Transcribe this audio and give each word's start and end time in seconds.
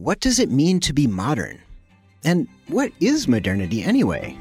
What 0.00 0.20
does 0.20 0.38
it 0.38 0.50
mean 0.50 0.80
to 0.80 0.94
be 0.94 1.06
modern? 1.06 1.60
And 2.24 2.48
what 2.68 2.90
is 3.00 3.28
modernity 3.28 3.82
anyway? 3.82 4.34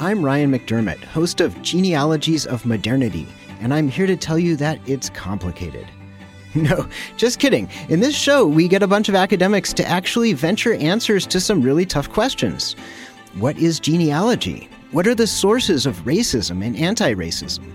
I'm 0.00 0.24
Ryan 0.24 0.50
McDermott, 0.50 1.04
host 1.04 1.42
of 1.42 1.60
Genealogies 1.60 2.46
of 2.46 2.64
Modernity, 2.64 3.28
and 3.60 3.74
I'm 3.74 3.86
here 3.86 4.06
to 4.06 4.16
tell 4.16 4.38
you 4.38 4.56
that 4.56 4.78
it's 4.86 5.10
complicated. 5.10 5.86
No, 6.54 6.88
just 7.16 7.40
kidding. 7.40 7.68
In 7.88 7.98
this 7.98 8.16
show, 8.16 8.46
we 8.46 8.68
get 8.68 8.82
a 8.82 8.86
bunch 8.86 9.08
of 9.08 9.16
academics 9.16 9.72
to 9.72 9.84
actually 9.86 10.32
venture 10.34 10.74
answers 10.74 11.26
to 11.26 11.40
some 11.40 11.60
really 11.60 11.84
tough 11.84 12.08
questions. 12.08 12.76
What 13.34 13.58
is 13.58 13.80
genealogy? 13.80 14.70
What 14.92 15.08
are 15.08 15.16
the 15.16 15.26
sources 15.26 15.84
of 15.84 15.96
racism 16.04 16.64
and 16.64 16.76
anti 16.76 17.12
racism? 17.12 17.70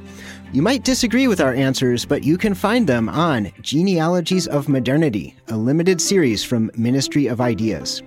You 0.52 0.64
might 0.64 0.84
disagree 0.84 1.28
with 1.28 1.42
our 1.42 1.54
answers, 1.54 2.06
but 2.06 2.24
you 2.24 2.36
can 2.36 2.56
find 2.56 2.88
them 2.88 3.08
on 3.08 3.52
Genealogies 3.62 4.48
of 4.48 4.68
Modernity, 4.68 5.36
a 5.50 5.56
limited 5.56 6.02
series 6.02 6.44
from 6.44 6.72
Ministry 6.76 7.28
of 7.28 7.40
Ideas. 7.40 8.02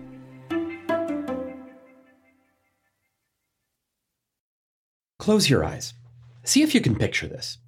Close 5.21 5.49
your 5.49 5.65
eyes. 5.65 5.95
See 6.43 6.65
if 6.65 6.75
you 6.75 6.81
can 6.81 6.97
picture 6.97 7.29
this. 7.29 7.59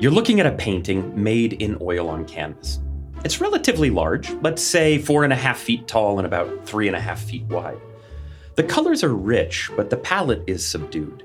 You're 0.00 0.10
looking 0.10 0.40
at 0.40 0.46
a 0.46 0.52
painting 0.52 1.22
made 1.22 1.52
in 1.52 1.76
oil 1.82 2.08
on 2.08 2.24
canvas. 2.24 2.80
It's 3.26 3.42
relatively 3.42 3.90
large, 3.90 4.30
let's 4.40 4.62
say 4.62 4.96
four 4.96 5.24
and 5.24 5.34
a 5.34 5.36
half 5.36 5.58
feet 5.58 5.86
tall 5.86 6.18
and 6.18 6.26
about 6.26 6.64
three 6.64 6.86
and 6.86 6.96
a 6.96 7.00
half 7.00 7.20
feet 7.20 7.44
wide. 7.44 7.76
The 8.54 8.62
colors 8.62 9.04
are 9.04 9.14
rich, 9.14 9.70
but 9.76 9.90
the 9.90 9.98
palette 9.98 10.44
is 10.46 10.66
subdued. 10.66 11.24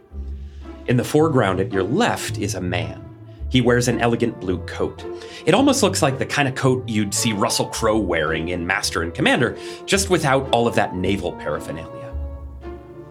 In 0.85 0.97
the 0.97 1.03
foreground 1.03 1.61
at 1.61 1.71
your 1.71 1.83
left 1.83 2.37
is 2.37 2.55
a 2.55 2.61
man. 2.61 3.01
He 3.47 3.61
wears 3.61 3.87
an 3.87 4.01
elegant 4.01 4.39
blue 4.41 4.57
coat. 4.65 5.05
It 5.45 5.53
almost 5.53 5.81
looks 5.81 6.01
like 6.01 6.19
the 6.19 6.25
kind 6.25 6.47
of 6.47 6.55
coat 6.55 6.89
you'd 6.89 7.13
see 7.13 7.31
Russell 7.31 7.67
Crowe 7.67 7.99
wearing 7.99 8.49
in 8.49 8.67
Master 8.67 9.01
and 9.01 9.13
Commander, 9.13 9.57
just 9.85 10.09
without 10.09 10.49
all 10.49 10.67
of 10.67 10.75
that 10.75 10.95
naval 10.95 11.31
paraphernalia. 11.33 12.13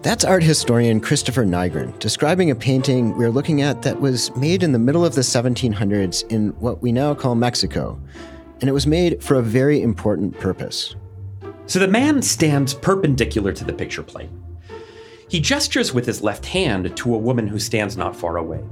That's 0.02 0.24
art 0.24 0.42
historian 0.42 1.00
Christopher 1.00 1.44
Nygren 1.44 1.96
describing 1.98 2.50
a 2.50 2.56
painting 2.56 3.16
we're 3.16 3.30
looking 3.30 3.62
at 3.62 3.82
that 3.82 4.00
was 4.00 4.34
made 4.36 4.64
in 4.64 4.72
the 4.72 4.78
middle 4.78 5.04
of 5.04 5.14
the 5.14 5.20
1700s 5.20 6.28
in 6.30 6.48
what 6.58 6.82
we 6.82 6.90
now 6.90 7.14
call 7.14 7.36
Mexico. 7.36 7.98
And 8.60 8.68
it 8.68 8.72
was 8.72 8.86
made 8.86 9.22
for 9.22 9.36
a 9.36 9.42
very 9.42 9.80
important 9.80 10.38
purpose. 10.38 10.96
So 11.66 11.78
the 11.78 11.88
man 11.88 12.20
stands 12.20 12.74
perpendicular 12.74 13.52
to 13.52 13.64
the 13.64 13.72
picture 13.72 14.02
plane. 14.02 14.41
He 15.32 15.40
gestures 15.40 15.94
with 15.94 16.04
his 16.04 16.20
left 16.20 16.44
hand 16.44 16.94
to 16.94 17.14
a 17.14 17.18
woman 17.18 17.46
who 17.46 17.58
stands 17.58 17.96
not 17.96 18.14
far 18.14 18.36
away. 18.36 18.62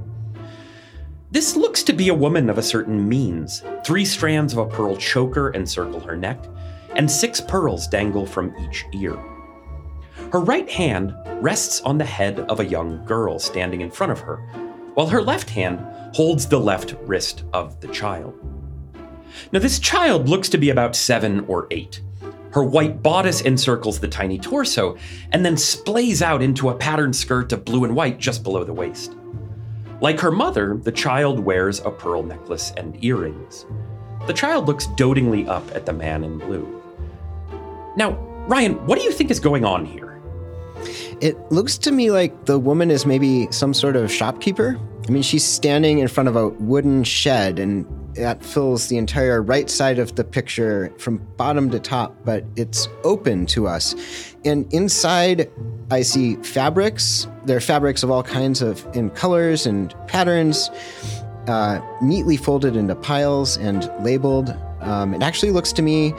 This 1.31 1.55
looks 1.55 1.81
to 1.81 1.91
be 1.91 2.09
a 2.09 2.13
woman 2.13 2.51
of 2.51 2.59
a 2.59 2.61
certain 2.61 3.09
means. 3.09 3.63
Three 3.83 4.05
strands 4.05 4.53
of 4.53 4.59
a 4.59 4.67
pearl 4.67 4.95
choker 4.95 5.51
encircle 5.55 6.01
her 6.01 6.15
neck, 6.15 6.37
and 6.95 7.09
six 7.09 7.41
pearls 7.41 7.87
dangle 7.87 8.27
from 8.27 8.55
each 8.59 8.85
ear. 8.93 9.17
Her 10.31 10.39
right 10.39 10.69
hand 10.69 11.15
rests 11.41 11.81
on 11.81 11.97
the 11.97 12.05
head 12.05 12.41
of 12.41 12.59
a 12.59 12.67
young 12.67 13.03
girl 13.05 13.39
standing 13.39 13.81
in 13.81 13.89
front 13.89 14.11
of 14.11 14.19
her, 14.19 14.35
while 14.93 15.07
her 15.07 15.23
left 15.23 15.49
hand 15.49 15.79
holds 16.13 16.45
the 16.45 16.59
left 16.59 16.93
wrist 17.07 17.43
of 17.53 17.81
the 17.81 17.87
child. 17.87 18.35
Now, 19.51 19.61
this 19.61 19.79
child 19.79 20.29
looks 20.29 20.47
to 20.49 20.59
be 20.59 20.69
about 20.69 20.95
seven 20.95 21.39
or 21.47 21.65
eight. 21.71 22.01
Her 22.51 22.63
white 22.63 23.01
bodice 23.01 23.41
encircles 23.41 23.99
the 23.99 24.07
tiny 24.07 24.37
torso 24.37 24.97
and 25.31 25.45
then 25.45 25.55
splays 25.55 26.21
out 26.21 26.41
into 26.41 26.69
a 26.69 26.75
patterned 26.75 27.15
skirt 27.15 27.51
of 27.53 27.65
blue 27.65 27.85
and 27.85 27.95
white 27.95 28.19
just 28.19 28.43
below 28.43 28.63
the 28.63 28.73
waist. 28.73 29.15
Like 30.01 30.19
her 30.19 30.31
mother, 30.31 30.77
the 30.77 30.91
child 30.91 31.39
wears 31.39 31.79
a 31.79 31.91
pearl 31.91 32.23
necklace 32.23 32.73
and 32.75 33.01
earrings. 33.03 33.65
The 34.27 34.33
child 34.33 34.67
looks 34.67 34.87
dotingly 34.97 35.47
up 35.47 35.63
at 35.75 35.85
the 35.85 35.93
man 35.93 36.23
in 36.23 36.39
blue. 36.39 36.81
Now, 37.95 38.11
Ryan, 38.47 38.85
what 38.85 38.97
do 38.97 39.05
you 39.05 39.11
think 39.11 39.31
is 39.31 39.39
going 39.39 39.63
on 39.63 39.85
here? 39.85 40.19
It 41.21 41.37
looks 41.51 41.77
to 41.79 41.91
me 41.91 42.11
like 42.11 42.45
the 42.45 42.57
woman 42.57 42.89
is 42.89 43.05
maybe 43.05 43.47
some 43.51 43.73
sort 43.73 43.95
of 43.95 44.11
shopkeeper. 44.11 44.79
I 45.07 45.11
mean, 45.11 45.21
she's 45.23 45.43
standing 45.43 45.99
in 45.99 46.07
front 46.07 46.29
of 46.29 46.35
a 46.35 46.49
wooden 46.49 47.03
shed, 47.03 47.59
and 47.59 47.85
that 48.15 48.43
fills 48.43 48.87
the 48.87 48.97
entire 48.97 49.41
right 49.41 49.69
side 49.69 49.99
of 49.99 50.15
the 50.15 50.23
picture 50.23 50.93
from 50.97 51.17
bottom 51.37 51.69
to 51.71 51.79
top, 51.79 52.15
but 52.25 52.43
it's 52.55 52.87
open 53.03 53.45
to 53.47 53.67
us. 53.67 53.95
And 54.45 54.71
inside, 54.73 55.49
I 55.89 56.01
see 56.01 56.35
fabrics. 56.37 57.27
There 57.45 57.57
are 57.57 57.61
fabrics 57.61 58.03
of 58.03 58.11
all 58.11 58.23
kinds 58.23 58.61
of 58.61 58.85
in 58.95 59.09
colors 59.11 59.65
and 59.65 59.93
patterns, 60.07 60.69
uh, 61.47 61.81
neatly 62.01 62.37
folded 62.37 62.75
into 62.75 62.95
piles 62.95 63.57
and 63.57 63.89
labeled. 64.03 64.55
Um, 64.81 65.13
it 65.13 65.23
actually 65.23 65.51
looks 65.51 65.71
to 65.73 65.81
me 65.81 66.13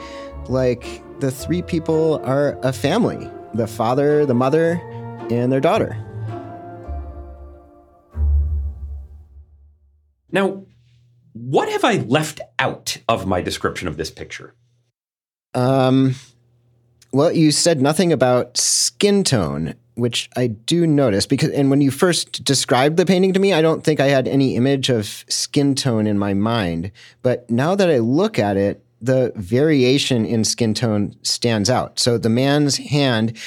like 0.47 1.01
the 1.19 1.31
three 1.31 1.61
people 1.61 2.21
are 2.23 2.57
a 2.63 2.73
family 2.73 3.29
the 3.53 3.67
father, 3.67 4.25
the 4.25 4.33
mother, 4.33 4.81
and 5.29 5.51
their 5.51 5.59
daughter. 5.59 5.95
Now, 10.31 10.65
what 11.33 11.69
have 11.69 11.83
I 11.83 11.97
left 11.97 12.39
out 12.59 12.97
of 13.09 13.25
my 13.25 13.41
description 13.41 13.87
of 13.87 13.97
this 13.97 14.11
picture? 14.11 14.53
Um, 15.53 16.15
well, 17.11 17.31
you 17.31 17.51
said 17.51 17.81
nothing 17.81 18.11
about 18.11 18.57
skin 18.57 19.23
tone, 19.23 19.75
which 19.95 20.29
I 20.35 20.47
do 20.47 20.87
notice 20.87 21.25
because, 21.25 21.49
and 21.49 21.69
when 21.69 21.81
you 21.81 21.91
first 21.91 22.43
described 22.43 22.97
the 22.97 23.05
painting 23.05 23.33
to 23.33 23.39
me, 23.39 23.53
I 23.53 23.61
don't 23.61 23.83
think 23.83 23.99
I 23.99 24.07
had 24.07 24.27
any 24.27 24.55
image 24.55 24.89
of 24.89 25.25
skin 25.27 25.75
tone 25.75 26.07
in 26.07 26.17
my 26.17 26.33
mind. 26.33 26.91
But 27.21 27.49
now 27.49 27.75
that 27.75 27.89
I 27.89 27.99
look 27.99 28.39
at 28.39 28.57
it, 28.57 28.83
the 29.01 29.33
variation 29.35 30.25
in 30.25 30.43
skin 30.45 30.73
tone 30.73 31.13
stands 31.23 31.69
out. 31.69 31.99
So 31.99 32.17
the 32.17 32.29
man's 32.29 32.77
hand, 32.77 33.37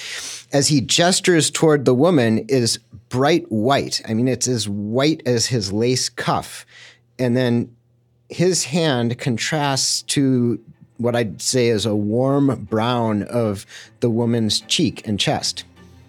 as 0.52 0.68
he 0.68 0.80
gestures 0.82 1.50
toward 1.50 1.86
the 1.86 1.94
woman, 1.94 2.40
is 2.48 2.78
bright 3.08 3.50
white. 3.50 4.02
I 4.06 4.14
mean, 4.14 4.28
it's 4.28 4.46
as 4.46 4.68
white 4.68 5.22
as 5.24 5.46
his 5.46 5.72
lace 5.72 6.08
cuff. 6.08 6.66
And 7.18 7.36
then 7.36 7.74
his 8.28 8.64
hand 8.64 9.18
contrasts 9.18 10.02
to 10.02 10.60
what 10.98 11.14
I'd 11.14 11.42
say 11.42 11.68
is 11.68 11.86
a 11.86 11.94
warm 11.94 12.66
brown 12.70 13.22
of 13.24 13.66
the 14.00 14.10
woman's 14.10 14.60
cheek 14.62 15.06
and 15.06 15.20
chest. 15.20 15.64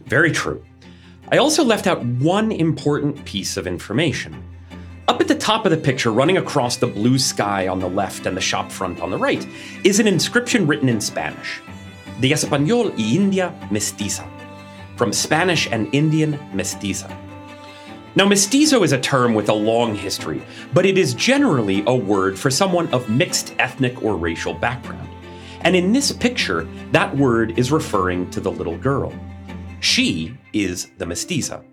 Very 0.06 0.32
true. 0.32 0.64
I 1.32 1.38
also 1.38 1.64
left 1.64 1.88
out 1.88 2.04
one 2.06 2.52
important 2.52 3.26
piece 3.26 3.58
of 3.58 3.68
information. 3.68 4.42
Up 5.10 5.20
at 5.22 5.28
the 5.28 5.36
top 5.36 5.66
of 5.66 5.72
the 5.72 5.78
picture, 5.78 6.12
running 6.12 6.38
across 6.38 6.78
the 6.78 6.88
blue 6.88 7.18
sky 7.18 7.68
on 7.68 7.80
the 7.80 7.90
left 7.90 8.26
and 8.26 8.36
the 8.36 8.42
shop 8.42 8.72
front 8.72 9.02
on 9.02 9.10
the 9.10 9.18
right, 9.18 9.46
is 9.84 10.00
an 10.00 10.08
inscription 10.08 10.68
written 10.68 10.90
in 10.90 11.02
Spanish 11.02 11.62
De 12.20 12.32
Español 12.32 12.92
y 12.98 13.16
India 13.16 13.54
Mestiza. 13.70 14.28
From 14.96 15.14
Spanish 15.14 15.68
and 15.72 15.94
Indian 15.94 16.34
Mestiza. 16.54 17.16
Now, 18.18 18.26
mestizo 18.26 18.82
is 18.82 18.94
a 18.94 19.00
term 19.00 19.36
with 19.36 19.48
a 19.48 19.54
long 19.54 19.94
history, 19.94 20.42
but 20.74 20.88
it 20.88 20.98
is 20.98 21.14
generally 21.14 21.84
a 21.86 21.94
word 21.94 22.40
for 22.40 22.50
someone 22.50 22.88
of 22.88 23.08
mixed 23.12 23.54
ethnic 23.60 24.02
or 24.02 24.16
racial 24.18 24.56
background. 24.56 25.08
And 25.62 25.76
in 25.76 25.92
this 25.92 26.12
picture, 26.12 26.68
that 26.94 27.16
word 27.16 27.60
is 27.60 27.72
referring 27.72 28.28
to 28.32 28.40
the 28.40 28.50
little 28.50 28.76
girl. 28.76 29.14
She 29.82 30.36
is 30.52 30.88
the 30.98 31.06
mestiza 31.06 31.64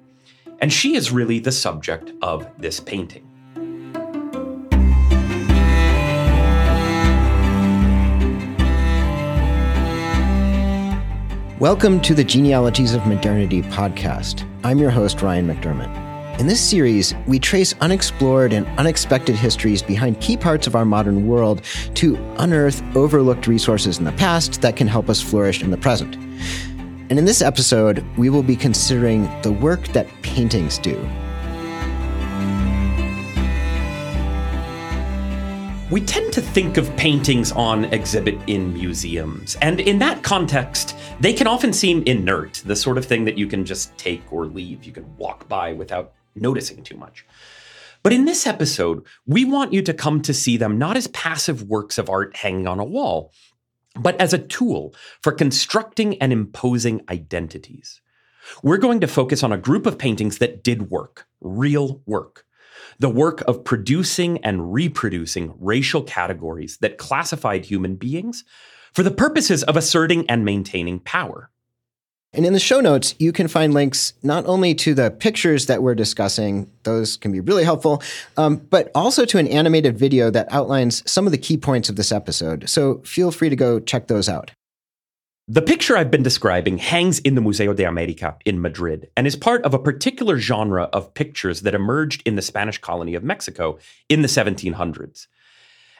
and 0.59 0.71
she 0.71 0.97
is 0.97 1.10
really 1.10 1.38
the 1.38 1.50
subject 1.50 2.12
of 2.21 2.47
this 2.59 2.78
painting. 2.78 3.26
Welcome 11.59 12.03
to 12.03 12.12
the 12.12 12.22
Genealogies 12.22 12.93
of 12.93 13.06
Modernity 13.06 13.62
podcast. 13.62 14.47
I'm 14.62 14.76
your 14.76 14.91
host, 14.91 15.22
Ryan 15.22 15.49
McDermott. 15.49 16.13
In 16.37 16.49
this 16.49 16.61
series, 16.61 17.15
we 17.28 17.39
trace 17.39 17.75
unexplored 17.81 18.53
and 18.53 18.67
unexpected 18.77 19.37
histories 19.37 19.83
behind 19.83 20.21
key 20.21 20.37
parts 20.37 20.67
of 20.67 20.75
our 20.75 20.84
modern 20.84 21.28
world 21.28 21.62
to 21.95 22.17
unearth 22.39 22.83
overlooked 22.97 23.47
resources 23.47 23.99
in 23.99 24.05
the 24.05 24.12
past 24.12 24.61
that 24.61 24.75
can 24.75 24.89
help 24.89 25.09
us 25.09 25.23
flourish 25.23 25.62
in 25.62 25.70
the 25.70 25.76
present. 25.76 26.17
And 27.08 27.20
in 27.20 27.25
this 27.25 27.41
episode, 27.41 28.05
we 28.19 28.31
will 28.31 28.43
be 28.43 28.56
considering 28.56 29.31
the 29.43 29.53
work 29.53 29.87
that 29.88 30.08
paintings 30.23 30.76
do. 30.79 30.97
We 35.93 36.00
tend 36.00 36.32
to 36.32 36.41
think 36.41 36.79
of 36.79 36.94
paintings 36.97 37.53
on 37.53 37.85
exhibit 37.87 38.41
in 38.49 38.75
museums, 38.75 39.56
and 39.62 39.79
in 39.79 40.00
that 40.00 40.25
context, 40.25 40.97
they 41.20 41.32
can 41.32 41.47
often 41.47 41.73
seem 41.73 42.03
inert, 42.06 42.61
the 42.67 42.75
sort 42.75 42.99
of 42.99 43.06
thing 43.06 43.25
that 43.25 43.38
you 43.38 43.47
can 43.47 43.64
just 43.64 43.97
take 43.97 44.32
or 44.32 44.47
leave, 44.47 44.82
you 44.82 44.91
can 44.91 45.17
walk 45.17 45.49
by 45.49 45.73
without 45.73 46.12
noticing 46.34 46.82
too 46.82 46.96
much. 46.96 47.26
But 48.02 48.12
in 48.12 48.26
this 48.26 48.46
episode, 48.46 49.04
we 49.26 49.44
want 49.44 49.72
you 49.72 49.81
to 49.82 49.94
come 49.94 50.20
to 50.22 50.34
see 50.34 50.56
them 50.56 50.78
not 50.78 50.96
as 50.96 51.06
passive 51.08 51.62
works 51.62 51.96
of 51.96 52.10
art 52.10 52.36
hanging 52.36 52.66
on 52.66 52.78
a 52.78 52.84
wall, 52.84 53.32
but 53.98 54.20
as 54.20 54.32
a 54.32 54.38
tool 54.38 54.94
for 55.22 55.32
constructing 55.32 56.20
and 56.20 56.32
imposing 56.32 57.02
identities. 57.08 58.00
We're 58.62 58.76
going 58.76 59.00
to 59.00 59.06
focus 59.06 59.42
on 59.42 59.52
a 59.52 59.58
group 59.58 59.86
of 59.86 59.98
paintings 59.98 60.38
that 60.38 60.62
did 60.62 60.90
work, 60.90 61.26
real 61.40 62.02
work. 62.04 62.44
The 62.98 63.08
work 63.08 63.42
of 63.48 63.64
producing 63.64 64.38
and 64.44 64.72
reproducing 64.72 65.54
racial 65.58 66.02
categories 66.02 66.76
that 66.82 66.98
classified 66.98 67.64
human 67.64 67.96
beings, 67.96 68.44
for 68.92 69.02
the 69.02 69.10
purposes 69.10 69.64
of 69.64 69.76
asserting 69.76 70.28
and 70.31 70.44
maintaining 70.44 71.00
power. 71.00 71.50
And 72.34 72.44
in 72.44 72.52
the 72.52 72.60
show 72.60 72.81
notes, 72.81 73.14
you 73.19 73.31
can 73.31 73.46
find 73.46 73.72
links 73.72 74.12
not 74.25 74.44
only 74.46 74.75
to 74.76 74.92
the 74.92 75.12
pictures 75.12 75.66
that 75.66 75.82
we're 75.82 75.94
discussing, 75.94 76.69
those 76.82 77.16
can 77.16 77.31
be 77.31 77.38
really 77.38 77.62
helpful, 77.62 78.02
um, 78.36 78.56
but 78.56 78.90
also 78.94 79.25
to 79.25 79.38
an 79.38 79.46
animated 79.46 79.96
video 79.96 80.31
that 80.31 80.48
outlines 80.50 81.08
some 81.10 81.26
of 81.26 81.32
the 81.32 81.38
key 81.38 81.56
points 81.56 81.88
of 81.88 81.94
this 81.94 82.10
episode. 82.10 82.69
So 82.69 82.98
feel 83.04 83.31
free 83.31 83.50
to 83.50 83.56
go 83.56 83.78
check 83.78 84.08
those 84.08 84.28
out. 84.28 84.50
The 85.46 85.62
picture 85.62 85.96
I've 85.96 86.10
been 86.10 86.22
describing 86.22 86.78
hangs 86.78 87.19
in 87.19 87.34
the 87.34 87.40
Museo 87.40 87.75
de 87.75 87.84
America 87.84 88.36
in 88.46 88.62
Madrid 88.62 89.10
and 89.14 89.26
is 89.26 89.36
part 89.36 89.62
of 89.62 89.75
a 89.75 89.78
particular 89.78 90.38
genre 90.38 90.84
of 90.84 91.12
pictures 91.12 91.60
that 91.60 91.75
emerged 91.75 92.22
in 92.25 92.34
the 92.34 92.42
Spanish 92.42 92.78
colony 92.78 93.14
of 93.14 93.22
Mexico 93.22 93.78
in 94.08 94.22
the 94.22 94.28
1700s. 94.28 95.26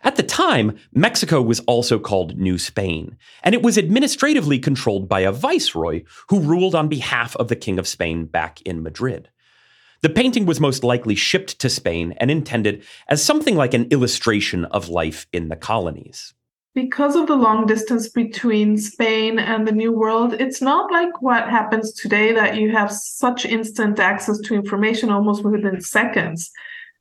At 0.05 0.17
the 0.17 0.23
time, 0.23 0.77
Mexico 0.93 1.41
was 1.41 1.61
also 1.61 1.99
called 1.99 2.37
New 2.37 2.59
Spain, 2.59 3.17
and 3.43 3.55
it 3.55 3.62
was 3.62 3.79
administratively 3.79 4.59
controlled 4.59 5.09
by 5.09 5.21
a 5.21 5.33
viceroy 5.33 6.03
who 6.29 6.41
ruled 6.41 6.75
on 6.75 6.89
behalf 6.89 7.35
of 7.37 7.49
the 7.49 7.56
King 7.56 7.79
of 7.79 7.89
Spain 7.89 8.27
back 8.27 8.61
in 8.62 8.83
Madrid. 8.83 9.31
The 10.03 10.11
painting 10.11 10.45
was 10.45 10.61
most 10.61 10.85
likely 10.85 11.15
shipped 11.15 11.59
to 11.61 11.71
Spain 11.71 12.12
and 12.19 12.31
intended 12.31 12.85
as 13.09 13.25
something 13.25 13.56
like 13.56 13.73
an 13.73 13.87
illustration 13.91 14.67
of 14.67 14.91
life 14.91 15.27
in 15.33 15.49
the 15.49 15.56
colonies. 15.56 16.35
Because 16.75 17.17
of 17.17 17.27
the 17.27 17.37
long 17.37 17.65
distance 17.65 18.11
between 18.11 18.77
Spain 18.77 19.39
and 19.39 19.67
the 19.67 19.73
New 19.73 19.93
World, 19.93 20.35
it's 20.35 20.61
not 20.61 20.93
like 20.93 21.23
what 21.23 21.49
happens 21.49 21.95
today 21.95 22.33
that 22.33 22.56
you 22.56 22.71
have 22.73 22.93
such 22.93 23.47
instant 23.47 23.99
access 23.99 24.39
to 24.41 24.55
information 24.55 25.09
almost 25.09 25.45
within 25.45 25.81
seconds. 25.81 26.51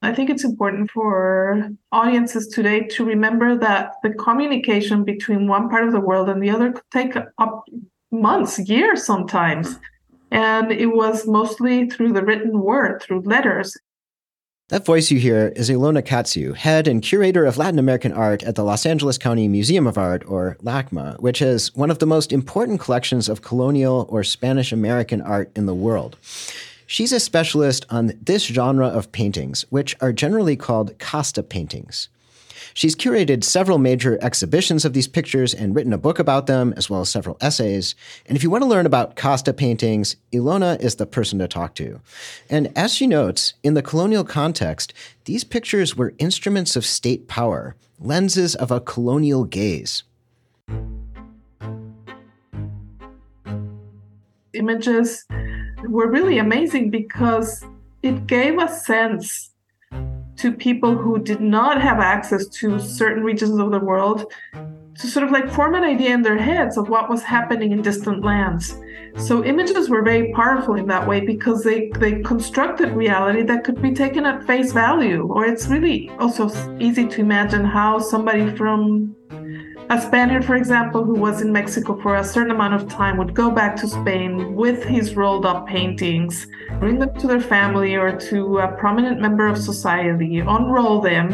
I 0.03 0.13
think 0.13 0.29
it's 0.29 0.43
important 0.43 0.91
for 0.91 1.71
audiences 1.93 2.49
today 2.49 2.81
to 2.87 3.05
remember 3.05 3.57
that 3.57 3.93
the 4.03 4.09
communication 4.09 5.05
between 5.05 5.47
one 5.47 5.69
part 5.69 5.85
of 5.85 5.93
the 5.93 6.01
world 6.01 6.27
and 6.27 6.43
the 6.43 6.49
other 6.49 6.73
could 6.73 6.91
take 6.91 7.15
up 7.15 7.63
months, 8.11 8.59
years 8.59 9.05
sometimes. 9.05 9.75
Mm-hmm. 9.75 9.83
And 10.31 10.71
it 10.73 10.87
was 10.87 11.25
mostly 11.25 11.89
through 11.89 12.11
the 12.11 12.23
written 12.23 12.59
word, 12.59 13.01
through 13.01 13.21
letters. 13.21 13.77
That 14.69 14.85
voice 14.85 15.09
you 15.09 15.19
hear 15.19 15.53
is 15.55 15.69
Ilona 15.69 16.01
Katzew, 16.01 16.55
head 16.55 16.87
and 16.87 17.01
curator 17.01 17.45
of 17.45 17.57
Latin 17.57 17.79
American 17.79 18.11
art 18.11 18.43
at 18.43 18.55
the 18.55 18.63
Los 18.63 18.85
Angeles 18.85 19.17
County 19.17 19.47
Museum 19.47 19.87
of 19.87 19.97
Art, 19.97 20.23
or 20.27 20.57
LACMA, 20.63 21.19
which 21.19 21.39
has 21.39 21.73
one 21.75 21.91
of 21.91 21.99
the 21.99 22.05
most 22.05 22.33
important 22.33 22.79
collections 22.81 23.29
of 23.29 23.41
colonial 23.41 24.05
or 24.09 24.23
Spanish 24.23 24.71
American 24.71 25.21
art 25.21 25.51
in 25.55 25.65
the 25.65 25.75
world. 25.75 26.17
She's 26.85 27.11
a 27.11 27.19
specialist 27.19 27.85
on 27.89 28.13
this 28.21 28.45
genre 28.45 28.87
of 28.87 29.11
paintings, 29.11 29.65
which 29.69 29.95
are 30.01 30.13
generally 30.13 30.55
called 30.55 30.97
Casta 30.99 31.43
paintings. 31.43 32.09
She's 32.73 32.95
curated 32.95 33.43
several 33.43 33.77
major 33.77 34.17
exhibitions 34.21 34.83
of 34.83 34.93
these 34.93 35.07
pictures 35.07 35.53
and 35.53 35.75
written 35.75 35.93
a 35.93 35.97
book 35.97 36.17
about 36.17 36.47
them, 36.47 36.73
as 36.75 36.89
well 36.89 37.01
as 37.01 37.09
several 37.09 37.37
essays. 37.39 37.93
And 38.25 38.35
if 38.35 38.43
you 38.43 38.49
want 38.49 38.63
to 38.63 38.69
learn 38.69 38.85
about 38.85 39.15
Casta 39.15 39.53
paintings, 39.53 40.15
Ilona 40.31 40.79
is 40.79 40.95
the 40.95 41.05
person 41.05 41.39
to 41.39 41.47
talk 41.47 41.75
to. 41.75 41.99
And 42.49 42.71
as 42.75 42.93
she 42.93 43.05
notes, 43.05 43.53
in 43.63 43.75
the 43.75 43.83
colonial 43.83 44.23
context, 44.23 44.93
these 45.25 45.43
pictures 45.43 45.95
were 45.95 46.13
instruments 46.17 46.75
of 46.75 46.85
state 46.85 47.27
power, 47.27 47.75
lenses 47.99 48.55
of 48.55 48.71
a 48.71 48.81
colonial 48.81 49.43
gaze. 49.43 50.03
Images 54.53 55.25
were 55.89 56.09
really 56.09 56.37
amazing 56.37 56.89
because 56.89 57.65
it 58.01 58.27
gave 58.27 58.57
a 58.59 58.67
sense 58.67 59.51
to 60.37 60.51
people 60.51 60.95
who 60.95 61.19
did 61.19 61.41
not 61.41 61.81
have 61.81 61.99
access 61.99 62.47
to 62.47 62.79
certain 62.79 63.23
regions 63.23 63.57
of 63.59 63.71
the 63.71 63.79
world 63.79 64.31
to 64.99 65.07
sort 65.07 65.25
of 65.25 65.31
like 65.31 65.49
form 65.49 65.75
an 65.75 65.83
idea 65.83 66.13
in 66.13 66.21
their 66.21 66.37
heads 66.37 66.77
of 66.77 66.89
what 66.89 67.09
was 67.09 67.23
happening 67.23 67.71
in 67.71 67.81
distant 67.81 68.23
lands. 68.23 68.75
So 69.17 69.43
images 69.43 69.89
were 69.89 70.01
very 70.01 70.31
powerful 70.33 70.75
in 70.75 70.87
that 70.87 71.07
way 71.07 71.21
because 71.21 71.63
they 71.63 71.91
they 71.99 72.21
constructed 72.21 72.91
reality 72.91 73.43
that 73.43 73.63
could 73.63 73.81
be 73.81 73.93
taken 73.93 74.25
at 74.25 74.45
face 74.45 74.71
value. 74.71 75.27
Or 75.31 75.45
it's 75.45 75.67
really 75.67 76.09
also 76.19 76.49
easy 76.79 77.07
to 77.07 77.21
imagine 77.21 77.63
how 77.63 77.99
somebody 77.99 78.55
from 78.55 79.15
a 79.89 80.01
Spaniard, 80.01 80.45
for 80.45 80.55
example, 80.55 81.03
who 81.03 81.13
was 81.13 81.41
in 81.41 81.51
Mexico 81.51 81.99
for 82.01 82.15
a 82.15 82.23
certain 82.23 82.51
amount 82.51 82.73
of 82.73 82.89
time 82.89 83.17
would 83.17 83.33
go 83.33 83.51
back 83.51 83.75
to 83.77 83.87
Spain 83.87 84.55
with 84.55 84.83
his 84.83 85.15
rolled 85.15 85.45
up 85.45 85.67
paintings, 85.67 86.47
bring 86.79 86.99
them 86.99 87.13
to 87.19 87.27
their 87.27 87.41
family 87.41 87.95
or 87.95 88.17
to 88.17 88.59
a 88.59 88.67
prominent 88.77 89.19
member 89.19 89.47
of 89.47 89.57
society, 89.57 90.39
unroll 90.39 91.01
them, 91.01 91.31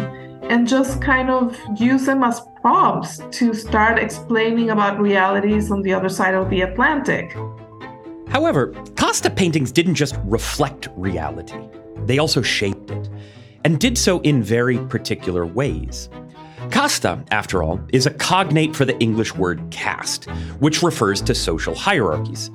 and 0.49 0.67
just 0.67 1.01
kind 1.01 1.29
of 1.29 1.57
use 1.77 2.05
them 2.05 2.23
as 2.23 2.41
prompts 2.61 3.21
to 3.31 3.53
start 3.53 3.99
explaining 3.99 4.71
about 4.71 4.99
realities 4.99 5.71
on 5.71 5.81
the 5.81 5.93
other 5.93 6.09
side 6.09 6.33
of 6.33 6.49
the 6.49 6.61
Atlantic. 6.61 7.35
However, 8.29 8.73
Casta 8.95 9.29
paintings 9.29 9.71
didn't 9.71 9.95
just 9.95 10.17
reflect 10.25 10.87
reality, 10.95 11.59
they 12.05 12.17
also 12.17 12.41
shaped 12.41 12.89
it, 12.89 13.09
and 13.63 13.79
did 13.79 13.97
so 13.97 14.19
in 14.21 14.41
very 14.41 14.79
particular 14.87 15.45
ways. 15.45 16.09
Casta, 16.71 17.23
after 17.31 17.63
all, 17.63 17.79
is 17.91 18.05
a 18.05 18.11
cognate 18.11 18.75
for 18.75 18.85
the 18.85 18.97
English 18.99 19.35
word 19.35 19.61
caste, 19.71 20.25
which 20.59 20.83
refers 20.83 21.21
to 21.21 21.33
social 21.33 21.75
hierarchies. 21.75 22.51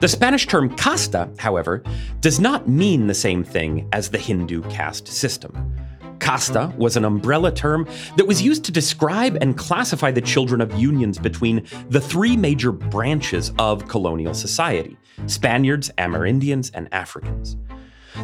The 0.00 0.08
Spanish 0.08 0.46
term 0.46 0.74
casta, 0.76 1.30
however, 1.38 1.82
does 2.20 2.38
not 2.38 2.68
mean 2.68 3.06
the 3.06 3.14
same 3.14 3.42
thing 3.42 3.88
as 3.92 4.10
the 4.10 4.18
Hindu 4.18 4.62
caste 4.64 5.08
system. 5.08 5.74
Casta 6.18 6.72
was 6.76 6.96
an 6.96 7.04
umbrella 7.04 7.52
term 7.52 7.86
that 8.16 8.26
was 8.26 8.42
used 8.42 8.64
to 8.64 8.72
describe 8.72 9.38
and 9.40 9.56
classify 9.56 10.10
the 10.10 10.20
children 10.20 10.60
of 10.60 10.72
unions 10.74 11.18
between 11.18 11.66
the 11.88 12.00
three 12.00 12.36
major 12.36 12.72
branches 12.72 13.52
of 13.58 13.88
colonial 13.88 14.34
society 14.34 14.96
Spaniards, 15.26 15.90
Amerindians, 15.98 16.70
and 16.74 16.92
Africans. 16.92 17.56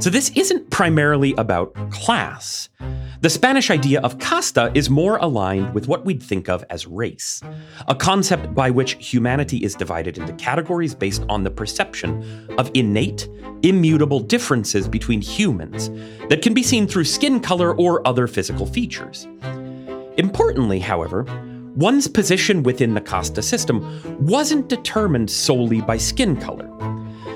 So 0.01 0.11
this 0.11 0.31
isn't 0.31 0.71
primarily 0.71 1.35
about 1.35 1.75
class. 1.91 2.69
The 3.21 3.31
Spanish 3.31 3.71
idea 3.71 4.01
of 4.01 4.19
casta 4.19 4.73
is 4.75 4.91
more 4.91 5.17
aligned 5.19 5.75
with 5.75 5.87
what 5.87 6.05
we'd 6.05 6.23
think 6.23 6.49
of 6.49 6.65
as 6.71 6.89
race, 6.89 7.41
a 7.87 7.95
concept 7.95 8.53
by 8.53 8.69
which 8.69 8.95
humanity 8.95 9.59
is 9.59 9.77
divided 9.77 10.19
into 10.19 10.33
categories 10.33 10.93
based 10.95 11.25
on 11.29 11.45
the 11.45 11.51
perception 11.51 12.49
of 12.59 12.71
innate, 12.75 13.29
immutable 13.63 14.19
differences 14.19 14.89
between 14.89 15.21
humans 15.21 15.89
that 16.29 16.43
can 16.43 16.53
be 16.53 16.65
seen 16.65 16.89
through 16.89 17.05
skin 17.05 17.39
color 17.39 17.77
or 17.77 18.05
other 18.09 18.27
physical 18.27 18.67
features. 18.67 19.29
Importantly, 20.17 20.81
however, 20.81 21.25
one's 21.77 22.09
position 22.09 22.65
within 22.65 22.93
the 22.93 23.01
casta 23.01 23.41
system 23.41 24.27
wasn't 24.27 24.69
determined 24.69 25.31
solely 25.31 25.81
by 25.81 25.97
skin 25.97 26.35
color. 26.41 26.69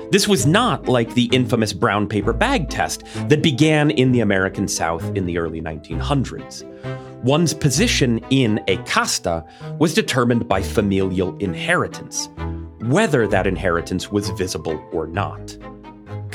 This 0.09 0.27
was 0.27 0.45
not 0.45 0.87
like 0.87 1.13
the 1.13 1.29
infamous 1.33 1.73
brown 1.73 2.07
paper 2.07 2.31
bag 2.31 2.69
test 2.69 3.03
that 3.27 3.43
began 3.43 3.91
in 3.91 4.13
the 4.13 4.21
American 4.21 4.67
South 4.67 5.03
in 5.15 5.25
the 5.25 5.37
early 5.37 5.61
1900s. 5.61 6.63
One's 7.23 7.53
position 7.53 8.19
in 8.29 8.63
a 8.67 8.77
casta 8.83 9.45
was 9.79 9.93
determined 9.93 10.47
by 10.47 10.61
familial 10.61 11.35
inheritance, 11.39 12.29
whether 12.79 13.27
that 13.27 13.47
inheritance 13.47 14.09
was 14.09 14.29
visible 14.29 14.81
or 14.93 15.07
not. 15.07 15.57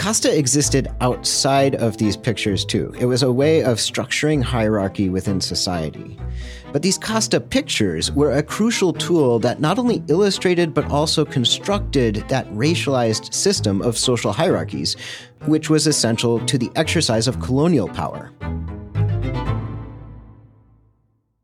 Casta 0.02 0.36
existed 0.36 0.88
outside 1.00 1.76
of 1.76 1.96
these 1.96 2.16
pictures 2.16 2.64
too. 2.64 2.92
It 2.98 3.06
was 3.06 3.22
a 3.22 3.30
way 3.30 3.62
of 3.62 3.78
structuring 3.78 4.42
hierarchy 4.42 5.08
within 5.08 5.40
society. 5.40 6.18
But 6.72 6.82
these 6.82 6.98
casta 6.98 7.38
pictures 7.38 8.10
were 8.10 8.32
a 8.32 8.42
crucial 8.42 8.92
tool 8.92 9.38
that 9.38 9.60
not 9.60 9.78
only 9.78 10.02
illustrated 10.08 10.74
but 10.74 10.90
also 10.90 11.24
constructed 11.24 12.16
that 12.26 12.50
racialized 12.50 13.32
system 13.32 13.80
of 13.80 13.96
social 13.96 14.32
hierarchies, 14.32 14.96
which 15.46 15.70
was 15.70 15.86
essential 15.86 16.44
to 16.46 16.58
the 16.58 16.72
exercise 16.74 17.28
of 17.28 17.38
colonial 17.38 17.86
power. 17.86 18.32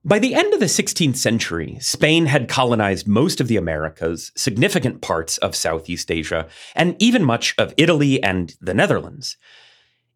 By 0.08 0.18
the 0.18 0.34
end 0.34 0.54
of 0.54 0.60
the 0.60 0.66
16th 0.66 1.18
century, 1.18 1.76
Spain 1.82 2.24
had 2.24 2.48
colonized 2.48 3.06
most 3.06 3.42
of 3.42 3.48
the 3.48 3.58
Americas, 3.58 4.32
significant 4.34 5.02
parts 5.02 5.36
of 5.36 5.54
Southeast 5.54 6.10
Asia, 6.10 6.48
and 6.74 6.96
even 6.98 7.22
much 7.22 7.54
of 7.58 7.74
Italy 7.76 8.22
and 8.22 8.56
the 8.58 8.72
Netherlands. 8.72 9.36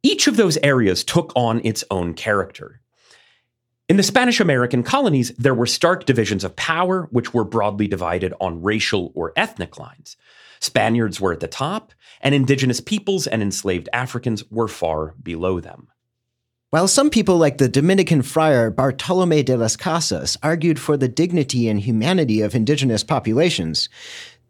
Each 0.02 0.26
of 0.26 0.38
those 0.38 0.56
areas 0.62 1.04
took 1.04 1.30
on 1.37 1.61
its 1.62 1.84
own 1.90 2.14
character. 2.14 2.80
In 3.87 3.99
the 3.99 4.02
Spanish 4.02 4.40
American 4.40 4.82
colonies, 4.82 5.30
there 5.37 5.54
were 5.54 5.66
stark 5.66 6.06
divisions 6.06 6.42
of 6.42 6.56
power, 6.56 7.06
which 7.11 7.34
were 7.34 7.44
broadly 7.44 7.87
divided 7.87 8.32
on 8.40 8.62
racial 8.62 9.12
or 9.14 9.34
ethnic 9.37 9.78
lines. 9.78 10.16
Spaniards 10.58 11.20
were 11.20 11.34
at 11.34 11.40
the 11.40 11.49
top, 11.49 11.92
and 12.22 12.34
indigenous 12.34 12.80
peoples 12.80 13.26
and 13.26 13.42
enslaved 13.42 13.90
Africans 13.92 14.42
were 14.50 14.68
far 14.68 15.14
below 15.22 15.61
them. 15.61 15.88
While 16.73 16.88
some 16.88 17.11
people, 17.11 17.37
like 17.37 17.59
the 17.59 17.69
Dominican 17.69 18.23
friar 18.23 18.71
Bartolome 18.71 19.43
de 19.43 19.59
las 19.59 19.76
Casas, 19.76 20.38
argued 20.43 20.81
for 20.81 20.97
the 20.97 21.07
dignity 21.07 21.69
and 21.69 21.79
humanity 21.79 22.41
of 22.41 22.55
indigenous 22.55 23.05
populations, 23.05 23.91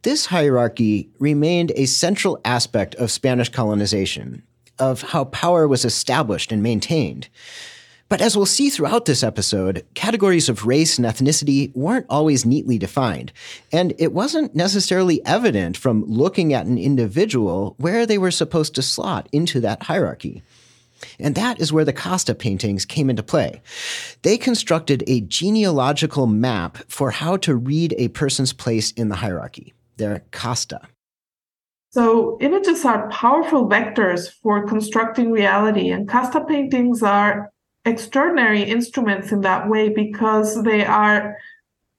this 0.03 0.27
hierarchy 0.27 1.11
remained 1.19 1.73
a 1.75 1.87
central 1.87 2.41
aspect 2.45 2.95
of 2.95 3.11
Spanish 3.11 3.49
colonization, 3.49 4.45
of 4.79 5.03
how 5.03 5.25
power 5.25 5.67
was 5.67 5.85
established 5.85 6.53
and 6.53 6.63
maintained. 6.63 7.27
But 8.09 8.21
as 8.21 8.37
we'll 8.37 8.47
see 8.47 8.71
throughout 8.71 9.07
this 9.07 9.25
episode, 9.25 9.85
categories 9.95 10.49
of 10.49 10.65
race 10.65 10.99
and 10.99 11.07
ethnicity 11.09 11.75
weren't 11.75 12.07
always 12.09 12.47
neatly 12.47 12.79
defined, 12.79 13.33
and 13.73 13.95
it 13.99 14.13
wasn't 14.13 14.55
necessarily 14.55 15.27
evident 15.27 15.77
from 15.77 16.05
looking 16.05 16.55
at 16.55 16.67
an 16.67 16.79
individual 16.79 17.75
where 17.79 18.07
they 18.07 18.17
were 18.17 18.31
supposed 18.31 18.77
to 18.77 18.83
slot 18.83 19.29
into 19.33 19.59
that 19.59 19.83
hierarchy. 19.83 20.45
And 21.19 21.35
that 21.35 21.61
is 21.61 21.73
where 21.73 21.85
the 21.85 21.93
Casta 21.93 22.35
paintings 22.35 22.85
came 22.85 23.11
into 23.11 23.23
play. 23.23 23.63
They 24.23 24.39
constructed 24.39 25.05
a 25.07 25.21
genealogical 25.21 26.27
map 26.27 26.79
for 26.89 27.11
how 27.11 27.37
to 27.39 27.55
read 27.55 27.95
a 27.99 28.09
person's 28.09 28.53
place 28.53 28.93
in 28.93 29.09
the 29.09 29.17
hierarchy, 29.17 29.75
their 29.97 30.21
casta. 30.31 30.81
So, 31.91 32.39
images 32.41 32.87
are 32.87 33.11
powerful 33.11 33.69
vectors 33.69 34.31
for 34.43 34.67
constructing 34.67 35.31
reality, 35.31 35.91
and 35.91 36.09
casta 36.09 36.43
paintings 36.43 37.03
are 37.03 37.53
extraordinary 37.85 38.63
instruments 38.63 39.31
in 39.33 39.43
that 39.43 39.69
way 39.69 39.91
because 39.91 40.63
they 40.63 40.87
are 40.87 41.37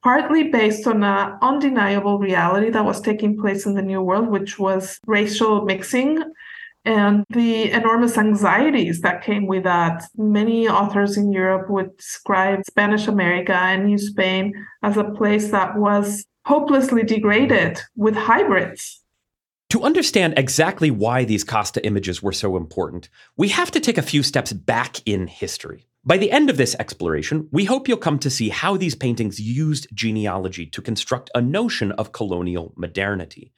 partly 0.01 0.49
based 0.49 0.87
on 0.87 1.03
an 1.03 1.37
undeniable 1.41 2.19
reality 2.19 2.69
that 2.69 2.83
was 2.83 3.01
taking 3.01 3.37
place 3.39 3.65
in 3.65 3.73
the 3.73 3.81
New 3.81 4.01
World, 4.01 4.27
which 4.27 4.59
was 4.59 4.99
racial 5.05 5.63
mixing 5.63 6.21
and 6.85 7.23
the 7.29 7.71
enormous 7.71 8.17
anxieties 8.17 9.01
that 9.01 9.23
came 9.23 9.47
with 9.47 9.63
that. 9.63 10.03
Many 10.17 10.67
authors 10.67 11.17
in 11.17 11.31
Europe 11.31 11.69
would 11.69 11.95
describe 11.97 12.63
Spanish 12.65 13.07
America 13.07 13.55
and 13.55 13.85
New 13.85 13.97
Spain 13.97 14.53
as 14.81 14.97
a 14.97 15.03
place 15.03 15.51
that 15.51 15.77
was 15.77 16.25
hopelessly 16.45 17.03
degraded 17.03 17.79
with 17.95 18.15
hybrids 18.15 19.03
to 19.73 19.81
understand 19.81 20.35
exactly 20.37 20.91
why 20.91 21.25
these 21.25 21.43
Casta 21.43 21.83
images 21.83 22.21
were 22.21 22.31
so 22.31 22.57
important, 22.57 23.09
we 23.37 23.47
have 23.47 23.71
to 23.71 23.79
take 23.79 23.97
a 23.97 24.03
few 24.03 24.21
steps 24.21 24.53
back 24.53 24.97
in 25.07 25.25
history. 25.25 25.87
By 26.05 26.19
the 26.19 26.29
end 26.29 26.51
of 26.51 26.57
this 26.57 26.75
exploration, 26.77 27.49
we 27.51 27.65
hope 27.65 27.87
you'll 27.87 27.97
come 27.97 28.19
to 28.19 28.29
see 28.29 28.49
how 28.49 28.77
these 28.77 28.93
paintings 28.93 29.39
used 29.39 29.87
genealogy 29.91 30.67
to 30.67 30.81
construct 30.83 31.31
a 31.33 31.41
notion 31.41 31.91
of 31.93 32.11
colonial 32.11 32.71
modernity. 32.77 33.51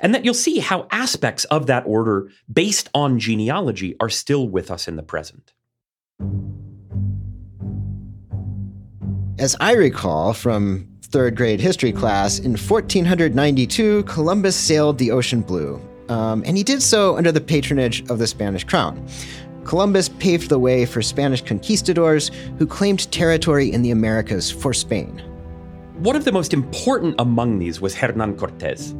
And 0.00 0.14
that 0.14 0.24
you'll 0.24 0.34
see 0.34 0.58
how 0.58 0.86
aspects 0.90 1.44
of 1.46 1.66
that 1.66 1.84
order 1.86 2.30
based 2.52 2.90
on 2.94 3.18
genealogy 3.18 3.96
are 4.00 4.10
still 4.10 4.48
with 4.48 4.70
us 4.70 4.88
in 4.88 4.96
the 4.96 5.02
present. 5.02 5.52
As 9.38 9.56
I 9.60 9.72
recall 9.72 10.32
from 10.32 10.88
third 11.02 11.36
grade 11.36 11.60
history 11.60 11.92
class, 11.92 12.38
in 12.38 12.52
1492, 12.52 14.04
Columbus 14.04 14.56
sailed 14.56 14.98
the 14.98 15.10
ocean 15.10 15.40
blue, 15.40 15.80
um, 16.08 16.44
and 16.46 16.56
he 16.56 16.62
did 16.62 16.82
so 16.82 17.16
under 17.16 17.32
the 17.32 17.40
patronage 17.40 18.08
of 18.10 18.18
the 18.18 18.26
Spanish 18.26 18.64
crown. 18.64 19.06
Columbus 19.64 20.08
paved 20.08 20.50
the 20.50 20.58
way 20.58 20.84
for 20.86 21.02
Spanish 21.02 21.42
conquistadors 21.42 22.30
who 22.58 22.66
claimed 22.66 23.10
territory 23.10 23.72
in 23.72 23.82
the 23.82 23.90
Americas 23.90 24.50
for 24.50 24.72
Spain. 24.72 25.18
One 25.96 26.16
of 26.16 26.24
the 26.24 26.32
most 26.32 26.52
important 26.52 27.14
among 27.18 27.58
these 27.58 27.80
was 27.80 27.94
Hernan 27.94 28.36
Cortez. 28.36 28.94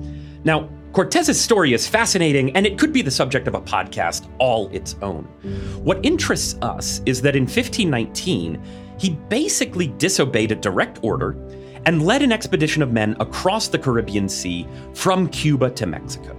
Now, 0.45 0.69
Cortez's 0.95 1.41
story 1.41 1.73
is 1.73 1.89
fascinating, 1.89 2.55
and 2.55 2.65
it 2.65 2.79
could 2.79 2.93
be 2.93 3.03
the 3.03 3.11
subject 3.11 3.49
of 3.49 3.57
a 3.57 3.61
podcast 3.61 4.29
all 4.39 4.69
its 4.69 4.95
own. 5.03 5.25
What 5.83 5.99
interests 6.07 6.57
us 6.63 7.03
is 7.05 7.21
that 7.23 7.35
in 7.35 7.43
1519, 7.43 8.63
he 8.97 9.11
basically 9.29 9.89
disobeyed 9.89 10.53
a 10.53 10.55
direct 10.55 11.01
order 11.03 11.33
and 11.85 12.07
led 12.07 12.23
an 12.23 12.31
expedition 12.31 12.81
of 12.81 12.93
men 12.93 13.17
across 13.19 13.67
the 13.67 13.79
Caribbean 13.79 14.29
Sea 14.29 14.69
from 14.95 15.29
Cuba 15.31 15.69
to 15.71 15.85
Mexico. 15.85 16.33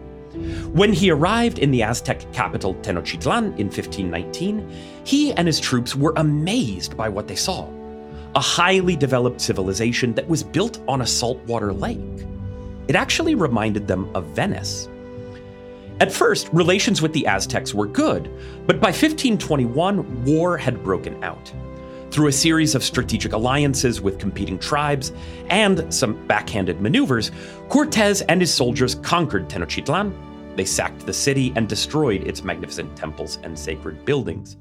When 0.71 0.93
he 0.93 1.11
arrived 1.11 1.59
in 1.59 1.71
the 1.71 1.83
Aztec 1.83 2.31
capital 2.31 2.75
Tenochtitlan 2.75 3.59
in 3.59 3.65
1519, 3.65 4.71
he 5.03 5.33
and 5.33 5.47
his 5.47 5.59
troops 5.59 5.97
were 5.97 6.13
amazed 6.15 6.95
by 6.95 7.09
what 7.09 7.27
they 7.27 7.35
saw 7.35 7.69
a 8.35 8.39
highly 8.39 8.97
developed 8.97 9.39
civilization 9.39 10.13
that 10.13 10.27
was 10.27 10.43
built 10.43 10.81
on 10.89 11.01
a 11.01 11.07
saltwater 11.07 11.71
lake. 11.71 11.99
It 12.87 12.95
actually 12.95 13.35
reminded 13.35 13.87
them 13.87 14.09
of 14.15 14.25
Venice. 14.27 14.89
At 16.01 16.11
first, 16.11 16.49
relations 16.51 17.01
with 17.01 17.13
the 17.13 17.25
Aztecs 17.25 17.73
were 17.73 17.87
good, 17.87 18.29
but 18.67 18.81
by 18.81 18.89
1521, 18.89 20.25
war 20.25 20.57
had 20.57 20.83
broken 20.83 21.23
out. 21.23 21.53
Through 22.11 22.27
a 22.27 22.33
series 22.33 22.75
of 22.75 22.83
strategic 22.83 23.33
alliances 23.33 24.01
with 24.01 24.19
competing 24.19 24.59
tribes 24.59 25.13
and 25.49 25.93
some 25.93 26.25
backhanded 26.27 26.81
maneuvers, 26.81 27.31
Cortez 27.69 28.21
and 28.23 28.41
his 28.41 28.53
soldiers 28.53 28.95
conquered 28.95 29.49
Tenochtitlan. 29.49 30.13
They 30.55 30.65
sacked 30.65 31.05
the 31.05 31.13
city 31.13 31.51
and 31.55 31.67
destroyed 31.67 32.27
its 32.27 32.43
magnificent 32.43 32.95
temples 32.95 33.39
and 33.43 33.57
sacred 33.57 34.05
buildings. 34.05 34.57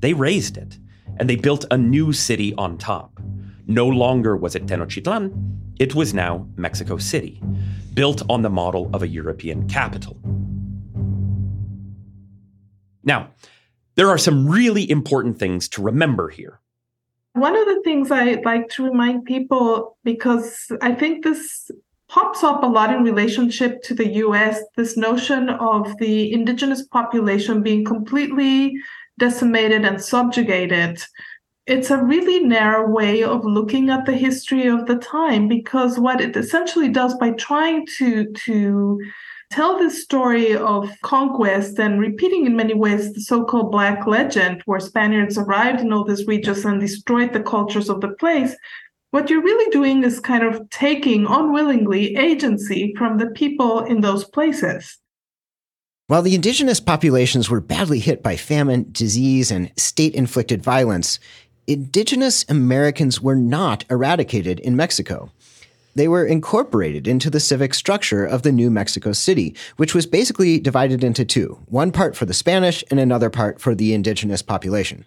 They 0.00 0.12
razed 0.12 0.56
it, 0.56 0.78
and 1.16 1.28
they 1.28 1.36
built 1.36 1.64
a 1.70 1.76
new 1.76 2.12
city 2.12 2.54
on 2.54 2.78
top. 2.78 3.20
No 3.68 3.86
longer 3.86 4.34
was 4.34 4.54
it 4.54 4.66
Tenochtitlan, 4.66 5.30
it 5.78 5.94
was 5.94 6.14
now 6.14 6.48
Mexico 6.56 6.96
City, 6.96 7.40
built 7.92 8.22
on 8.30 8.40
the 8.40 8.48
model 8.50 8.90
of 8.94 9.02
a 9.02 9.08
European 9.08 9.68
capital. 9.68 10.16
Now, 13.04 13.28
there 13.94 14.08
are 14.08 14.18
some 14.18 14.48
really 14.48 14.90
important 14.90 15.38
things 15.38 15.68
to 15.70 15.82
remember 15.82 16.30
here. 16.30 16.60
One 17.34 17.54
of 17.54 17.66
the 17.66 17.82
things 17.84 18.10
I 18.10 18.40
like 18.44 18.70
to 18.70 18.84
remind 18.84 19.26
people, 19.26 19.98
because 20.02 20.72
I 20.80 20.94
think 20.94 21.22
this 21.22 21.70
pops 22.08 22.42
up 22.42 22.62
a 22.62 22.66
lot 22.66 22.92
in 22.92 23.04
relationship 23.04 23.82
to 23.82 23.94
the 23.94 24.08
US, 24.24 24.60
this 24.76 24.96
notion 24.96 25.50
of 25.50 25.94
the 25.98 26.32
indigenous 26.32 26.86
population 26.86 27.62
being 27.62 27.84
completely 27.84 28.76
decimated 29.18 29.84
and 29.84 30.02
subjugated. 30.02 31.02
It's 31.68 31.90
a 31.90 32.02
really 32.02 32.40
narrow 32.40 32.88
way 32.88 33.22
of 33.22 33.44
looking 33.44 33.90
at 33.90 34.06
the 34.06 34.14
history 34.14 34.66
of 34.66 34.86
the 34.86 34.96
time 34.96 35.48
because 35.48 35.98
what 35.98 36.20
it 36.20 36.34
essentially 36.34 36.88
does 36.88 37.14
by 37.18 37.32
trying 37.32 37.86
to 37.98 38.32
to 38.46 38.98
tell 39.50 39.78
this 39.78 40.02
story 40.02 40.56
of 40.56 40.90
conquest 41.02 41.78
and 41.78 42.00
repeating 42.00 42.46
in 42.46 42.56
many 42.56 42.74
ways 42.74 43.12
the 43.12 43.20
so-called 43.20 43.70
black 43.70 44.06
legend 44.06 44.62
where 44.66 44.80
spaniards 44.80 45.38
arrived 45.38 45.80
in 45.80 45.92
all 45.92 46.04
these 46.04 46.26
regions 46.26 46.64
and 46.66 46.80
destroyed 46.80 47.32
the 47.32 47.40
cultures 47.40 47.88
of 47.88 48.02
the 48.02 48.12
place 48.20 48.54
what 49.10 49.30
you're 49.30 49.42
really 49.42 49.70
doing 49.70 50.04
is 50.04 50.20
kind 50.20 50.44
of 50.44 50.68
taking 50.70 51.26
unwillingly 51.26 52.14
agency 52.16 52.94
from 52.96 53.16
the 53.16 53.28
people 53.28 53.80
in 53.84 54.02
those 54.02 54.24
places. 54.24 54.98
While 56.08 56.22
the 56.22 56.34
indigenous 56.34 56.80
populations 56.80 57.48
were 57.48 57.60
badly 57.60 58.00
hit 58.00 58.22
by 58.22 58.36
famine, 58.36 58.88
disease, 58.92 59.50
and 59.50 59.72
state 59.76 60.14
inflicted 60.14 60.62
violence, 60.62 61.20
indigenous 61.68 62.44
Americans 62.48 63.20
were 63.20 63.36
not 63.36 63.84
eradicated 63.90 64.58
in 64.60 64.74
Mexico 64.74 65.30
they 65.98 66.08
were 66.08 66.24
incorporated 66.24 67.08
into 67.08 67.28
the 67.28 67.40
civic 67.40 67.74
structure 67.74 68.24
of 68.24 68.42
the 68.42 68.52
new 68.52 68.70
Mexico 68.70 69.12
City, 69.12 69.54
which 69.76 69.96
was 69.96 70.06
basically 70.06 70.60
divided 70.60 71.02
into 71.02 71.24
two 71.24 71.58
one 71.66 71.90
part 71.90 72.16
for 72.16 72.24
the 72.24 72.32
Spanish 72.32 72.84
and 72.90 73.00
another 73.00 73.28
part 73.28 73.60
for 73.60 73.74
the 73.74 73.92
indigenous 73.92 74.40
population. 74.40 75.04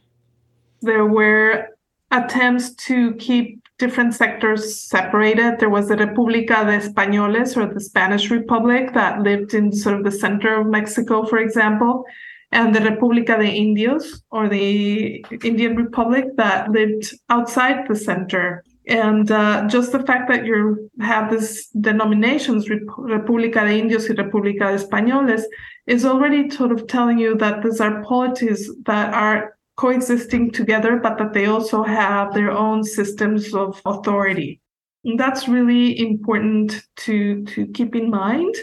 There 0.82 1.06
were 1.06 1.70
attempts 2.12 2.76
to 2.88 3.14
keep 3.16 3.64
different 3.80 4.14
sectors 4.14 4.78
separated. 4.82 5.60
There 5.60 5.70
was 5.70 5.88
the 5.88 5.96
República 5.96 6.66
de 6.66 6.78
Españoles, 6.78 7.56
or 7.56 7.74
the 7.74 7.80
Spanish 7.80 8.30
Republic, 8.30 8.94
that 8.94 9.22
lived 9.22 9.54
in 9.54 9.72
sort 9.72 9.96
of 9.96 10.04
the 10.04 10.12
center 10.12 10.60
of 10.60 10.68
Mexico, 10.68 11.26
for 11.26 11.38
example, 11.38 12.04
and 12.52 12.76
the 12.76 12.80
República 12.80 13.38
de 13.38 13.48
Indios, 13.48 14.24
or 14.32 14.50
the 14.50 15.24
Indian 15.44 15.76
Republic, 15.76 16.26
that 16.38 16.70
lived 16.72 17.14
outside 17.30 17.88
the 17.88 17.96
center 17.96 18.64
and 18.88 19.32
uh, 19.32 19.68
just 19.68 19.92
the 19.92 20.04
fact 20.04 20.28
that 20.30 20.46
you 20.46 20.90
have 21.00 21.32
these 21.32 21.68
denominations, 21.80 22.68
República 22.68 23.64
de 23.64 23.80
Indios 23.80 24.10
y 24.10 24.16
República 24.16 24.72
de 24.72 24.84
Españoles, 24.84 25.44
is 25.86 26.04
already 26.04 26.50
sort 26.50 26.72
of 26.72 26.88
telling 26.88 27.20
you 27.20 27.38
that 27.38 27.64
these 27.64 27.80
are 27.80 28.04
polities 28.04 28.70
that 28.86 29.14
are 29.14 29.56
coexisting 29.78 30.52
together, 30.52 30.98
but 30.98 31.18
that 31.20 31.34
they 31.34 31.46
also 31.46 31.84
have 31.84 32.34
their 32.34 32.52
own 32.52 32.84
systems 32.84 33.54
of 33.54 33.82
authority. 33.86 34.60
And 35.04 35.20
that's 35.20 35.48
really 35.48 36.00
important 36.00 36.84
to 36.98 37.44
to 37.46 37.68
keep 37.68 37.96
in 37.96 38.10
mind. 38.10 38.56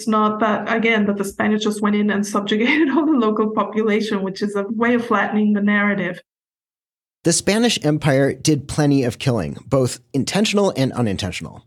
It's 0.00 0.08
not 0.08 0.40
that 0.40 0.74
again 0.74 1.04
that 1.08 1.18
the 1.18 1.26
Spanish 1.26 1.62
just 1.62 1.82
went 1.82 1.94
in 1.94 2.10
and 2.10 2.26
subjugated 2.26 2.88
all 2.96 3.04
the 3.04 3.12
local 3.12 3.50
population, 3.50 4.22
which 4.22 4.40
is 4.40 4.56
a 4.56 4.62
way 4.70 4.94
of 4.94 5.04
flattening 5.04 5.52
the 5.52 5.60
narrative. 5.60 6.22
The 7.24 7.34
Spanish 7.34 7.78
Empire 7.84 8.32
did 8.32 8.66
plenty 8.66 9.04
of 9.04 9.18
killing, 9.18 9.58
both 9.66 10.00
intentional 10.14 10.72
and 10.74 10.90
unintentional. 10.94 11.66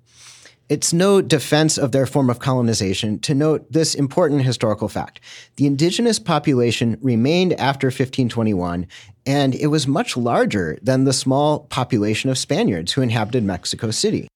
It's 0.68 0.94
no 0.94 1.22
defense 1.22 1.78
of 1.78 1.92
their 1.92 2.08
form 2.08 2.32
of 2.32 2.40
colonization 2.40 3.20
to 3.20 3.36
note 3.36 3.72
this 3.72 3.94
important 3.94 4.42
historical 4.42 4.88
fact. 4.88 5.20
The 5.58 5.68
indigenous 5.68 6.18
population 6.18 6.98
remained 7.04 7.54
after 7.54 7.90
1521, 7.90 8.88
and 9.28 9.54
it 9.54 9.68
was 9.68 9.88
much 9.88 10.18
larger 10.18 10.80
than 10.82 11.04
the 11.04 11.14
small 11.14 11.60
population 11.66 12.32
of 12.32 12.40
Spaniards 12.40 12.94
who 12.94 13.04
inhabited 13.04 13.44
Mexico 13.44 13.92
City. 13.92 14.28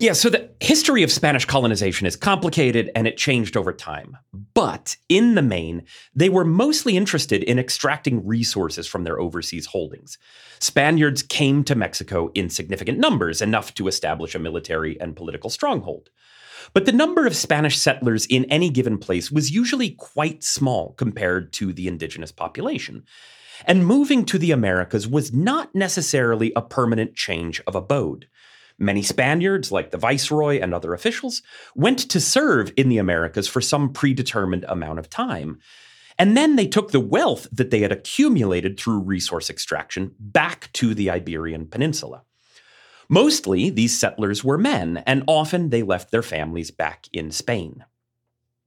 Yeah, 0.00 0.14
so 0.14 0.30
the 0.30 0.48
history 0.60 1.02
of 1.02 1.12
Spanish 1.12 1.44
colonization 1.44 2.06
is 2.06 2.16
complicated 2.16 2.90
and 2.94 3.06
it 3.06 3.18
changed 3.18 3.54
over 3.54 3.70
time. 3.70 4.16
But 4.54 4.96
in 5.10 5.34
the 5.34 5.42
main, 5.42 5.84
they 6.14 6.30
were 6.30 6.46
mostly 6.46 6.96
interested 6.96 7.42
in 7.42 7.58
extracting 7.58 8.26
resources 8.26 8.86
from 8.86 9.04
their 9.04 9.20
overseas 9.20 9.66
holdings. 9.66 10.16
Spaniards 10.58 11.22
came 11.22 11.64
to 11.64 11.74
Mexico 11.74 12.30
in 12.34 12.48
significant 12.48 12.98
numbers, 12.98 13.42
enough 13.42 13.74
to 13.74 13.88
establish 13.88 14.34
a 14.34 14.38
military 14.38 14.98
and 14.98 15.16
political 15.16 15.50
stronghold. 15.50 16.08
But 16.72 16.86
the 16.86 16.92
number 16.92 17.26
of 17.26 17.36
Spanish 17.36 17.76
settlers 17.76 18.24
in 18.24 18.46
any 18.46 18.70
given 18.70 18.96
place 18.96 19.30
was 19.30 19.50
usually 19.50 19.90
quite 19.90 20.42
small 20.42 20.94
compared 20.94 21.52
to 21.54 21.74
the 21.74 21.88
indigenous 21.88 22.32
population. 22.32 23.04
And 23.66 23.86
moving 23.86 24.24
to 24.24 24.38
the 24.38 24.52
Americas 24.52 25.06
was 25.06 25.34
not 25.34 25.74
necessarily 25.74 26.54
a 26.56 26.62
permanent 26.62 27.16
change 27.16 27.60
of 27.66 27.74
abode. 27.74 28.28
Many 28.80 29.02
Spaniards, 29.02 29.70
like 29.70 29.90
the 29.90 29.98
viceroy 29.98 30.58
and 30.58 30.72
other 30.72 30.94
officials, 30.94 31.42
went 31.74 31.98
to 31.98 32.18
serve 32.18 32.72
in 32.78 32.88
the 32.88 32.96
Americas 32.96 33.46
for 33.46 33.60
some 33.60 33.92
predetermined 33.92 34.64
amount 34.68 34.98
of 34.98 35.10
time. 35.10 35.58
And 36.18 36.34
then 36.34 36.56
they 36.56 36.66
took 36.66 36.90
the 36.90 36.98
wealth 36.98 37.46
that 37.52 37.70
they 37.70 37.80
had 37.80 37.92
accumulated 37.92 38.80
through 38.80 39.00
resource 39.00 39.50
extraction 39.50 40.14
back 40.18 40.72
to 40.72 40.94
the 40.94 41.10
Iberian 41.10 41.66
Peninsula. 41.66 42.22
Mostly, 43.08 43.68
these 43.68 43.98
settlers 43.98 44.42
were 44.42 44.56
men, 44.56 45.02
and 45.06 45.24
often 45.26 45.68
they 45.68 45.82
left 45.82 46.10
their 46.10 46.22
families 46.22 46.70
back 46.70 47.06
in 47.12 47.30
Spain 47.30 47.84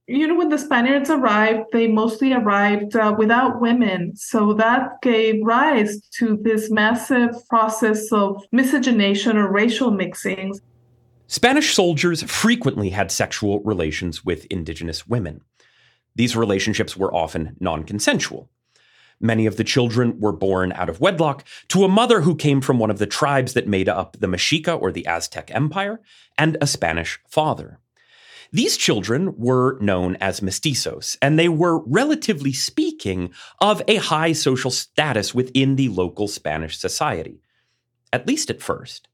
you 0.07 0.27
know, 0.27 0.35
when 0.35 0.49
the 0.49 0.57
Spaniards 0.57 1.09
arrived, 1.09 1.71
they 1.71 1.87
mostly 1.87 2.33
arrived 2.33 2.95
uh, 2.95 3.15
without 3.17 3.61
women. 3.61 4.15
So 4.15 4.53
that 4.55 5.01
gave 5.01 5.41
rise 5.43 6.01
to 6.17 6.37
this 6.41 6.69
massive 6.69 7.35
process 7.47 8.11
of 8.11 8.43
miscegenation 8.51 9.37
or 9.37 9.49
racial 9.49 9.91
mixing. 9.91 10.59
Spanish 11.27 11.73
soldiers 11.73 12.21
frequently 12.23 12.89
had 12.89 13.11
sexual 13.11 13.61
relations 13.61 14.25
with 14.25 14.45
indigenous 14.47 15.07
women. 15.07 15.41
These 16.15 16.35
relationships 16.35 16.97
were 16.97 17.13
often 17.13 17.55
non 17.59 17.83
consensual. 17.83 18.49
Many 19.21 19.45
of 19.45 19.55
the 19.55 19.63
children 19.63 20.19
were 20.19 20.33
born 20.33 20.73
out 20.73 20.89
of 20.89 20.99
wedlock 20.99 21.45
to 21.69 21.85
a 21.85 21.89
mother 21.89 22.21
who 22.21 22.35
came 22.35 22.59
from 22.59 22.77
one 22.77 22.91
of 22.91 22.99
the 22.99 23.07
tribes 23.07 23.53
that 23.53 23.67
made 23.67 23.87
up 23.87 24.17
the 24.19 24.27
Mexica 24.27 24.79
or 24.79 24.91
the 24.91 25.07
Aztec 25.07 25.49
Empire, 25.53 26.01
and 26.37 26.57
a 26.59 26.67
Spanish 26.67 27.19
father. 27.27 27.79
These 28.55 28.77
children 28.77 29.35
were 29.35 29.79
known 29.79 30.15
as 30.17 30.39
mestizos, 30.39 31.17
and 31.23 31.39
they 31.39 31.49
were, 31.49 31.83
relatively 31.87 32.53
speaking, 32.53 33.31
of 33.59 33.81
a 33.87 33.95
high 33.95 34.33
social 34.33 34.69
status 34.69 35.33
within 35.33 35.75
the 35.75 35.89
local 35.89 36.27
Spanish 36.27 36.77
society, 36.77 37.41
at 38.13 38.27
least 38.27 38.51
at 38.51 38.61
first. 38.61 39.07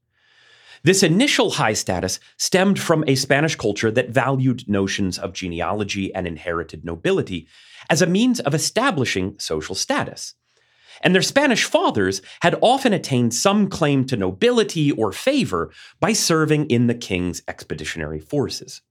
This 0.82 1.02
initial 1.02 1.52
high 1.52 1.72
status 1.72 2.20
stemmed 2.36 2.78
from 2.78 3.02
a 3.06 3.14
Spanish 3.14 3.56
culture 3.56 3.90
that 3.90 4.10
valued 4.10 4.68
notions 4.68 5.18
of 5.18 5.32
genealogy 5.32 6.14
and 6.14 6.26
inherited 6.26 6.84
nobility 6.84 7.48
as 7.88 8.02
a 8.02 8.06
means 8.06 8.40
of 8.40 8.52
establishing 8.52 9.38
social 9.38 9.74
status. 9.74 10.34
And 11.00 11.14
their 11.14 11.22
Spanish 11.22 11.64
fathers 11.64 12.20
had 12.42 12.58
often 12.60 12.92
attained 12.92 13.32
some 13.32 13.68
claim 13.68 14.04
to 14.04 14.18
nobility 14.18 14.92
or 14.92 15.12
favor 15.12 15.72
by 15.98 16.12
serving 16.12 16.66
in 16.66 16.88
the 16.88 16.94
king's 16.94 17.42
expeditionary 17.48 18.20
forces. 18.20 18.82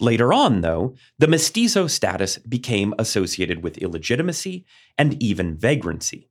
Later 0.00 0.32
on, 0.32 0.62
though, 0.62 0.94
the 1.18 1.28
mestizo 1.28 1.86
status 1.86 2.38
became 2.38 2.94
associated 2.98 3.62
with 3.62 3.76
illegitimacy 3.78 4.64
and 4.96 5.22
even 5.22 5.56
vagrancy. 5.58 6.30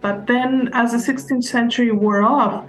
But 0.00 0.26
then, 0.26 0.68
as 0.74 0.92
the 0.92 0.98
16th 0.98 1.44
century 1.44 1.90
wore 1.92 2.22
off, 2.22 2.66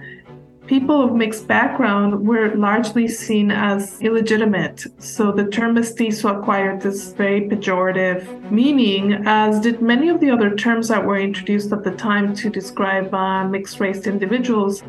people 0.66 1.02
of 1.02 1.14
mixed 1.14 1.46
background 1.46 2.26
were 2.26 2.54
largely 2.54 3.06
seen 3.06 3.50
as 3.50 4.00
illegitimate. 4.00 4.86
So 4.98 5.30
the 5.30 5.44
term 5.44 5.74
mestizo 5.74 6.28
acquired 6.38 6.80
this 6.80 7.12
very 7.12 7.42
pejorative 7.42 8.50
meaning, 8.50 9.22
as 9.26 9.60
did 9.60 9.82
many 9.82 10.08
of 10.08 10.20
the 10.20 10.30
other 10.30 10.54
terms 10.56 10.88
that 10.88 11.04
were 11.04 11.18
introduced 11.18 11.72
at 11.72 11.84
the 11.84 11.90
time 11.90 12.34
to 12.36 12.48
describe 12.48 13.12
uh, 13.12 13.46
mixed 13.46 13.80
race 13.80 14.06
individuals. 14.06 14.82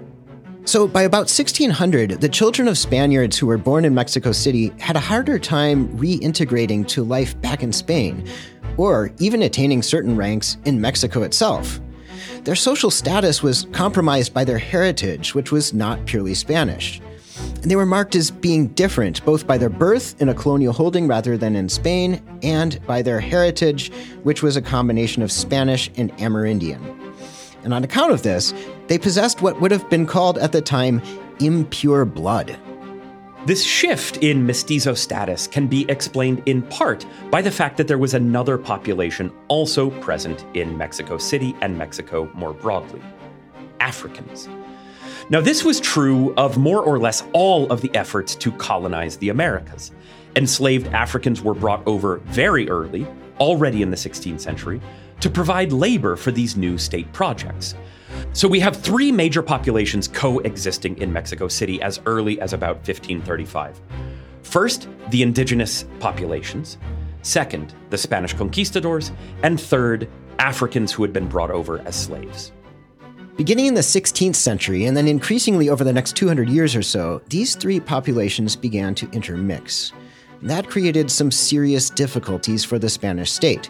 So, 0.63 0.87
by 0.87 1.01
about 1.01 1.21
1600, 1.21 2.21
the 2.21 2.29
children 2.29 2.67
of 2.67 2.77
Spaniards 2.77 3.37
who 3.37 3.47
were 3.47 3.57
born 3.57 3.83
in 3.83 3.95
Mexico 3.95 4.31
City 4.31 4.71
had 4.79 4.95
a 4.95 4.99
harder 4.99 5.39
time 5.39 5.89
reintegrating 5.97 6.87
to 6.89 7.03
life 7.03 7.39
back 7.41 7.63
in 7.63 7.73
Spain, 7.73 8.27
or 8.77 9.11
even 9.17 9.41
attaining 9.41 9.81
certain 9.81 10.15
ranks 10.15 10.57
in 10.65 10.79
Mexico 10.79 11.23
itself. 11.23 11.79
Their 12.43 12.55
social 12.55 12.91
status 12.91 13.41
was 13.41 13.67
compromised 13.71 14.35
by 14.35 14.43
their 14.43 14.59
heritage, 14.59 15.33
which 15.33 15.51
was 15.51 15.73
not 15.73 16.05
purely 16.05 16.35
Spanish. 16.35 17.01
And 17.61 17.69
they 17.69 17.75
were 17.75 17.85
marked 17.85 18.15
as 18.15 18.29
being 18.29 18.67
different, 18.67 19.25
both 19.25 19.47
by 19.47 19.57
their 19.57 19.69
birth 19.69 20.21
in 20.21 20.29
a 20.29 20.33
colonial 20.33 20.73
holding 20.73 21.07
rather 21.07 21.37
than 21.37 21.55
in 21.55 21.69
Spain, 21.69 22.21
and 22.43 22.79
by 22.85 23.01
their 23.01 23.19
heritage, 23.19 23.91
which 24.21 24.43
was 24.43 24.57
a 24.57 24.61
combination 24.61 25.23
of 25.23 25.31
Spanish 25.31 25.89
and 25.97 26.15
Amerindian. 26.17 27.00
And 27.63 27.73
on 27.73 27.83
account 27.83 28.11
of 28.11 28.23
this, 28.23 28.53
they 28.87 28.97
possessed 28.97 29.41
what 29.41 29.59
would 29.61 29.71
have 29.71 29.89
been 29.89 30.05
called 30.05 30.37
at 30.37 30.51
the 30.51 30.61
time 30.61 31.01
impure 31.39 32.05
blood. 32.05 32.57
This 33.45 33.63
shift 33.63 34.17
in 34.17 34.45
mestizo 34.45 34.93
status 34.93 35.47
can 35.47 35.65
be 35.65 35.89
explained 35.89 36.43
in 36.45 36.61
part 36.61 37.07
by 37.31 37.41
the 37.41 37.49
fact 37.49 37.75
that 37.77 37.87
there 37.87 37.97
was 37.97 38.13
another 38.13 38.55
population 38.55 39.31
also 39.47 39.89
present 39.99 40.45
in 40.53 40.77
Mexico 40.77 41.17
City 41.17 41.55
and 41.61 41.75
Mexico 41.75 42.29
more 42.35 42.53
broadly 42.53 43.01
Africans. 43.79 44.47
Now, 45.31 45.41
this 45.41 45.63
was 45.63 45.79
true 45.79 46.35
of 46.35 46.57
more 46.57 46.83
or 46.83 46.99
less 46.99 47.23
all 47.33 47.71
of 47.71 47.81
the 47.81 47.89
efforts 47.95 48.35
to 48.35 48.51
colonize 48.51 49.17
the 49.17 49.29
Americas. 49.29 49.91
Enslaved 50.35 50.87
Africans 50.87 51.41
were 51.41 51.55
brought 51.55 51.81
over 51.87 52.17
very 52.25 52.69
early, 52.69 53.07
already 53.39 53.81
in 53.81 53.89
the 53.89 53.97
16th 53.97 54.39
century, 54.39 54.79
to 55.21 55.29
provide 55.29 55.71
labor 55.71 56.15
for 56.15 56.31
these 56.31 56.57
new 56.57 56.77
state 56.77 57.11
projects. 57.13 57.75
So 58.33 58.47
we 58.47 58.59
have 58.59 58.75
three 58.77 59.11
major 59.11 59.41
populations 59.41 60.07
coexisting 60.07 60.97
in 60.97 61.11
Mexico 61.11 61.47
City 61.47 61.81
as 61.81 61.99
early 62.05 62.39
as 62.41 62.53
about 62.53 62.77
1535. 62.77 63.79
First, 64.43 64.87
the 65.09 65.21
indigenous 65.21 65.85
populations. 65.99 66.77
Second, 67.21 67.73
the 67.89 67.97
Spanish 67.97 68.33
conquistadors. 68.33 69.11
And 69.43 69.59
third, 69.59 70.09
Africans 70.39 70.91
who 70.91 71.03
had 71.03 71.13
been 71.13 71.27
brought 71.27 71.51
over 71.51 71.79
as 71.81 71.95
slaves. 71.95 72.51
Beginning 73.37 73.67
in 73.67 73.73
the 73.73 73.81
16th 73.81 74.35
century 74.35 74.85
and 74.85 74.95
then 74.95 75.07
increasingly 75.07 75.69
over 75.69 75.83
the 75.83 75.93
next 75.93 76.15
200 76.15 76.49
years 76.49 76.75
or 76.75 76.81
so, 76.81 77.21
these 77.29 77.55
three 77.55 77.79
populations 77.79 78.55
began 78.55 78.93
to 78.95 79.09
intermix. 79.11 79.93
That 80.41 80.69
created 80.69 81.11
some 81.11 81.31
serious 81.31 81.89
difficulties 81.89 82.65
for 82.65 82.79
the 82.79 82.89
Spanish 82.89 83.31
state. 83.31 83.69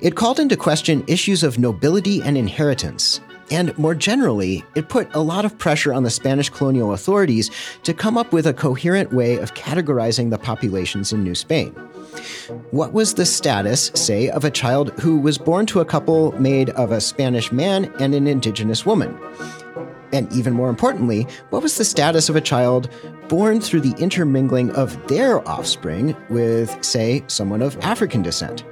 It 0.00 0.14
called 0.14 0.38
into 0.38 0.56
question 0.56 1.02
issues 1.08 1.42
of 1.42 1.58
nobility 1.58 2.22
and 2.22 2.38
inheritance. 2.38 3.20
And 3.50 3.76
more 3.78 3.94
generally, 3.94 4.64
it 4.76 4.88
put 4.88 5.12
a 5.14 5.20
lot 5.20 5.44
of 5.44 5.58
pressure 5.58 5.92
on 5.92 6.04
the 6.04 6.10
Spanish 6.10 6.50
colonial 6.50 6.92
authorities 6.92 7.50
to 7.82 7.92
come 7.92 8.16
up 8.16 8.32
with 8.32 8.46
a 8.46 8.52
coherent 8.52 9.12
way 9.12 9.38
of 9.38 9.54
categorizing 9.54 10.30
the 10.30 10.38
populations 10.38 11.12
in 11.12 11.24
New 11.24 11.34
Spain. 11.34 11.70
What 12.70 12.92
was 12.92 13.14
the 13.14 13.26
status, 13.26 13.90
say, 13.94 14.28
of 14.28 14.44
a 14.44 14.50
child 14.50 14.90
who 15.00 15.18
was 15.18 15.38
born 15.38 15.66
to 15.66 15.80
a 15.80 15.84
couple 15.84 16.32
made 16.40 16.70
of 16.70 16.92
a 16.92 17.00
Spanish 17.00 17.50
man 17.50 17.92
and 17.98 18.14
an 18.14 18.28
indigenous 18.28 18.86
woman? 18.86 19.18
And 20.12 20.32
even 20.32 20.52
more 20.52 20.68
importantly, 20.68 21.26
what 21.50 21.62
was 21.62 21.76
the 21.76 21.84
status 21.84 22.28
of 22.28 22.36
a 22.36 22.40
child 22.40 22.88
born 23.28 23.60
through 23.60 23.80
the 23.80 24.00
intermingling 24.00 24.70
of 24.76 25.06
their 25.08 25.46
offspring 25.48 26.16
with, 26.28 26.84
say, 26.84 27.24
someone 27.26 27.62
of 27.62 27.76
African 27.80 28.22
descent? 28.22 28.64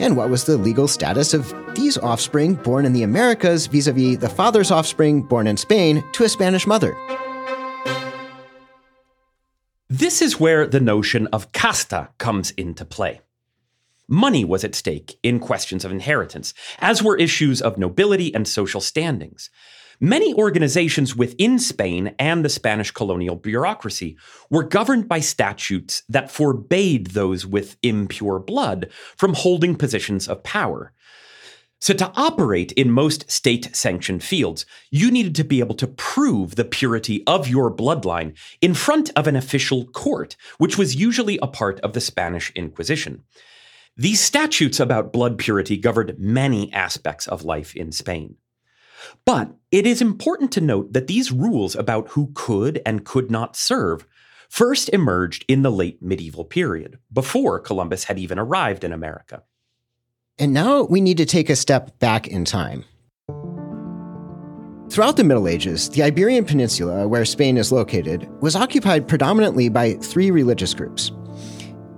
And 0.00 0.16
what 0.16 0.30
was 0.30 0.44
the 0.44 0.56
legal 0.56 0.88
status 0.88 1.34
of 1.34 1.54
these 1.74 1.98
offspring 1.98 2.54
born 2.54 2.84
in 2.84 2.92
the 2.92 3.02
Americas 3.02 3.66
vis 3.66 3.86
a 3.86 3.92
vis 3.92 4.18
the 4.18 4.28
father's 4.28 4.70
offspring 4.70 5.22
born 5.22 5.46
in 5.46 5.56
Spain 5.56 6.04
to 6.12 6.24
a 6.24 6.28
Spanish 6.28 6.66
mother? 6.66 6.96
This 9.88 10.22
is 10.22 10.40
where 10.40 10.66
the 10.66 10.80
notion 10.80 11.26
of 11.28 11.52
casta 11.52 12.08
comes 12.18 12.50
into 12.52 12.84
play. 12.84 13.20
Money 14.08 14.44
was 14.44 14.64
at 14.64 14.74
stake 14.74 15.18
in 15.22 15.38
questions 15.38 15.84
of 15.84 15.92
inheritance, 15.92 16.54
as 16.78 17.02
were 17.02 17.16
issues 17.16 17.60
of 17.62 17.78
nobility 17.78 18.34
and 18.34 18.48
social 18.48 18.80
standings. 18.80 19.50
Many 20.00 20.34
organizations 20.34 21.14
within 21.16 21.58
Spain 21.58 22.14
and 22.18 22.44
the 22.44 22.48
Spanish 22.48 22.90
colonial 22.90 23.36
bureaucracy 23.36 24.16
were 24.50 24.62
governed 24.62 25.08
by 25.08 25.20
statutes 25.20 26.02
that 26.08 26.30
forbade 26.30 27.08
those 27.08 27.46
with 27.46 27.76
impure 27.82 28.38
blood 28.38 28.88
from 29.16 29.34
holding 29.34 29.76
positions 29.76 30.28
of 30.28 30.42
power. 30.42 30.92
So, 31.80 31.94
to 31.94 32.12
operate 32.14 32.70
in 32.72 32.92
most 32.92 33.28
state 33.28 33.74
sanctioned 33.74 34.22
fields, 34.22 34.64
you 34.92 35.10
needed 35.10 35.34
to 35.34 35.44
be 35.44 35.58
able 35.58 35.74
to 35.74 35.88
prove 35.88 36.54
the 36.54 36.64
purity 36.64 37.24
of 37.26 37.48
your 37.48 37.74
bloodline 37.74 38.38
in 38.60 38.72
front 38.72 39.10
of 39.16 39.26
an 39.26 39.34
official 39.34 39.86
court, 39.86 40.36
which 40.58 40.78
was 40.78 40.94
usually 40.94 41.40
a 41.42 41.48
part 41.48 41.80
of 41.80 41.92
the 41.92 42.00
Spanish 42.00 42.52
Inquisition. 42.54 43.24
These 43.96 44.20
statutes 44.20 44.78
about 44.78 45.12
blood 45.12 45.38
purity 45.38 45.76
governed 45.76 46.14
many 46.18 46.72
aspects 46.72 47.26
of 47.26 47.44
life 47.44 47.74
in 47.74 47.90
Spain. 47.90 48.36
But 49.24 49.54
it 49.70 49.86
is 49.86 50.02
important 50.02 50.52
to 50.52 50.60
note 50.60 50.92
that 50.92 51.06
these 51.06 51.32
rules 51.32 51.74
about 51.74 52.08
who 52.08 52.30
could 52.34 52.80
and 52.84 53.04
could 53.04 53.30
not 53.30 53.56
serve 53.56 54.06
first 54.48 54.90
emerged 54.90 55.46
in 55.48 55.62
the 55.62 55.72
late 55.72 56.02
medieval 56.02 56.44
period, 56.44 56.98
before 57.10 57.58
Columbus 57.58 58.04
had 58.04 58.18
even 58.18 58.38
arrived 58.38 58.84
in 58.84 58.92
America. 58.92 59.42
And 60.38 60.52
now 60.52 60.82
we 60.82 61.00
need 61.00 61.16
to 61.16 61.24
take 61.24 61.48
a 61.48 61.56
step 61.56 61.98
back 61.98 62.28
in 62.28 62.44
time. 62.44 62.84
Throughout 64.90 65.16
the 65.16 65.24
Middle 65.24 65.48
Ages, 65.48 65.88
the 65.88 66.02
Iberian 66.02 66.44
Peninsula, 66.44 67.08
where 67.08 67.24
Spain 67.24 67.56
is 67.56 67.72
located, 67.72 68.28
was 68.42 68.54
occupied 68.54 69.08
predominantly 69.08 69.70
by 69.70 69.94
three 69.94 70.30
religious 70.30 70.74
groups. 70.74 71.12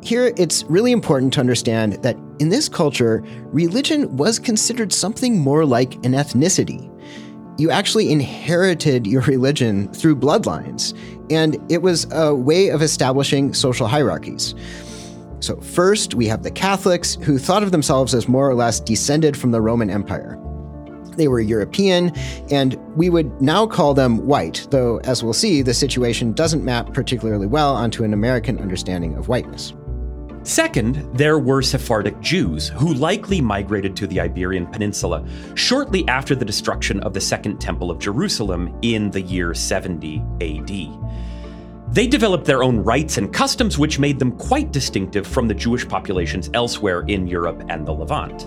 Here, 0.05 0.35
it's 0.37 0.65
really 0.65 0.93
important 0.93 1.33
to 1.33 1.41
understand 1.41 1.95
that 2.03 2.15
in 2.39 2.51
this 2.51 2.69
culture, 2.69 3.25
religion 3.47 4.15
was 4.19 4.39
considered 4.39 4.93
something 4.93 5.39
more 5.39 5.65
like 5.65 5.95
an 6.05 6.13
ethnicity. 6.13 6.91
You 7.59 7.71
actually 7.71 8.13
inherited 8.13 9.07
your 9.07 9.23
religion 9.23 9.91
through 9.95 10.17
bloodlines, 10.17 10.95
and 11.31 11.57
it 11.73 11.81
was 11.81 12.07
a 12.13 12.35
way 12.35 12.69
of 12.69 12.83
establishing 12.83 13.55
social 13.55 13.87
hierarchies. 13.87 14.55
So, 15.41 15.59
first, 15.63 16.15
we 16.15 16.27
have 16.27 16.43
the 16.43 16.51
Catholics, 16.51 17.15
who 17.15 17.39
thought 17.39 17.63
of 17.63 17.73
themselves 17.73 18.15
as 18.15 18.29
more 18.29 18.47
or 18.47 18.55
less 18.55 18.81
descended 18.81 19.39
from 19.39 19.53
the 19.53 19.63
Roman 19.63 19.89
Empire. 19.89 20.39
They 21.17 21.29
were 21.29 21.41
European, 21.41 22.15
and 22.51 22.75
we 22.95 23.09
would 23.09 23.41
now 23.41 23.67
call 23.67 23.95
them 23.95 24.27
white, 24.27 24.67
though, 24.71 24.99
as 25.05 25.25
we'll 25.25 25.33
see, 25.33 25.63
the 25.63 25.73
situation 25.73 26.35
doesn't 26.35 26.63
map 26.63 26.93
particularly 26.93 27.47
well 27.47 27.75
onto 27.75 28.05
an 28.05 28.13
American 28.13 28.59
understanding 28.59 29.15
of 29.15 29.29
whiteness. 29.29 29.73
Second, 30.45 30.97
there 31.17 31.39
were 31.39 31.63
Sephardic 31.63 32.21
Jews 32.21 32.69
who 32.69 32.93
likely 32.93 33.41
migrated 33.41 33.97
to 33.97 34.07
the 34.07 34.21
Iberian 34.21 34.67
Peninsula 34.67 35.27
shortly 35.55 36.07
after 36.07 36.35
the 36.35 36.45
destruction 36.45 37.01
of 37.01 37.15
the 37.15 37.21
Second 37.21 37.63
Temple 37.63 37.91
of 37.91 37.99
Jerusalem 37.99 38.79
in 38.83 39.11
the 39.11 39.23
year 39.23 39.55
70 39.55 40.23
AD. 40.43 41.95
They 41.95 42.07
developed 42.07 42.45
their 42.45 42.63
own 42.63 42.79
rites 42.79 43.17
and 43.17 43.33
customs, 43.33 43.79
which 43.79 43.99
made 43.99 44.19
them 44.19 44.33
quite 44.33 44.71
distinctive 44.71 45.27
from 45.27 45.49
the 45.49 45.55
Jewish 45.55 45.89
populations 45.89 46.51
elsewhere 46.53 47.05
in 47.09 47.27
Europe 47.27 47.65
and 47.71 47.87
the 47.87 47.93
Levant. 47.93 48.47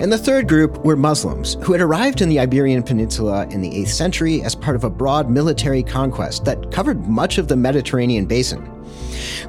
And 0.00 0.12
the 0.12 0.18
third 0.18 0.46
group 0.46 0.78
were 0.84 0.96
Muslims, 0.96 1.56
who 1.62 1.72
had 1.72 1.80
arrived 1.80 2.20
in 2.20 2.28
the 2.28 2.38
Iberian 2.38 2.84
Peninsula 2.84 3.48
in 3.48 3.60
the 3.60 3.70
8th 3.70 3.88
century 3.88 4.42
as 4.42 4.54
part 4.54 4.76
of 4.76 4.84
a 4.84 4.90
broad 4.90 5.28
military 5.28 5.82
conquest 5.82 6.44
that 6.44 6.70
covered 6.70 7.08
much 7.08 7.36
of 7.36 7.48
the 7.48 7.56
Mediterranean 7.56 8.24
basin. 8.24 8.64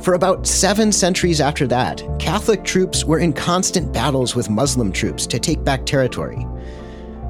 For 0.01 0.15
about 0.15 0.47
seven 0.47 0.91
centuries 0.91 1.39
after 1.39 1.67
that, 1.67 2.01
Catholic 2.17 2.63
troops 2.63 3.05
were 3.05 3.19
in 3.19 3.31
constant 3.31 3.93
battles 3.93 4.35
with 4.35 4.49
Muslim 4.49 4.91
troops 4.91 5.27
to 5.27 5.39
take 5.39 5.63
back 5.63 5.85
territory. 5.85 6.47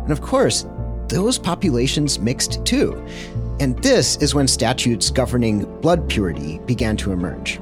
And 0.03 0.11
of 0.11 0.21
course, 0.21 0.65
those 1.09 1.37
populations 1.37 2.19
mixed 2.19 2.63
too. 2.65 3.05
And 3.59 3.77
this 3.83 4.15
is 4.17 4.33
when 4.33 4.47
statutes 4.47 5.09
governing 5.09 5.65
blood 5.81 6.07
purity 6.07 6.59
began 6.59 6.95
to 6.97 7.11
emerge. 7.11 7.59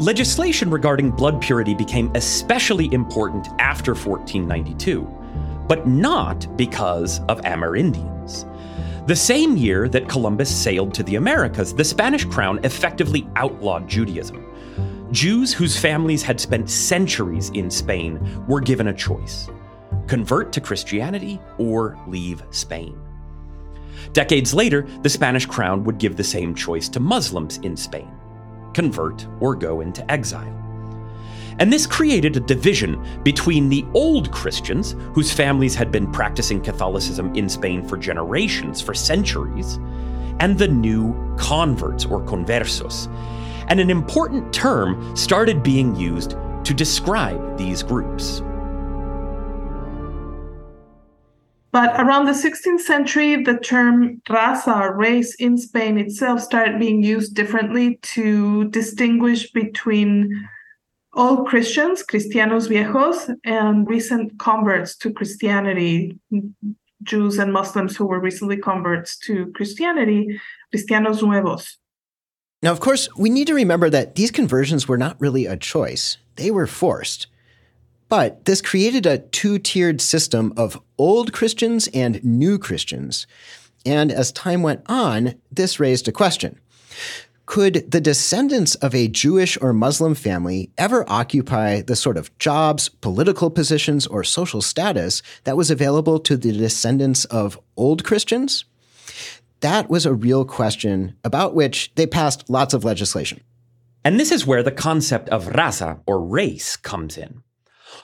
Legislation 0.00 0.70
regarding 0.70 1.10
blood 1.10 1.42
purity 1.42 1.74
became 1.74 2.10
especially 2.14 2.90
important 2.90 3.48
after 3.58 3.92
1492, 3.92 5.02
but 5.68 5.86
not 5.86 6.46
because 6.56 7.20
of 7.28 7.42
Amerindians. 7.42 8.46
The 9.06 9.14
same 9.14 9.58
year 9.58 9.90
that 9.90 10.08
Columbus 10.08 10.48
sailed 10.48 10.94
to 10.94 11.02
the 11.02 11.16
Americas, 11.16 11.74
the 11.74 11.84
Spanish 11.84 12.24
crown 12.24 12.60
effectively 12.64 13.28
outlawed 13.36 13.88
Judaism. 13.88 14.42
Jews 15.12 15.52
whose 15.52 15.78
families 15.78 16.22
had 16.22 16.40
spent 16.40 16.70
centuries 16.70 17.50
in 17.50 17.70
Spain 17.70 18.46
were 18.46 18.60
given 18.60 18.88
a 18.88 18.94
choice 18.94 19.50
convert 20.06 20.50
to 20.52 20.62
Christianity 20.62 21.38
or 21.58 21.98
leave 22.08 22.42
Spain. 22.50 22.98
Decades 24.14 24.54
later, 24.54 24.86
the 25.02 25.10
Spanish 25.10 25.44
crown 25.44 25.84
would 25.84 25.98
give 25.98 26.16
the 26.16 26.24
same 26.24 26.54
choice 26.54 26.88
to 26.88 27.00
Muslims 27.00 27.58
in 27.58 27.76
Spain 27.76 28.19
convert, 28.74 29.26
or 29.40 29.54
go 29.54 29.80
into 29.80 30.08
exile. 30.10 30.56
And 31.58 31.70
this 31.72 31.86
created 31.86 32.36
a 32.36 32.40
division 32.40 33.04
between 33.22 33.68
the 33.68 33.84
old 33.92 34.32
Christians, 34.32 34.96
whose 35.14 35.32
families 35.32 35.74
had 35.74 35.92
been 35.92 36.10
practicing 36.10 36.60
Catholicism 36.60 37.34
in 37.34 37.48
Spain 37.48 37.86
for 37.86 37.98
generations, 37.98 38.80
for 38.80 38.94
centuries, 38.94 39.78
and 40.40 40.58
the 40.58 40.68
new 40.68 41.14
converts 41.36 42.06
or 42.06 42.20
conversos. 42.22 43.08
And 43.68 43.78
an 43.78 43.90
important 43.90 44.52
term 44.54 45.14
started 45.14 45.62
being 45.62 45.94
used 45.94 46.30
to 46.64 46.74
describe 46.74 47.58
these 47.58 47.82
groups. 47.82 48.42
But 51.72 52.00
around 52.00 52.26
the 52.26 52.32
16th 52.32 52.80
century, 52.80 53.44
the 53.44 53.56
term 53.56 54.20
raza, 54.28 54.96
race 54.96 55.34
in 55.36 55.56
Spain 55.56 55.98
itself, 55.98 56.40
started 56.40 56.80
being 56.80 57.02
used 57.02 57.34
differently 57.34 58.00
to 58.14 58.68
distinguish 58.70 59.52
between 59.52 60.48
old 61.14 61.46
Christians, 61.46 62.02
Cristianos 62.02 62.68
viejos, 62.68 63.34
and 63.44 63.88
recent 63.88 64.38
converts 64.38 64.96
to 64.96 65.12
Christianity, 65.12 66.18
Jews 67.04 67.38
and 67.38 67.52
Muslims 67.52 67.96
who 67.96 68.06
were 68.06 68.20
recently 68.20 68.56
converts 68.56 69.16
to 69.18 69.52
Christianity, 69.52 70.40
Cristianos 70.74 71.22
nuevos. 71.22 71.78
Now, 72.62 72.72
of 72.72 72.80
course, 72.80 73.08
we 73.16 73.30
need 73.30 73.46
to 73.46 73.54
remember 73.54 73.88
that 73.90 74.16
these 74.16 74.30
conversions 74.30 74.86
were 74.86 74.98
not 74.98 75.18
really 75.20 75.46
a 75.46 75.56
choice, 75.56 76.18
they 76.36 76.50
were 76.50 76.66
forced. 76.66 77.26
But 78.10 78.44
this 78.44 78.60
created 78.60 79.06
a 79.06 79.18
two 79.18 79.60
tiered 79.60 80.00
system 80.00 80.52
of 80.56 80.82
old 80.98 81.32
Christians 81.32 81.88
and 81.94 82.22
new 82.24 82.58
Christians. 82.58 83.28
And 83.86 84.10
as 84.10 84.32
time 84.32 84.62
went 84.62 84.82
on, 84.86 85.36
this 85.50 85.78
raised 85.78 86.08
a 86.08 86.12
question. 86.12 86.58
Could 87.46 87.88
the 87.90 88.00
descendants 88.00 88.74
of 88.76 88.96
a 88.96 89.06
Jewish 89.06 89.56
or 89.60 89.72
Muslim 89.72 90.16
family 90.16 90.70
ever 90.76 91.08
occupy 91.08 91.82
the 91.82 91.94
sort 91.94 92.16
of 92.16 92.36
jobs, 92.38 92.88
political 92.88 93.48
positions, 93.48 94.08
or 94.08 94.24
social 94.24 94.60
status 94.60 95.22
that 95.44 95.56
was 95.56 95.70
available 95.70 96.18
to 96.20 96.36
the 96.36 96.52
descendants 96.52 97.24
of 97.26 97.60
old 97.76 98.02
Christians? 98.04 98.64
That 99.60 99.88
was 99.88 100.04
a 100.04 100.14
real 100.14 100.44
question 100.44 101.16
about 101.22 101.54
which 101.54 101.92
they 101.94 102.08
passed 102.08 102.50
lots 102.50 102.74
of 102.74 102.82
legislation. 102.82 103.40
And 104.04 104.18
this 104.18 104.32
is 104.32 104.46
where 104.46 104.64
the 104.64 104.72
concept 104.72 105.28
of 105.28 105.46
raza 105.46 106.00
or 106.06 106.20
race 106.20 106.76
comes 106.76 107.16
in. 107.16 107.42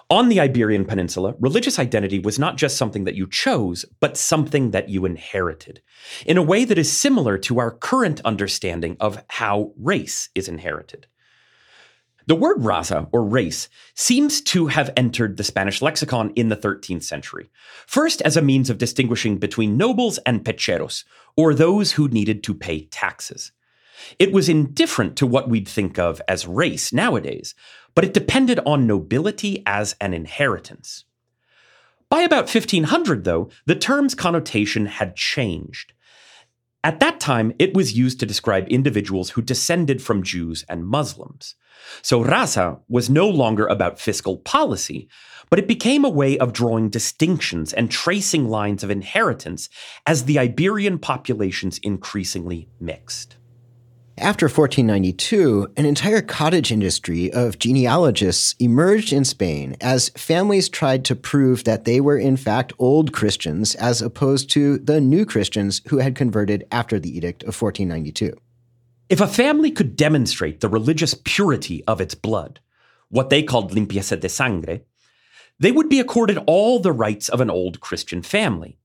On 0.08 0.28
the 0.28 0.40
Iberian 0.40 0.84
Peninsula, 0.84 1.34
religious 1.40 1.78
identity 1.78 2.18
was 2.18 2.38
not 2.38 2.56
just 2.56 2.76
something 2.76 3.04
that 3.04 3.14
you 3.14 3.26
chose, 3.26 3.84
but 4.00 4.16
something 4.16 4.70
that 4.70 4.88
you 4.88 5.04
inherited, 5.04 5.82
in 6.24 6.36
a 6.36 6.42
way 6.42 6.64
that 6.64 6.78
is 6.78 6.92
similar 6.92 7.36
to 7.38 7.58
our 7.58 7.70
current 7.70 8.20
understanding 8.24 8.96
of 9.00 9.22
how 9.28 9.72
race 9.76 10.28
is 10.34 10.48
inherited. 10.48 11.06
The 12.28 12.34
word 12.34 12.58
raza, 12.58 13.08
or 13.12 13.24
race, 13.24 13.68
seems 13.94 14.40
to 14.42 14.66
have 14.66 14.90
entered 14.96 15.36
the 15.36 15.44
Spanish 15.44 15.80
lexicon 15.80 16.32
in 16.34 16.48
the 16.48 16.56
13th 16.56 17.04
century, 17.04 17.50
first 17.86 18.20
as 18.22 18.36
a 18.36 18.42
means 18.42 18.68
of 18.68 18.78
distinguishing 18.78 19.38
between 19.38 19.76
nobles 19.76 20.18
and 20.18 20.44
pecheros, 20.44 21.04
or 21.36 21.54
those 21.54 21.92
who 21.92 22.08
needed 22.08 22.42
to 22.42 22.54
pay 22.54 22.86
taxes. 22.86 23.52
It 24.18 24.32
was 24.32 24.48
indifferent 24.48 25.16
to 25.16 25.26
what 25.26 25.48
we'd 25.48 25.68
think 25.68 25.98
of 25.98 26.20
as 26.26 26.48
race 26.48 26.92
nowadays, 26.92 27.54
but 27.96 28.04
it 28.04 28.14
depended 28.14 28.60
on 28.64 28.86
nobility 28.86 29.64
as 29.66 29.96
an 30.00 30.14
inheritance. 30.14 31.04
By 32.08 32.22
about 32.22 32.44
1500, 32.44 33.24
though, 33.24 33.50
the 33.64 33.74
term's 33.74 34.14
connotation 34.14 34.86
had 34.86 35.16
changed. 35.16 35.92
At 36.84 37.00
that 37.00 37.18
time, 37.18 37.52
it 37.58 37.74
was 37.74 37.98
used 37.98 38.20
to 38.20 38.26
describe 38.26 38.68
individuals 38.68 39.30
who 39.30 39.42
descended 39.42 40.00
from 40.00 40.22
Jews 40.22 40.64
and 40.68 40.86
Muslims. 40.86 41.56
So 42.02 42.22
raza 42.22 42.80
was 42.88 43.10
no 43.10 43.28
longer 43.28 43.66
about 43.66 43.98
fiscal 43.98 44.36
policy, 44.36 45.08
but 45.50 45.58
it 45.58 45.66
became 45.66 46.04
a 46.04 46.10
way 46.10 46.38
of 46.38 46.52
drawing 46.52 46.90
distinctions 46.90 47.72
and 47.72 47.90
tracing 47.90 48.48
lines 48.48 48.84
of 48.84 48.90
inheritance 48.90 49.68
as 50.06 50.24
the 50.24 50.38
Iberian 50.38 50.98
populations 50.98 51.78
increasingly 51.78 52.68
mixed. 52.78 53.36
After 54.18 54.46
1492, 54.46 55.72
an 55.76 55.84
entire 55.84 56.22
cottage 56.22 56.72
industry 56.72 57.30
of 57.30 57.58
genealogists 57.58 58.54
emerged 58.58 59.12
in 59.12 59.26
Spain 59.26 59.76
as 59.82 60.08
families 60.10 60.70
tried 60.70 61.04
to 61.04 61.14
prove 61.14 61.64
that 61.64 61.84
they 61.84 62.00
were 62.00 62.16
in 62.16 62.38
fact 62.38 62.72
old 62.78 63.12
Christians 63.12 63.74
as 63.74 64.00
opposed 64.00 64.48
to 64.52 64.78
the 64.78 65.02
new 65.02 65.26
Christians 65.26 65.82
who 65.88 65.98
had 65.98 66.14
converted 66.14 66.66
after 66.72 66.98
the 66.98 67.14
Edict 67.14 67.42
of 67.42 67.60
1492. 67.60 68.34
If 69.10 69.20
a 69.20 69.26
family 69.26 69.70
could 69.70 69.96
demonstrate 69.96 70.60
the 70.60 70.70
religious 70.70 71.12
purity 71.12 71.84
of 71.84 72.00
its 72.00 72.14
blood, 72.14 72.60
what 73.10 73.28
they 73.28 73.42
called 73.42 73.72
limpieza 73.72 74.18
de 74.18 74.30
sangre, 74.30 74.80
they 75.60 75.72
would 75.72 75.90
be 75.90 76.00
accorded 76.00 76.38
all 76.46 76.78
the 76.80 76.90
rights 76.90 77.28
of 77.28 77.42
an 77.42 77.50
old 77.50 77.80
Christian 77.80 78.22
family, 78.22 78.78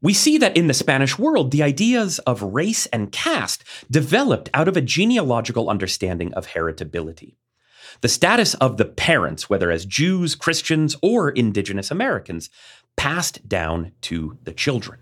we 0.00 0.14
see 0.14 0.38
that 0.38 0.56
in 0.56 0.68
the 0.68 0.74
Spanish 0.74 1.18
world, 1.18 1.50
the 1.50 1.62
ideas 1.62 2.18
of 2.20 2.42
race 2.42 2.86
and 2.86 3.10
caste 3.10 3.64
developed 3.90 4.48
out 4.54 4.68
of 4.68 4.76
a 4.76 4.80
genealogical 4.80 5.68
understanding 5.68 6.32
of 6.34 6.48
heritability. 6.48 7.34
the 8.00 8.08
status 8.08 8.54
of 8.54 8.76
the 8.76 8.84
parents, 8.84 9.48
whether 9.50 9.70
as 9.70 9.84
Jews, 9.84 10.34
Christians, 10.34 10.96
or 11.02 11.30
indigenous 11.30 11.90
Americans, 11.90 12.50
passed 12.96 13.48
down 13.48 13.92
to 14.02 14.38
the 14.44 14.52
children. 14.52 15.00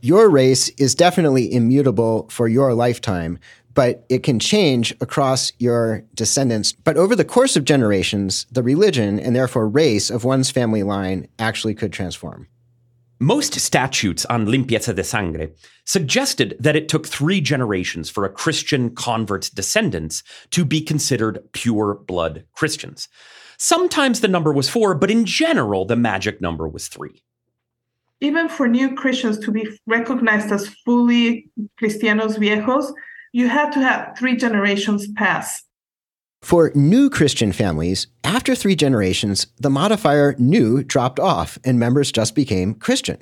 Your 0.00 0.30
race 0.30 0.68
is 0.70 0.94
definitely 0.94 1.52
immutable 1.52 2.26
for 2.30 2.48
your 2.48 2.72
lifetime, 2.74 3.38
but 3.74 4.04
it 4.08 4.22
can 4.22 4.38
change 4.38 4.94
across 5.00 5.52
your 5.58 6.04
descendants. 6.14 6.72
But 6.72 6.96
over 6.96 7.14
the 7.14 7.24
course 7.24 7.56
of 7.56 7.64
generations, 7.64 8.46
the 8.50 8.62
religion 8.62 9.20
and 9.20 9.36
therefore 9.36 9.68
race 9.68 10.10
of 10.10 10.24
one's 10.24 10.50
family 10.50 10.82
line 10.82 11.28
actually 11.38 11.74
could 11.74 11.92
transform. 11.92 12.48
Most 13.22 13.52
statutes 13.60 14.24
on 14.30 14.46
limpieza 14.46 14.94
de 14.94 15.04
sangre 15.04 15.50
suggested 15.84 16.56
that 16.58 16.74
it 16.74 16.88
took 16.88 17.06
three 17.06 17.42
generations 17.42 18.08
for 18.08 18.24
a 18.24 18.30
Christian 18.30 18.94
convert's 18.94 19.50
descendants 19.50 20.22
to 20.52 20.64
be 20.64 20.80
considered 20.80 21.38
pure 21.52 21.96
blood 22.06 22.44
Christians. 22.54 23.08
Sometimes 23.58 24.20
the 24.20 24.28
number 24.28 24.54
was 24.54 24.70
four, 24.70 24.94
but 24.94 25.10
in 25.10 25.26
general, 25.26 25.84
the 25.84 25.96
magic 25.96 26.40
number 26.40 26.66
was 26.66 26.88
three. 26.88 27.22
Even 28.22 28.48
for 28.48 28.66
new 28.66 28.94
Christians 28.94 29.38
to 29.40 29.50
be 29.50 29.68
recognized 29.86 30.50
as 30.50 30.68
fully 30.86 31.50
Cristianos 31.78 32.38
Viejos, 32.38 32.90
you 33.32 33.48
had 33.48 33.70
to 33.72 33.80
have 33.80 34.16
three 34.16 34.34
generations 34.34 35.06
pass. 35.12 35.62
For 36.42 36.72
new 36.74 37.10
Christian 37.10 37.52
families, 37.52 38.06
after 38.24 38.54
three 38.54 38.74
generations, 38.74 39.46
the 39.58 39.70
modifier 39.70 40.34
new 40.38 40.82
dropped 40.82 41.20
off 41.20 41.58
and 41.64 41.78
members 41.78 42.10
just 42.10 42.34
became 42.34 42.74
Christian. 42.74 43.18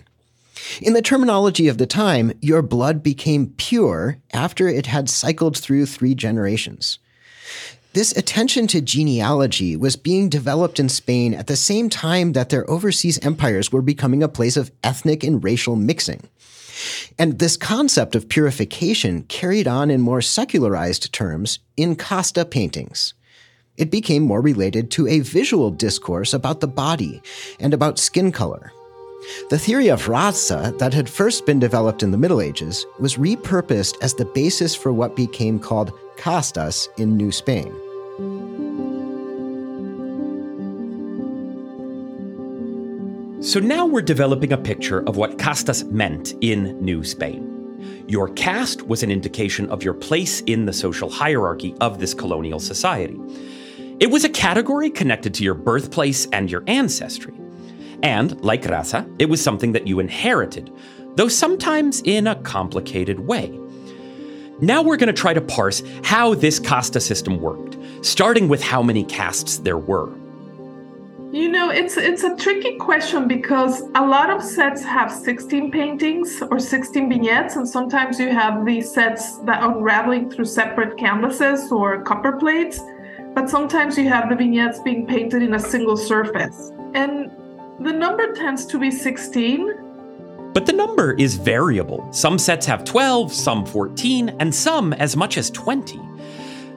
In 0.81 0.93
the 0.93 1.03
terminology 1.03 1.69
of 1.69 1.79
the 1.79 1.87
time, 1.87 2.33
your 2.41 2.63
blood 2.63 3.03
became 3.03 3.55
pure 3.57 4.19
after 4.33 4.69
it 4.69 4.87
had 4.87 5.11
cycled 5.11 5.57
through 5.57 5.87
three 5.87 6.15
generations. 6.15 6.99
This 7.93 8.17
attention 8.17 8.67
to 8.69 8.81
genealogy 8.81 9.77
was 9.77 9.97
being 9.97 10.29
developed 10.29 10.79
in 10.79 10.89
Spain 10.89 11.35
at 11.35 11.47
the 11.47 11.57
same 11.57 11.89
time 11.89 12.33
that 12.33 12.51
their 12.51 12.69
overseas 12.71 13.19
empires 13.21 13.73
were 13.73 13.83
becoming 13.83 14.23
a 14.23 14.29
place 14.29 14.57
of 14.57 14.71
ethnic 14.85 15.25
and 15.25 15.43
racial 15.43 15.75
mixing. 15.75 16.29
And 17.19 17.39
this 17.39 17.57
concept 17.57 18.15
of 18.15 18.29
purification 18.29 19.23
carried 19.23 19.67
on 19.67 19.91
in 19.91 20.01
more 20.01 20.23
secularized 20.23 21.13
terms 21.13 21.59
in 21.77 21.97
casta 21.97 22.45
paintings. 22.45 23.15
It 23.77 23.91
became 23.91 24.23
more 24.23 24.41
related 24.41 24.91
to 24.93 25.07
a 25.07 25.21
visual 25.21 25.71
discourse 25.71 26.35
about 26.35 26.61
the 26.61 26.67
body 26.67 27.23
and 27.61 27.73
about 27.73 27.99
skin 27.99 28.33
color. 28.33 28.73
The 29.51 29.59
theory 29.59 29.89
of 29.89 30.07
raza 30.07 30.77
that 30.79 30.95
had 30.95 31.09
first 31.09 31.47
been 31.47 31.59
developed 31.59 32.03
in 32.03 32.11
the 32.11 32.19
Middle 32.19 32.41
Ages 32.41 32.87
was 32.99 33.17
repurposed 33.17 33.97
as 34.03 34.15
the 34.15 34.25
basis 34.25 34.75
for 34.75 34.93
what 34.93 35.17
became 35.17 35.59
called 35.59 35.93
castas 36.17 36.89
in 36.99 37.17
New 37.17 37.31
Spain. 37.31 37.75
So 43.41 43.61
now 43.61 43.87
we're 43.87 44.03
developing 44.03 44.53
a 44.53 44.59
picture 44.59 45.07
of 45.07 45.17
what 45.17 45.39
castas 45.39 45.85
meant 45.85 46.35
in 46.41 46.77
New 46.85 47.05
Spain. 47.05 48.05
Your 48.09 48.31
caste 48.31 48.89
was 48.89 49.05
an 49.05 49.13
indication 49.13 49.71
of 49.71 49.85
your 49.85 49.95
place 49.95 50.41
in 50.41 50.67
the 50.67 50.73
social 50.73 51.09
hierarchy 51.09 51.73
of 51.81 52.01
this 52.01 52.15
colonial 52.15 52.59
society. 52.59 53.17
It 54.01 54.11
was 54.11 54.25
a 54.25 54.29
category 54.29 54.91
connected 54.91 55.35
to 55.35 55.45
your 55.45 55.55
birthplace 55.55 56.27
and 56.33 56.51
your 56.51 56.65
ancestry. 56.67 57.33
And, 58.03 58.41
like 58.41 58.63
raza, 58.63 59.09
it 59.21 59.27
was 59.27 59.41
something 59.41 59.71
that 59.71 59.87
you 59.87 60.01
inherited, 60.01 60.73
though 61.15 61.29
sometimes 61.29 62.03
in 62.05 62.27
a 62.27 62.43
complicated 62.43 63.21
way. 63.21 63.57
Now 64.61 64.83
we're 64.83 64.97
going 64.97 65.15
to 65.15 65.21
try 65.21 65.33
to 65.33 65.41
parse 65.41 65.85
how 66.03 66.35
this 66.35 66.59
casta 66.59 66.99
system 66.99 67.41
worked, 67.41 67.79
starting 68.05 68.49
with 68.49 68.65
how 68.65 68.83
many 68.83 69.05
castes 69.05 69.59
there 69.59 69.79
were. 69.79 70.13
You 71.31 71.51
know, 71.51 71.69
it's 71.69 71.99
it's 71.99 72.23
a 72.25 72.35
tricky 72.37 72.79
question 72.79 73.29
because 73.29 73.83
a 73.95 74.07
lot 74.07 74.31
of 74.31 74.43
sets 74.43 74.83
have 74.83 75.13
16 75.13 75.71
paintings 75.71 76.43
or 76.51 76.59
16 76.59 77.07
vignettes, 77.11 77.57
and 77.57 77.69
sometimes 77.69 78.19
you 78.19 78.31
have 78.31 78.65
these 78.65 78.91
sets 78.91 79.37
that 79.41 79.61
are 79.61 79.77
unraveling 79.77 80.31
through 80.31 80.47
separate 80.47 80.97
canvases 80.97 81.71
or 81.71 82.01
copper 82.03 82.33
plates, 82.33 82.81
but 83.35 83.51
sometimes 83.51 83.99
you 83.99 84.09
have 84.09 84.31
the 84.31 84.37
vignettes 84.37 84.81
being 84.81 85.07
painted 85.07 85.43
in 85.43 85.53
a 85.53 85.59
single 85.59 85.99
surface. 85.99 86.73
And 86.95 87.31
the 87.81 87.93
number 87.93 88.33
tends 88.33 88.65
to 88.65 88.79
be 88.79 88.91
16, 88.91 90.53
but 90.55 90.65
the 90.65 90.73
number 90.73 91.13
is 91.13 91.35
variable. 91.35 92.11
Some 92.11 92.39
sets 92.39 92.65
have 92.65 92.85
12, 92.85 93.35
some 93.35 93.67
14, 93.67 94.31
and 94.41 94.55
some 94.55 94.95
as 94.95 95.15
much 95.15 95.37
as 95.37 95.51
20. 95.51 96.01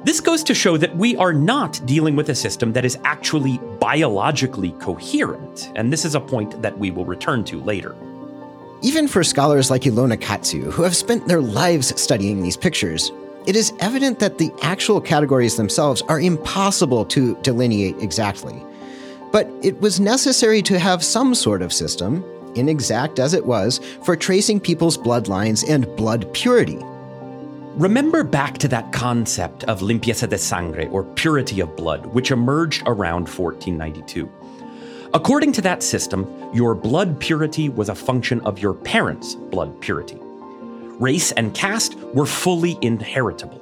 This 0.04 0.20
goes 0.20 0.44
to 0.46 0.56
show 0.56 0.78
that 0.78 0.98
we 0.98 1.16
are 1.18 1.32
not 1.32 1.80
dealing 1.86 2.16
with 2.16 2.30
a 2.30 2.36
system 2.36 2.74
that 2.74 2.86
is 2.86 2.98
actually 3.04 3.60
biologically 3.80 4.72
coherent, 4.80 5.72
and 5.76 5.94
this 5.94 6.06
is 6.06 6.16
a 6.16 6.20
point 6.20 6.60
that 6.64 6.76
we 6.76 6.90
will 6.90 7.06
return 7.06 7.44
to 7.46 7.62
later. 7.62 7.96
Even 8.82 9.08
for 9.08 9.24
scholars 9.24 9.70
like 9.70 9.84
Ilona 9.84 10.18
Katzew, 10.18 10.72
who 10.72 10.82
have 10.82 10.96
spent 10.96 11.28
their 11.28 11.40
lives 11.40 12.02
studying 12.02 12.42
these 12.42 12.58
pictures, 12.58 13.12
it 13.46 13.56
is 13.56 13.74
evident 13.80 14.18
that 14.18 14.40
the 14.40 14.52
actual 14.64 15.00
categories 15.00 15.56
themselves 15.56 16.02
are 16.10 16.20
impossible 16.20 17.06
to 17.06 17.36
delineate 17.44 17.96
exactly. 18.00 18.60
But 19.32 19.48
it 19.62 19.80
was 19.82 20.00
necessary 20.00 20.64
to 20.64 20.80
have 20.80 21.04
some 21.04 21.36
sort 21.36 21.62
of 21.62 21.72
system, 21.72 22.24
inexact 22.56 23.20
as 23.20 23.36
it 23.36 23.46
was, 23.46 23.80
for 24.02 24.16
tracing 24.16 24.62
people's 24.62 24.98
bloodlines 24.98 25.64
and 25.70 25.86
blood 25.96 26.34
purity. 26.34 26.80
Remember 27.76 28.26
back 28.26 28.58
to 28.58 28.68
that 28.68 28.92
concept 28.92 29.64
of 29.64 29.80
limpieza 29.80 30.28
de 30.28 30.38
sangre, 30.38 30.90
or 30.90 31.06
purity 31.06 31.62
of 31.62 31.78
blood, 31.78 32.06
which 32.08 32.30
emerged 32.30 32.84
around 32.86 33.30
1492. 33.30 34.30
According 35.14 35.54
to 35.54 35.62
that 35.62 35.82
system, 35.82 36.28
your 36.54 36.76
blood 36.76 37.18
purity 37.22 37.70
was 37.70 37.88
a 37.88 37.96
function 37.96 38.42
of 38.42 38.60
your 38.60 38.74
parents' 38.74 39.36
blood 39.36 39.80
purity. 39.80 40.18
Race 41.00 41.32
and 41.32 41.54
caste 41.54 41.96
were 42.14 42.26
fully 42.26 42.78
inheritable. 42.82 43.60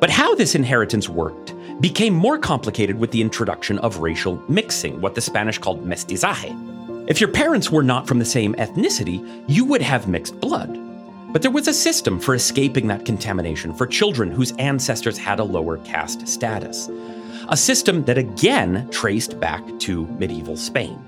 But 0.00 0.10
how 0.10 0.34
this 0.34 0.56
inheritance 0.56 1.08
worked 1.08 1.54
became 1.80 2.14
more 2.14 2.36
complicated 2.36 2.98
with 2.98 3.12
the 3.12 3.22
introduction 3.22 3.78
of 3.78 3.98
racial 3.98 4.42
mixing, 4.48 5.00
what 5.00 5.14
the 5.14 5.20
Spanish 5.20 5.58
called 5.58 5.86
mestizaje. 5.86 7.08
If 7.08 7.20
your 7.20 7.30
parents 7.30 7.70
were 7.70 7.84
not 7.84 8.08
from 8.08 8.18
the 8.18 8.24
same 8.24 8.54
ethnicity, 8.54 9.44
you 9.46 9.64
would 9.66 9.82
have 9.82 10.08
mixed 10.08 10.40
blood. 10.40 10.87
But 11.30 11.42
there 11.42 11.50
was 11.50 11.68
a 11.68 11.74
system 11.74 12.18
for 12.18 12.34
escaping 12.34 12.86
that 12.86 13.04
contamination 13.04 13.74
for 13.74 13.86
children 13.86 14.30
whose 14.30 14.52
ancestors 14.52 15.18
had 15.18 15.38
a 15.38 15.44
lower 15.44 15.76
caste 15.78 16.26
status. 16.26 16.88
A 17.50 17.56
system 17.56 18.04
that 18.04 18.16
again 18.16 18.88
traced 18.90 19.38
back 19.38 19.62
to 19.80 20.06
medieval 20.18 20.56
Spain. 20.56 20.98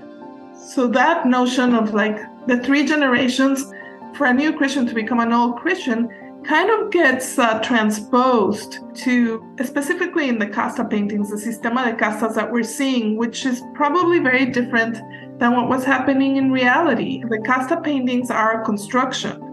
So 0.55 0.87
that 0.89 1.25
notion 1.25 1.73
of 1.73 1.95
like 1.95 2.19
the 2.45 2.59
three 2.59 2.85
generations 2.85 3.65
for 4.13 4.27
a 4.27 4.33
new 4.33 4.55
Christian 4.55 4.85
to 4.85 4.93
become 4.93 5.19
an 5.19 5.33
old 5.33 5.57
Christian 5.57 6.07
kind 6.43 6.69
of 6.69 6.91
gets 6.91 7.39
uh, 7.39 7.59
transposed 7.59 8.77
to 8.95 9.43
specifically 9.63 10.29
in 10.29 10.37
the 10.37 10.47
casta 10.47 10.85
paintings, 10.85 11.31
the 11.31 11.35
sistema 11.35 11.85
de 11.85 11.93
castas 11.97 12.35
that 12.35 12.51
we're 12.51 12.63
seeing, 12.63 13.17
which 13.17 13.45
is 13.45 13.61
probably 13.73 14.19
very 14.19 14.45
different 14.45 14.99
than 15.39 15.55
what 15.55 15.67
was 15.67 15.83
happening 15.83 16.37
in 16.37 16.51
reality. 16.51 17.23
The 17.27 17.39
casta 17.39 17.81
paintings 17.81 18.29
are 18.29 18.61
a 18.61 18.65
construction 18.65 19.50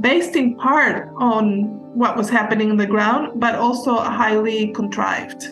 based 0.00 0.36
in 0.36 0.56
part 0.56 1.10
on 1.16 1.64
what 1.94 2.16
was 2.16 2.30
happening 2.30 2.70
in 2.70 2.76
the 2.76 2.86
ground, 2.86 3.38
but 3.38 3.54
also 3.54 3.96
highly 3.96 4.72
contrived. 4.72 5.48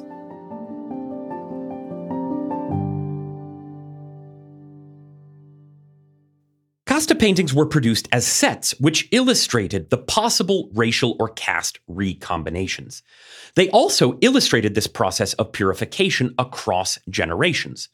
Casta 6.86 7.14
paintings 7.14 7.54
were 7.54 7.66
produced 7.66 8.08
as 8.10 8.26
sets 8.26 8.72
which 8.80 9.08
illustrated 9.12 9.90
the 9.90 9.96
possible 9.96 10.68
racial 10.74 11.16
or 11.20 11.28
caste 11.28 11.78
recombinations. 11.88 13.02
They 13.54 13.70
also 13.70 14.18
illustrated 14.20 14.74
this 14.74 14.86
process 14.86 15.32
of 15.34 15.52
purification 15.52 16.34
across 16.36 16.98
generations. 17.08 17.88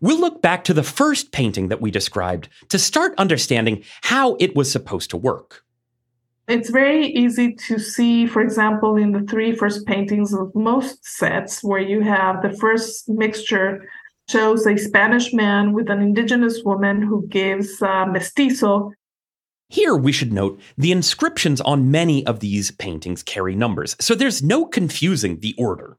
We'll 0.00 0.20
look 0.20 0.42
back 0.42 0.64
to 0.64 0.74
the 0.74 0.82
first 0.82 1.32
painting 1.32 1.68
that 1.68 1.80
we 1.80 1.90
described 1.90 2.48
to 2.68 2.78
start 2.78 3.14
understanding 3.16 3.82
how 4.02 4.36
it 4.38 4.54
was 4.54 4.70
supposed 4.70 5.10
to 5.10 5.16
work. 5.16 5.64
It's 6.48 6.70
very 6.70 7.08
easy 7.08 7.52
to 7.66 7.78
see, 7.78 8.26
for 8.26 8.40
example, 8.40 8.96
in 8.96 9.12
the 9.12 9.20
three 9.20 9.54
first 9.54 9.84
paintings 9.86 10.32
of 10.32 10.54
most 10.54 11.04
sets, 11.04 11.62
where 11.62 11.80
you 11.80 12.00
have 12.00 12.40
the 12.40 12.56
first 12.56 13.06
mixture 13.06 13.86
shows 14.30 14.66
a 14.66 14.78
Spanish 14.78 15.34
man 15.34 15.74
with 15.74 15.90
an 15.90 16.00
indigenous 16.00 16.62
woman 16.64 17.02
who 17.02 17.26
gives 17.28 17.82
uh, 17.82 18.06
mestizo. 18.06 18.92
Here, 19.68 19.94
we 19.94 20.10
should 20.10 20.32
note 20.32 20.58
the 20.78 20.90
inscriptions 20.90 21.60
on 21.60 21.90
many 21.90 22.24
of 22.24 22.40
these 22.40 22.70
paintings 22.70 23.22
carry 23.22 23.54
numbers, 23.54 23.94
so 24.00 24.14
there's 24.14 24.42
no 24.42 24.64
confusing 24.64 25.40
the 25.40 25.54
order. 25.58 25.98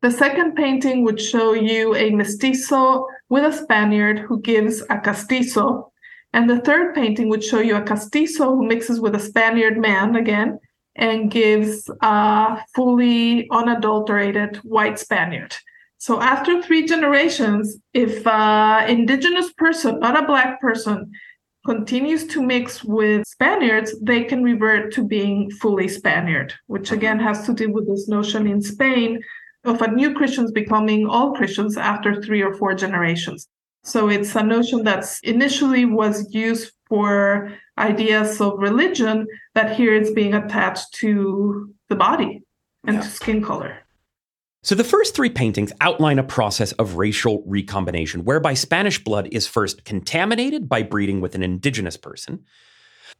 The 0.00 0.10
second 0.10 0.54
painting 0.54 1.04
would 1.04 1.20
show 1.20 1.52
you 1.52 1.94
a 1.94 2.10
mestizo 2.10 3.06
with 3.28 3.44
a 3.44 3.52
Spaniard 3.52 4.20
who 4.20 4.40
gives 4.40 4.80
a 4.82 4.96
castizo, 4.96 5.90
and 6.32 6.48
the 6.48 6.60
third 6.60 6.94
painting 6.94 7.28
would 7.28 7.44
show 7.44 7.60
you 7.60 7.76
a 7.76 7.82
castizo 7.82 8.56
who 8.56 8.66
mixes 8.66 9.00
with 9.00 9.14
a 9.14 9.20
Spaniard 9.20 9.78
man 9.78 10.16
again, 10.16 10.58
and 10.96 11.30
gives 11.30 11.88
a 12.02 12.58
fully 12.74 13.48
unadulterated 13.50 14.56
white 14.58 14.98
Spaniard. 14.98 15.54
So 15.98 16.20
after 16.20 16.62
three 16.62 16.86
generations, 16.86 17.78
if 17.94 18.26
an 18.26 18.88
indigenous 18.90 19.52
person, 19.52 20.00
not 20.00 20.22
a 20.22 20.26
black 20.26 20.60
person, 20.60 21.10
continues 21.66 22.26
to 22.28 22.42
mix 22.42 22.82
with 22.82 23.26
Spaniards, 23.26 23.94
they 24.00 24.24
can 24.24 24.42
revert 24.42 24.92
to 24.94 25.04
being 25.04 25.50
fully 25.50 25.88
Spaniard, 25.88 26.54
which 26.66 26.92
again 26.92 27.18
has 27.18 27.44
to 27.46 27.52
do 27.52 27.70
with 27.72 27.86
this 27.88 28.08
notion 28.08 28.46
in 28.46 28.62
Spain 28.62 29.20
of 29.64 29.82
a 29.82 29.90
new 29.90 30.14
Christians 30.14 30.52
becoming 30.52 31.06
all 31.06 31.34
Christians 31.34 31.76
after 31.76 32.22
three 32.22 32.42
or 32.42 32.54
four 32.54 32.74
generations. 32.74 33.48
So 33.84 34.08
it's 34.08 34.34
a 34.34 34.42
notion 34.42 34.84
that's 34.84 35.20
initially 35.20 35.84
was 35.84 36.32
used 36.34 36.72
for 36.88 37.52
ideas 37.78 38.40
of 38.40 38.58
religion 38.58 39.26
that 39.54 39.76
here 39.76 39.94
it's 39.94 40.10
being 40.10 40.34
attached 40.34 40.92
to 40.94 41.72
the 41.88 41.96
body 41.96 42.42
and 42.86 42.96
yeah. 42.96 43.02
to 43.02 43.08
skin 43.08 43.42
color. 43.42 43.78
So 44.62 44.74
the 44.74 44.84
first 44.84 45.14
three 45.14 45.30
paintings 45.30 45.72
outline 45.80 46.18
a 46.18 46.24
process 46.24 46.72
of 46.72 46.96
racial 46.96 47.42
recombination 47.46 48.24
whereby 48.24 48.54
Spanish 48.54 49.02
blood 49.02 49.28
is 49.30 49.46
first 49.46 49.84
contaminated 49.84 50.68
by 50.68 50.82
breeding 50.82 51.20
with 51.20 51.34
an 51.34 51.42
indigenous 51.42 51.96
person. 51.96 52.44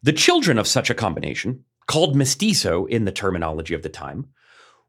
The 0.03 0.13
children 0.13 0.59
of 0.59 0.67
such 0.67 0.91
a 0.91 0.95
combination, 0.95 1.65
called 1.87 2.17
mestizo 2.17 2.85
in 2.87 3.05
the 3.05 3.13
terminology 3.13 3.75
of 3.75 3.83
the 3.83 3.89
time, 3.89 4.27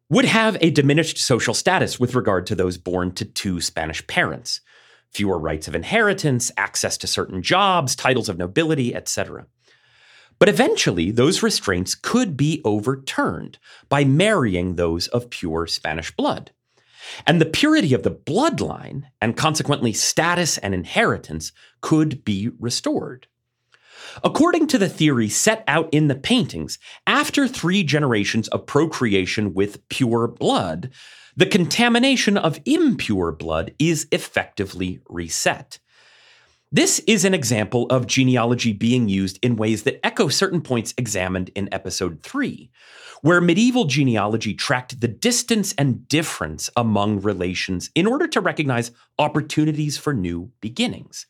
would 0.09 0.25
have 0.25 0.57
a 0.59 0.71
diminished 0.71 1.19
social 1.19 1.53
status 1.53 1.99
with 1.99 2.15
regard 2.15 2.47
to 2.47 2.55
those 2.55 2.77
born 2.77 3.13
to 3.13 3.25
two 3.25 3.61
Spanish 3.61 4.05
parents 4.07 4.59
fewer 5.11 5.39
rights 5.39 5.67
of 5.67 5.75
inheritance, 5.75 6.51
access 6.57 6.97
to 6.97 7.07
certain 7.07 7.41
jobs, 7.41 7.95
titles 7.95 8.29
of 8.29 8.37
nobility, 8.37 8.93
etc. 8.93 9.47
But 10.39 10.49
eventually, 10.49 11.11
those 11.11 11.43
restraints 11.43 11.95
could 11.95 12.37
be 12.37 12.61
overturned 12.63 13.59
by 13.89 14.05
marrying 14.05 14.75
those 14.75 15.07
of 15.09 15.29
pure 15.29 15.67
Spanish 15.67 16.15
blood. 16.15 16.51
And 17.27 17.41
the 17.41 17.45
purity 17.45 17.93
of 17.93 18.03
the 18.03 18.11
bloodline, 18.11 19.03
and 19.21 19.35
consequently 19.35 19.93
status 19.93 20.57
and 20.57 20.73
inheritance, 20.73 21.51
could 21.81 22.23
be 22.23 22.51
restored. 22.59 23.27
According 24.23 24.67
to 24.67 24.77
the 24.77 24.89
theory 24.89 25.29
set 25.29 25.63
out 25.67 25.89
in 25.91 26.07
the 26.07 26.15
paintings, 26.15 26.79
after 27.05 27.47
three 27.47 27.83
generations 27.83 28.47
of 28.49 28.65
procreation 28.65 29.53
with 29.53 29.87
pure 29.89 30.27
blood, 30.27 30.91
the 31.39 31.45
contamination 31.45 32.37
of 32.37 32.59
impure 32.65 33.31
blood 33.31 33.73
is 33.79 34.07
effectively 34.11 34.99
reset. 35.07 35.79
This 36.69 36.99
is 37.07 37.23
an 37.23 37.33
example 37.33 37.85
of 37.85 38.07
genealogy 38.07 38.73
being 38.73 39.07
used 39.07 39.39
in 39.41 39.55
ways 39.55 39.83
that 39.83 40.05
echo 40.05 40.27
certain 40.27 40.59
points 40.59 40.93
examined 40.97 41.49
in 41.55 41.73
episode 41.73 42.23
3, 42.23 42.69
where 43.21 43.39
medieval 43.39 43.85
genealogy 43.85 44.53
tracked 44.53 44.99
the 44.99 45.07
distance 45.07 45.73
and 45.77 46.09
difference 46.09 46.69
among 46.75 47.21
relations 47.21 47.89
in 47.95 48.05
order 48.05 48.27
to 48.27 48.41
recognize 48.41 48.91
opportunities 49.17 49.97
for 49.97 50.13
new 50.13 50.51
beginnings. 50.59 51.25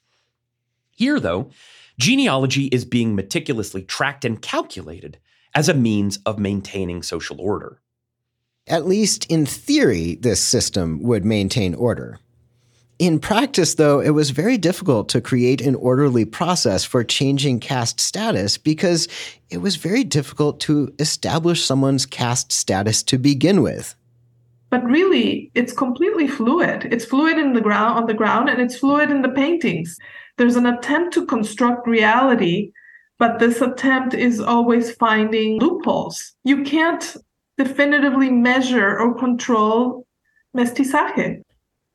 Here, 0.90 1.20
though, 1.20 1.52
genealogy 2.00 2.66
is 2.66 2.84
being 2.84 3.14
meticulously 3.14 3.84
tracked 3.84 4.26
and 4.26 4.42
calculated 4.42 5.20
as 5.54 5.70
a 5.70 5.76
means 5.76 6.18
of 6.26 6.40
maintaining 6.40 7.04
social 7.04 7.40
order. 7.40 7.80
At 8.70 8.86
least 8.86 9.26
in 9.26 9.48
theory, 9.48 10.16
this 10.22 10.40
system 10.40 11.02
would 11.02 11.26
maintain 11.26 11.74
order. 11.74 12.20
In 13.00 13.20
practice, 13.20 13.76
though, 13.76 14.00
it 14.00 14.10
was 14.10 14.30
very 14.30 14.58
difficult 14.58 15.10
to 15.10 15.22
create 15.22 15.62
an 15.62 15.74
orderly 15.76 16.26
process 16.26 16.84
for 16.84 17.04
changing 17.04 17.62
caste 17.62 18.00
status 18.00 18.58
because 18.58 19.08
it 19.50 19.58
was 19.60 19.78
very 19.78 20.04
difficult 20.04 20.60
to 20.62 20.94
establish 21.00 21.64
someone's 21.64 22.06
caste 22.06 22.52
status 22.52 23.02
to 23.04 23.18
begin 23.18 23.62
with. 23.62 23.96
But 24.70 24.84
really, 24.84 25.50
it's 25.56 25.74
completely 25.74 26.28
fluid. 26.28 26.90
It's 26.92 27.06
fluid 27.06 27.40
in 27.40 27.54
the 27.54 27.62
ground 27.62 27.98
on 27.98 28.06
the 28.06 28.14
ground 28.14 28.50
and 28.50 28.62
it's 28.62 28.78
fluid 28.78 29.10
in 29.10 29.24
the 29.24 29.30
paintings. 29.30 29.98
There's 30.38 30.58
an 30.58 30.68
attempt 30.68 31.14
to 31.16 31.26
construct 31.26 31.88
reality, 31.88 32.72
but 33.18 33.40
this 33.40 33.62
attempt 33.62 34.14
is 34.14 34.40
always 34.40 34.92
finding 34.92 35.60
loopholes. 35.60 36.34
You 36.44 36.64
can't 36.64 37.16
definitively 37.64 38.32
measure 38.32 38.98
or 38.98 39.14
control 39.14 40.08
mestizaje 40.58 41.42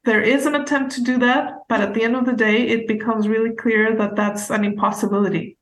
there 0.04 0.20
is 0.20 0.44
an 0.44 0.54
attempt 0.54 0.92
to 0.92 1.02
do 1.02 1.18
that, 1.18 1.60
but 1.68 1.80
at 1.80 1.94
the 1.94 2.02
end 2.02 2.14
of 2.14 2.26
the 2.26 2.32
day, 2.32 2.68
it 2.68 2.86
becomes 2.86 3.26
really 3.26 3.54
clear 3.54 3.96
that 3.96 4.16
that's 4.16 4.50
an 4.50 4.64
impossibility. 4.64 5.56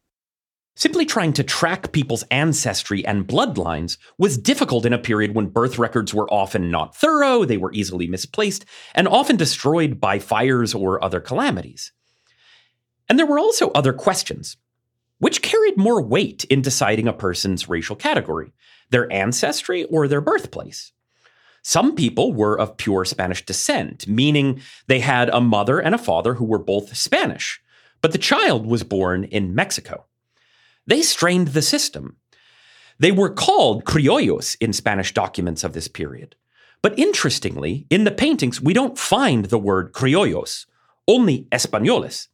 Simply 0.75 1.05
trying 1.05 1.33
to 1.35 1.45
track 1.45 1.93
people's 1.93 2.25
ancestry 2.31 3.05
and 3.05 3.27
bloodlines 3.27 3.99
was 4.19 4.38
difficult 4.38 4.87
in 4.87 4.93
a 4.93 4.99
period 4.99 5.35
when 5.35 5.47
birth 5.47 5.79
records 5.79 6.12
were 6.12 6.33
often 6.33 6.71
not 6.71 6.97
thorough, 6.97 7.45
they 7.45 7.59
were 7.59 7.73
easily 7.73 8.07
misplaced, 8.09 8.65
and 8.95 9.07
often 9.07 9.37
destroyed 9.37 10.01
by 10.01 10.19
fires 10.19 10.75
or 10.75 11.03
other 11.05 11.21
calamities. 11.21 11.93
And 13.09 13.19
there 13.19 13.27
were 13.27 13.38
also 13.38 13.71
other 13.73 13.93
questions. 13.93 14.57
Which 15.23 15.41
carried 15.41 15.77
more 15.77 16.03
weight 16.03 16.43
in 16.47 16.63
deciding 16.63 17.07
a 17.07 17.13
person's 17.13 17.69
racial 17.69 17.95
category, 17.95 18.53
their 18.91 19.11
ancestry 19.13 19.85
or 19.85 20.09
their 20.09 20.21
birthplace? 20.21 20.91
Some 21.63 21.95
people 21.95 22.33
were 22.33 22.59
of 22.59 22.77
pure 22.77 23.05
Spanish 23.05 23.47
descent, 23.47 24.09
meaning 24.09 24.61
they 24.89 24.99
had 24.99 25.29
a 25.29 25.41
mother 25.41 25.79
and 25.79 25.95
a 25.95 25.99
father 25.99 26.35
who 26.35 26.45
were 26.45 26.59
both 26.59 26.97
Spanish, 26.97 27.63
but 28.01 28.11
the 28.11 28.19
child 28.19 28.67
was 28.67 28.83
born 28.83 29.23
in 29.23 29.55
Mexico. 29.55 30.07
They 30.89 31.03
strained 31.03 31.49
the 31.49 31.63
system. 31.63 32.17
They 32.99 33.13
were 33.13 33.31
called 33.31 33.85
criollos 33.85 34.57
in 34.61 34.73
Spanish 34.73 35.15
documents 35.15 35.63
of 35.63 35.73
this 35.73 35.87
period. 35.87 36.35
But 36.83 36.99
interestingly, 36.99 37.87
in 37.91 38.03
the 38.03 38.11
paintings, 38.11 38.61
we 38.61 38.73
don't 38.73 38.99
find 38.99 39.45
the 39.45 39.59
word 39.59 39.93
criollos, 39.93 40.67
only 41.07 41.45
españoles. 41.53 42.27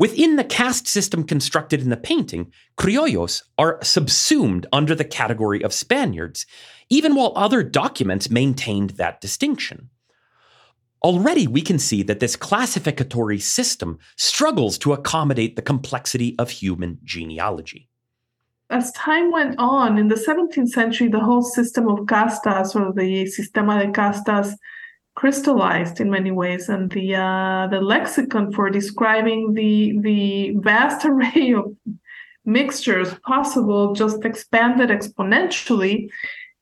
Within 0.00 0.36
the 0.36 0.44
caste 0.44 0.88
system 0.88 1.24
constructed 1.24 1.82
in 1.82 1.90
the 1.90 1.96
painting, 1.98 2.50
criollos 2.78 3.42
are 3.58 3.78
subsumed 3.82 4.66
under 4.72 4.94
the 4.94 5.04
category 5.04 5.62
of 5.62 5.74
Spaniards, 5.74 6.46
even 6.88 7.14
while 7.14 7.34
other 7.36 7.62
documents 7.62 8.30
maintained 8.30 8.90
that 8.92 9.20
distinction. 9.20 9.90
Already, 11.04 11.46
we 11.46 11.60
can 11.60 11.78
see 11.78 12.02
that 12.04 12.18
this 12.18 12.34
classificatory 12.34 13.38
system 13.38 13.98
struggles 14.16 14.78
to 14.78 14.94
accommodate 14.94 15.56
the 15.56 15.62
complexity 15.62 16.34
of 16.38 16.48
human 16.48 16.96
genealogy. 17.04 17.90
As 18.70 18.92
time 18.92 19.30
went 19.30 19.56
on, 19.58 19.98
in 19.98 20.08
the 20.08 20.14
17th 20.14 20.68
century, 20.68 21.08
the 21.08 21.20
whole 21.20 21.42
system 21.42 21.88
of 21.88 22.06
castas, 22.06 22.74
or 22.74 22.94
the 22.94 23.26
sistema 23.26 23.84
de 23.84 23.92
castas, 23.92 24.54
crystallized 25.20 26.00
in 26.00 26.10
many 26.10 26.30
ways, 26.30 26.70
and 26.70 26.90
the 26.92 27.14
uh, 27.14 27.66
the 27.70 27.80
lexicon 27.92 28.50
for 28.52 28.70
describing 28.70 29.52
the 29.52 29.98
the 30.00 30.52
vast 30.68 31.04
array 31.10 31.52
of 31.52 31.66
mixtures 32.46 33.14
possible 33.32 33.92
just 33.92 34.24
expanded 34.24 34.88
exponentially. 34.88 36.08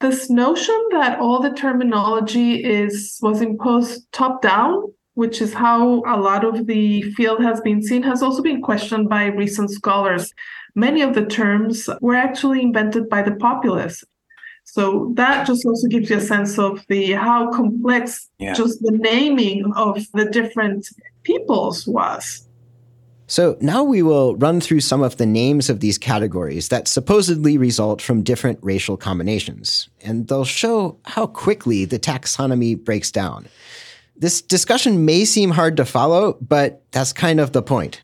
This 0.01 0.29
notion 0.29 0.81
that 0.91 1.21
all 1.21 1.41
the 1.41 1.53
terminology 1.65 2.51
is 2.79 3.19
was 3.23 3.41
imposed 3.41 4.11
top 4.11 4.43
down, 4.43 4.73
which 5.15 5.41
is 5.41 5.55
how 5.55 6.03
a 6.15 6.19
lot 6.29 6.45
of 6.45 6.67
the 6.67 7.03
field 7.17 7.41
has 7.41 7.61
been 7.61 7.81
seen, 7.81 8.03
has 8.03 8.25
also 8.25 8.43
been 8.43 8.61
questioned 8.61 9.09
by 9.09 9.27
recent 9.27 9.71
scholars. 9.71 10.33
Many 10.75 11.03
of 11.03 11.15
the 11.15 11.27
terms 11.27 11.89
were 12.01 12.17
actually 12.27 12.63
invented 12.63 13.09
by 13.09 13.23
the 13.23 13.37
populace 13.37 14.03
so 14.71 15.11
that 15.15 15.47
just 15.47 15.65
also 15.65 15.89
gives 15.89 16.11
you 16.11 16.19
a 16.19 16.21
sense 16.21 16.59
of 16.59 16.85
the 16.89 17.13
how 17.13 17.51
complex 17.51 18.29
yeah. 18.39 18.53
just 18.53 18.83
the 18.83 18.93
naming 18.93 19.73
of 19.77 20.05
the 20.13 20.27
different 20.27 20.87
peoples 21.23 21.87
was. 21.87 22.47
So 23.27 23.57
now 23.63 23.83
we 23.83 24.03
will 24.03 24.37
run 24.37 24.61
through 24.61 24.81
some 24.81 25.03
of 25.03 25.17
the 25.17 25.25
names 25.25 25.71
of 25.71 25.81
these 25.81 25.97
categories 25.97 26.69
that 26.69 26.87
supposedly 26.87 27.57
result 27.57 28.03
from 28.03 28.23
different 28.23 28.59
racial 28.61 28.99
combinations, 28.99 29.89
and 30.03 30.29
they'll 30.29 30.45
show 30.45 30.99
how 31.07 31.27
quickly 31.27 31.87
the 31.87 31.99
taxonomy 31.99 32.77
breaks 32.77 33.11
down. 33.11 33.49
This 34.17 34.43
discussion 34.43 35.07
may 35.07 35.25
seem 35.25 35.51
hard 35.51 35.79
to 35.79 35.87
follow, 35.87 36.37
but 36.43 36.83
that's 36.91 37.15
kind 37.15 37.41
of 37.41 37.53
the 37.53 37.63
point. 37.63 38.03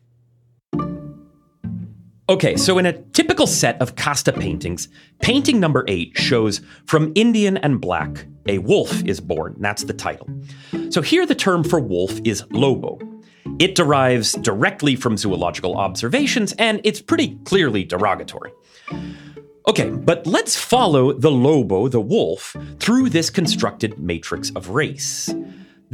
Okay, 2.27 2.55
so 2.57 2.79
in 2.79 2.87
a 2.87 2.99
typical 3.11 3.45
set 3.45 3.79
of 3.79 3.95
casta 3.95 4.33
paintings, 4.33 4.87
painting 5.21 5.59
number 5.59 5.85
eight 5.87 6.17
shows 6.17 6.59
from 6.87 7.11
Indian 7.13 7.57
and 7.57 7.79
black, 7.79 8.25
a 8.47 8.57
wolf 8.57 9.03
is 9.03 9.19
born. 9.19 9.55
That's 9.59 9.83
the 9.83 9.93
title. 9.93 10.27
So 10.89 11.03
here 11.03 11.27
the 11.27 11.35
term 11.35 11.63
for 11.63 11.79
wolf 11.79 12.19
is 12.23 12.43
lobo. 12.49 12.97
It 13.59 13.75
derives 13.75 14.31
directly 14.33 14.95
from 14.95 15.17
zoological 15.17 15.77
observations, 15.77 16.51
and 16.53 16.81
it's 16.83 16.99
pretty 16.99 17.37
clearly 17.45 17.83
derogatory. 17.83 18.51
Okay, 19.67 19.91
but 19.91 20.25
let's 20.25 20.55
follow 20.55 21.13
the 21.13 21.31
lobo, 21.31 21.87
the 21.87 22.01
wolf, 22.01 22.55
through 22.79 23.09
this 23.09 23.29
constructed 23.29 23.99
matrix 23.99 24.49
of 24.55 24.69
race. 24.69 25.31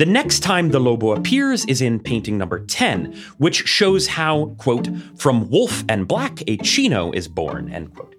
The 0.02 0.08
next 0.08 0.40
time 0.40 0.72
the 0.72 0.80
Lobo 0.80 1.12
appears 1.12 1.64
is 1.66 1.80
in 1.80 2.00
painting 2.00 2.36
number 2.36 2.66
10, 2.66 3.14
which 3.38 3.68
shows 3.68 4.08
how, 4.08 4.56
quote, 4.58 4.90
from 5.16 5.48
wolf 5.52 5.84
and 5.88 6.08
black 6.08 6.42
a 6.48 6.58
chino 6.58 7.12
is 7.12 7.28
born, 7.28 7.72
end 7.72 7.94
quote. 7.94 8.16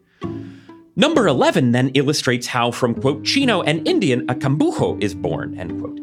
Number 0.94 1.26
11 1.26 1.72
then 1.72 1.88
illustrates 1.94 2.46
how, 2.46 2.70
from, 2.70 2.94
quote, 2.94 3.24
Chino 3.24 3.62
and 3.62 3.84
Indian, 3.88 4.30
a 4.30 4.34
cambujo 4.36 5.02
is 5.02 5.12
born, 5.12 5.58
end 5.58 5.80
quote. 5.80 5.98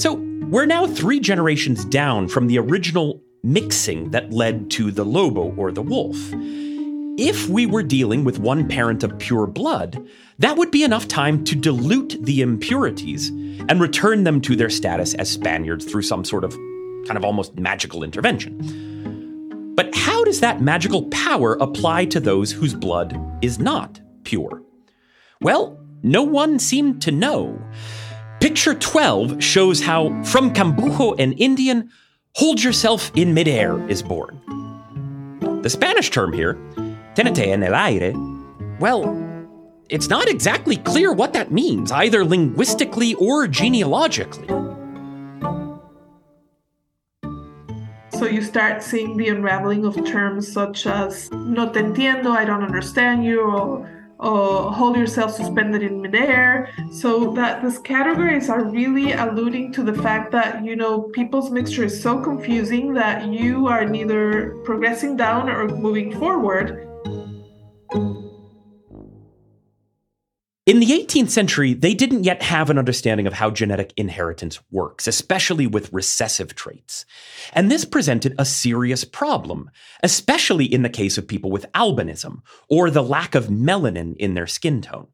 So 0.00 0.14
we're 0.50 0.66
now 0.66 0.86
three 0.86 1.18
generations 1.18 1.84
down 1.84 2.28
from 2.28 2.46
the 2.46 2.60
original 2.60 3.20
mixing 3.42 4.12
that 4.12 4.32
led 4.32 4.70
to 4.70 4.92
the 4.92 5.04
lobo 5.04 5.52
or 5.56 5.72
the 5.72 5.82
wolf. 5.82 6.16
If 7.18 7.48
we 7.48 7.66
were 7.66 7.82
dealing 7.82 8.22
with 8.22 8.38
one 8.38 8.68
parent 8.68 9.02
of 9.02 9.18
pure 9.18 9.48
blood, 9.48 10.08
that 10.38 10.56
would 10.56 10.70
be 10.70 10.84
enough 10.84 11.08
time 11.08 11.42
to 11.46 11.56
dilute 11.56 12.16
the 12.20 12.42
impurities 12.42 13.30
and 13.30 13.80
return 13.80 14.22
them 14.22 14.40
to 14.42 14.54
their 14.54 14.70
status 14.70 15.14
as 15.14 15.28
Spaniards 15.28 15.84
through 15.84 16.02
some 16.02 16.24
sort 16.24 16.44
of 16.44 16.52
kind 17.08 17.16
of 17.16 17.24
almost 17.24 17.58
magical 17.58 18.04
intervention. 18.04 19.74
But 19.74 19.92
how 19.96 20.22
does 20.22 20.38
that 20.38 20.62
magical 20.62 21.06
power 21.06 21.54
apply 21.60 22.04
to 22.04 22.20
those 22.20 22.52
whose 22.52 22.74
blood 22.74 23.20
is 23.42 23.58
not 23.58 24.00
pure? 24.22 24.62
Well, 25.40 25.76
no 26.04 26.22
one 26.22 26.60
seemed 26.60 27.02
to 27.02 27.10
know. 27.10 27.60
Picture 28.40 28.74
12 28.74 29.42
shows 29.42 29.80
how, 29.80 30.22
from 30.22 30.54
Cambujo 30.54 31.16
and 31.18 31.34
Indian, 31.36 31.90
hold 32.36 32.62
yourself 32.62 33.10
in 33.16 33.34
midair 33.34 33.84
is 33.88 34.04
born. 34.04 34.40
The 35.62 35.70
Spanish 35.70 36.10
term 36.10 36.32
here, 36.32 36.56
tenete 37.18 37.48
en 37.48 37.64
el 37.64 37.74
aire, 37.74 38.12
well, 38.78 39.02
it's 39.88 40.08
not 40.08 40.28
exactly 40.28 40.76
clear 40.76 41.12
what 41.12 41.32
that 41.32 41.50
means, 41.50 41.90
either 41.90 42.24
linguistically 42.24 43.14
or 43.14 43.48
genealogically. 43.48 44.46
So 48.10 48.26
you 48.26 48.40
start 48.40 48.84
seeing 48.84 49.16
the 49.16 49.30
unraveling 49.30 49.84
of 49.84 49.96
terms 50.06 50.52
such 50.52 50.86
as 50.86 51.28
no 51.32 51.68
te 51.72 51.80
entiendo, 51.80 52.36
I 52.36 52.44
don't 52.44 52.62
understand 52.62 53.24
you, 53.24 53.40
or, 53.40 53.90
or 54.18 54.72
hold 54.72 54.96
yourself 54.96 55.34
suspended 55.34 55.82
in 55.82 56.00
midair. 56.00 56.70
So 56.92 57.32
that 57.32 57.62
these 57.62 57.78
categories 57.78 58.48
are 58.48 58.62
really 58.62 59.12
alluding 59.12 59.72
to 59.72 59.82
the 59.82 59.94
fact 59.94 60.30
that, 60.32 60.64
you 60.64 60.76
know, 60.76 61.02
people's 61.02 61.50
mixture 61.50 61.84
is 61.84 62.00
so 62.00 62.20
confusing 62.20 62.94
that 62.94 63.26
you 63.26 63.66
are 63.66 63.84
neither 63.84 64.56
progressing 64.64 65.16
down 65.16 65.48
or 65.48 65.66
moving 65.66 66.16
forward. 66.16 66.87
In 70.68 70.80
the 70.80 70.90
18th 70.90 71.30
century, 71.30 71.72
they 71.72 71.94
didn't 71.94 72.24
yet 72.24 72.42
have 72.42 72.68
an 72.68 72.78
understanding 72.78 73.26
of 73.26 73.32
how 73.32 73.50
genetic 73.50 73.94
inheritance 73.96 74.60
works, 74.70 75.06
especially 75.06 75.66
with 75.66 75.92
recessive 75.94 76.54
traits. 76.54 77.06
And 77.54 77.70
this 77.70 77.86
presented 77.86 78.34
a 78.38 78.44
serious 78.44 79.04
problem, 79.04 79.70
especially 80.02 80.66
in 80.66 80.82
the 80.82 80.90
case 80.90 81.16
of 81.16 81.26
people 81.26 81.50
with 81.50 81.72
albinism 81.72 82.42
or 82.68 82.90
the 82.90 83.02
lack 83.02 83.34
of 83.34 83.46
melanin 83.46 84.14
in 84.18 84.34
their 84.34 84.46
skin 84.46 84.82
tone. 84.82 85.06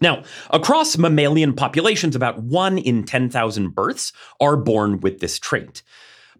Now, 0.00 0.22
across 0.50 0.96
mammalian 0.96 1.54
populations, 1.54 2.14
about 2.14 2.42
1 2.42 2.78
in 2.78 3.02
10,000 3.02 3.74
births 3.74 4.12
are 4.40 4.56
born 4.56 5.00
with 5.00 5.18
this 5.18 5.40
trait. 5.40 5.82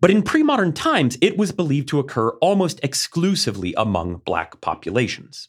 But 0.01 0.11
in 0.11 0.23
pre 0.23 0.43
modern 0.43 0.73
times, 0.73 1.19
it 1.21 1.37
was 1.37 1.53
believed 1.53 1.89
to 1.89 1.99
occur 1.99 2.31
almost 2.41 2.81
exclusively 2.83 3.75
among 3.77 4.19
black 4.25 4.61
populations 4.61 5.49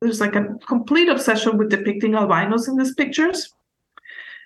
there's 0.00 0.20
like 0.20 0.36
a 0.36 0.54
complete 0.66 1.08
obsession 1.08 1.58
with 1.58 1.70
depicting 1.70 2.14
albinos 2.14 2.68
in 2.68 2.76
these 2.76 2.94
pictures 2.94 3.52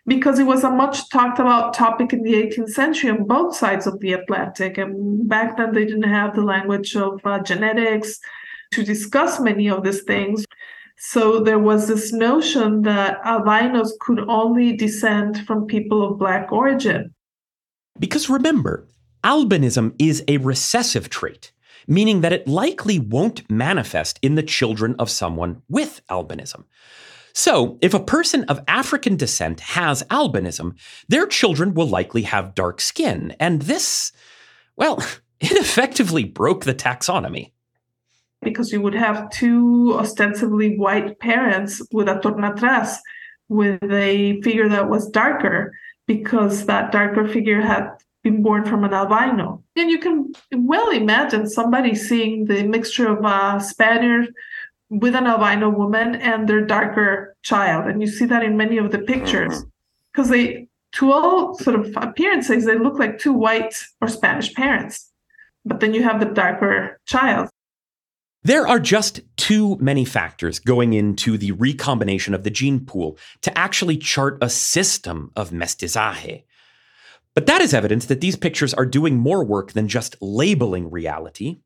because 0.07 0.39
it 0.39 0.45
was 0.45 0.65
a 0.65 0.71
much 0.71 1.09
talked 1.11 1.39
about 1.39 1.75
topic 1.75 2.13
in 2.13 2.23
the 2.23 2.35
18th 2.35 2.71
century 2.71 3.11
on 3.11 3.25
both 3.25 3.55
sides 3.55 3.87
of 3.87 4.01
the 4.01 4.15
Atlantic. 4.15 4.79
And 4.79 5.29
back 5.29 5.57
then, 5.57 5.73
they 5.73 5.85
didn't 5.85 6.03
have 6.05 6.35
the 6.35 6.43
language 6.43 6.97
of 6.97 7.21
uh, 7.25 7.39
genetics 7.41 8.19
to 8.73 8.83
discuss 8.83 9.39
many 9.39 9.69
of 9.69 9.85
these 9.85 10.03
things. 10.03 10.45
So 10.97 11.41
there 11.41 11.59
was 11.59 11.87
this 11.87 12.13
notion 12.13 12.83
that 12.83 13.21
albinos 13.25 13.97
could 14.01 14.21
only 14.29 14.77
descend 14.77 15.47
from 15.47 15.67
people 15.67 16.05
of 16.05 16.19
Black 16.19 16.51
origin. 16.51 17.15
Because 17.99 18.29
remember, 18.29 18.89
albinism 19.23 19.95
is 19.99 20.23
a 20.29 20.37
recessive 20.39 21.09
trait 21.09 21.53
meaning 21.87 22.21
that 22.21 22.33
it 22.33 22.47
likely 22.47 22.99
won't 22.99 23.49
manifest 23.51 24.19
in 24.23 24.35
the 24.35 24.43
children 24.43 24.95
of 24.99 25.11
someone 25.11 25.63
with 25.69 26.01
albinism. 26.09 26.65
So, 27.35 27.79
if 27.81 27.95
a 27.95 28.05
person 28.05 28.45
of 28.45 28.61
African 28.69 29.17
descent 29.17 29.61
has 29.61 30.03
albinism, 30.05 30.77
their 31.09 31.27
children 31.27 31.73
will 31.73 31.87
likely 31.87 32.23
have 32.23 32.55
dark 32.55 32.81
skin, 32.81 33.35
and 33.41 33.63
this, 33.63 34.13
well, 34.77 34.99
it 35.41 35.53
effectively 35.53 36.25
broke 36.25 36.65
the 36.65 36.75
taxonomy. 36.75 37.53
Because 38.43 38.73
you 38.73 38.83
would 38.83 38.95
have 38.95 39.31
two 39.31 39.97
ostensibly 39.99 40.77
white 40.77 41.21
parents 41.21 41.81
with 41.93 42.09
a 42.09 42.17
tornatras, 42.17 42.97
with 43.49 43.83
a 43.91 44.41
figure 44.43 44.69
that 44.69 44.91
was 44.91 45.09
darker, 45.09 45.73
because 46.07 46.67
that 46.67 46.93
darker 46.93 47.27
figure 47.27 47.63
had 47.63 47.89
been 48.23 48.43
born 48.43 48.65
from 48.65 48.85
an 48.85 48.95
albino. 48.95 49.63
And 49.77 49.91
you 49.91 49.99
can 49.99 50.33
well 50.53 50.91
imagine 50.91 51.49
somebody 51.49 51.95
seeing 51.95 52.47
the 52.47 52.63
mixture 52.63 53.09
of 53.09 53.25
a 53.25 53.61
Spaniard 53.61 54.33
with 54.91 55.15
an 55.15 55.27
albino 55.27 55.71
woman 55.71 56.17
and 56.17 56.49
their 56.49 56.65
darker 56.65 57.37
child. 57.43 57.87
And 57.87 58.01
you 58.01 58.07
see 58.07 58.27
that 58.27 58.43
in 58.43 58.57
many 58.57 58.79
of 58.79 58.93
the 58.93 58.99
pictures 58.99 59.65
because 60.13 60.31
mm-hmm. 60.31 60.55
they, 60.55 60.69
to 60.93 61.13
all 61.13 61.55
sort 61.59 61.77
of 61.77 61.93
appearances, 61.97 62.67
they 62.67 62.79
look 62.79 62.99
like 62.99 63.19
two 63.19 63.33
white 63.33 63.75
or 64.01 64.09
Spanish 64.09 64.53
parents. 64.55 65.11
But 65.65 65.81
then 65.81 65.95
you 65.95 66.03
have 66.03 66.21
the 66.21 66.27
darker 66.27 67.01
child. 67.07 67.49
There 68.45 68.67
are 68.67 68.81
just 68.81 69.21
too 69.37 69.77
many 69.77 70.05
factors 70.05 70.59
going 70.59 70.93
into 70.95 71.39
the 71.39 71.53
recombination 71.53 72.35
of 72.35 72.43
the 72.43 72.51
gene 72.51 72.85
pool 72.85 73.17
to 73.43 73.57
actually 73.57 73.97
chart 73.97 74.37
a 74.43 74.51
system 74.51 75.31
of 75.37 75.51
mestizaje. 75.51 76.43
But 77.35 77.47
that 77.47 77.63
is 77.63 77.73
evidence 77.73 78.07
that 78.07 78.21
these 78.21 78.37
pictures 78.37 78.75
are 78.75 78.85
doing 78.85 79.17
more 79.17 79.43
work 79.43 79.73
than 79.73 79.89
just 79.89 80.17
labeling 80.21 80.91
reality. 80.91 81.61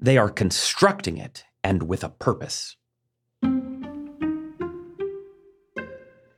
They 0.00 0.16
are 0.16 0.30
constructing 0.30 1.18
it, 1.18 1.44
and 1.62 1.82
with 1.82 2.02
a 2.02 2.08
purpose. 2.08 2.76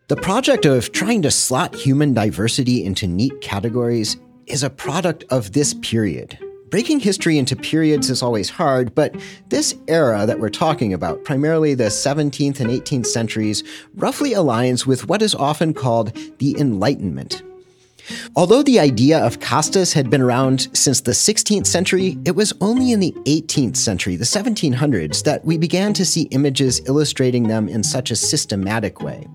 The 0.08 0.16
project 0.20 0.66
of 0.66 0.92
trying 0.92 1.22
to 1.22 1.30
slot 1.30 1.74
human 1.74 2.12
diversity 2.12 2.84
into 2.84 3.06
neat 3.06 3.40
categories 3.40 4.16
is 4.46 4.62
a 4.62 4.70
product 4.70 5.24
of 5.30 5.52
this 5.52 5.74
period. 5.74 6.38
Breaking 6.68 6.98
history 6.98 7.38
into 7.38 7.56
periods 7.56 8.10
is 8.10 8.22
always 8.22 8.50
hard, 8.50 8.94
but 8.94 9.14
this 9.48 9.76
era 9.86 10.26
that 10.26 10.40
we're 10.40 10.50
talking 10.50 10.92
about, 10.92 11.24
primarily 11.24 11.74
the 11.74 11.84
17th 11.84 12.60
and 12.60 12.70
18th 12.70 13.06
centuries, 13.06 13.62
roughly 13.94 14.32
aligns 14.32 14.84
with 14.84 15.08
what 15.08 15.22
is 15.22 15.34
often 15.34 15.72
called 15.72 16.12
the 16.38 16.54
Enlightenment. 16.58 17.42
Although 18.36 18.62
the 18.62 18.80
idea 18.80 19.18
of 19.18 19.40
castas 19.40 19.92
had 19.92 20.10
been 20.10 20.20
around 20.20 20.68
since 20.76 21.00
the 21.00 21.12
16th 21.12 21.66
century, 21.66 22.18
it 22.24 22.36
was 22.36 22.52
only 22.60 22.92
in 22.92 23.00
the 23.00 23.12
18th 23.24 23.76
century, 23.76 24.16
the 24.16 24.24
1700s, 24.24 25.22
that 25.24 25.44
we 25.44 25.56
began 25.56 25.92
to 25.94 26.04
see 26.04 26.22
images 26.30 26.80
illustrating 26.86 27.48
them 27.48 27.68
in 27.68 27.82
such 27.82 28.10
a 28.10 28.16
systematic 28.16 29.00
way. 29.00 29.26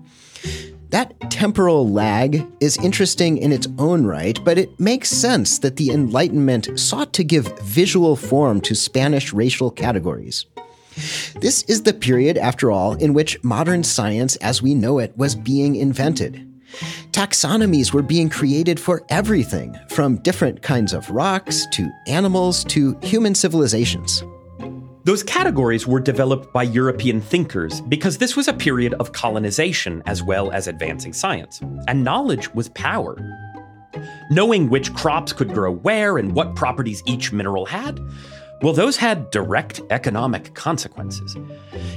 That 0.90 1.30
temporal 1.30 1.88
lag 1.88 2.44
is 2.60 2.76
interesting 2.78 3.38
in 3.38 3.52
its 3.52 3.68
own 3.78 4.06
right, 4.06 4.38
but 4.44 4.58
it 4.58 4.80
makes 4.80 5.08
sense 5.08 5.60
that 5.60 5.76
the 5.76 5.90
Enlightenment 5.90 6.78
sought 6.78 7.12
to 7.12 7.22
give 7.22 7.56
visual 7.60 8.16
form 8.16 8.60
to 8.62 8.74
Spanish 8.74 9.32
racial 9.32 9.70
categories. 9.70 10.46
This 11.40 11.62
is 11.62 11.84
the 11.84 11.92
period, 11.92 12.36
after 12.36 12.72
all, 12.72 12.94
in 12.94 13.14
which 13.14 13.42
modern 13.44 13.84
science 13.84 14.34
as 14.36 14.62
we 14.62 14.74
know 14.74 14.98
it 14.98 15.16
was 15.16 15.36
being 15.36 15.76
invented. 15.76 16.49
Taxonomies 17.12 17.92
were 17.92 18.02
being 18.02 18.28
created 18.28 18.78
for 18.78 19.04
everything, 19.08 19.78
from 19.88 20.16
different 20.18 20.62
kinds 20.62 20.92
of 20.92 21.10
rocks 21.10 21.66
to 21.72 21.90
animals 22.06 22.64
to 22.64 22.98
human 23.02 23.34
civilizations. 23.34 24.22
Those 25.04 25.22
categories 25.22 25.86
were 25.86 26.00
developed 26.00 26.52
by 26.52 26.64
European 26.64 27.20
thinkers 27.20 27.80
because 27.82 28.18
this 28.18 28.36
was 28.36 28.48
a 28.48 28.52
period 28.52 28.94
of 28.94 29.12
colonization 29.12 30.02
as 30.06 30.22
well 30.22 30.50
as 30.52 30.68
advancing 30.68 31.12
science, 31.12 31.60
and 31.88 32.04
knowledge 32.04 32.52
was 32.54 32.68
power. 32.70 33.16
Knowing 34.30 34.68
which 34.68 34.94
crops 34.94 35.32
could 35.32 35.52
grow 35.52 35.72
where 35.72 36.18
and 36.18 36.34
what 36.34 36.54
properties 36.54 37.02
each 37.06 37.32
mineral 37.32 37.66
had 37.66 37.98
well, 38.62 38.72
those 38.72 38.96
had 38.96 39.30
direct 39.30 39.80
economic 39.90 40.54
consequences. 40.54 41.36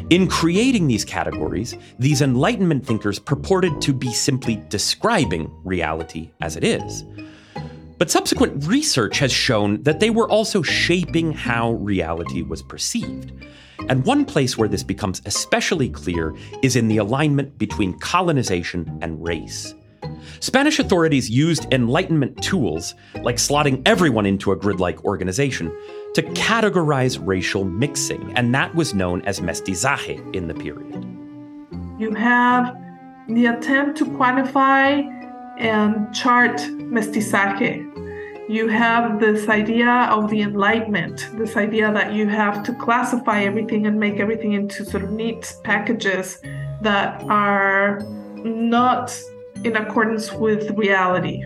In 0.09 0.27
creating 0.27 0.87
these 0.87 1.03
categories, 1.03 1.75
these 1.99 2.21
Enlightenment 2.21 2.85
thinkers 2.85 3.19
purported 3.19 3.81
to 3.81 3.93
be 3.93 4.13
simply 4.13 4.63
describing 4.69 5.51
reality 5.63 6.31
as 6.41 6.55
it 6.55 6.63
is. 6.63 7.03
But 7.97 8.09
subsequent 8.09 8.65
research 8.65 9.19
has 9.19 9.31
shown 9.31 9.83
that 9.83 9.99
they 9.99 10.09
were 10.09 10.29
also 10.29 10.61
shaping 10.61 11.33
how 11.33 11.73
reality 11.73 12.41
was 12.41 12.61
perceived. 12.61 13.31
And 13.89 14.05
one 14.05 14.23
place 14.23 14.57
where 14.57 14.69
this 14.69 14.83
becomes 14.83 15.21
especially 15.25 15.89
clear 15.89 16.33
is 16.61 16.77
in 16.77 16.87
the 16.87 16.97
alignment 16.97 17.57
between 17.57 17.99
colonization 17.99 18.99
and 19.01 19.21
race. 19.21 19.73
Spanish 20.39 20.79
authorities 20.79 21.29
used 21.29 21.71
Enlightenment 21.73 22.41
tools, 22.41 22.95
like 23.21 23.37
slotting 23.37 23.81
everyone 23.85 24.25
into 24.25 24.51
a 24.51 24.55
grid 24.55 24.79
like 24.79 25.03
organization, 25.05 25.75
to 26.13 26.21
categorize 26.21 27.19
racial 27.21 27.63
mixing, 27.63 28.33
and 28.37 28.53
that 28.53 28.73
was 28.75 28.93
known 28.93 29.21
as 29.23 29.39
mestizaje 29.39 30.35
in 30.35 30.47
the 30.47 30.53
period. 30.53 31.03
You 31.99 32.13
have 32.13 32.77
the 33.27 33.47
attempt 33.47 33.97
to 33.99 34.05
quantify 34.05 35.03
and 35.59 36.13
chart 36.13 36.57
mestizaje. 36.57 37.89
You 38.49 38.67
have 38.67 39.19
this 39.19 39.47
idea 39.47 40.07
of 40.11 40.29
the 40.29 40.41
Enlightenment, 40.41 41.29
this 41.33 41.55
idea 41.55 41.91
that 41.93 42.13
you 42.13 42.27
have 42.27 42.61
to 42.63 42.73
classify 42.73 43.43
everything 43.43 43.87
and 43.87 43.99
make 43.99 44.19
everything 44.19 44.53
into 44.53 44.83
sort 44.85 45.03
of 45.03 45.11
neat 45.11 45.55
packages 45.63 46.39
that 46.81 47.23
are 47.29 47.99
not 48.43 49.17
in 49.63 49.77
accordance 49.77 50.33
with 50.33 50.71
reality. 50.71 51.45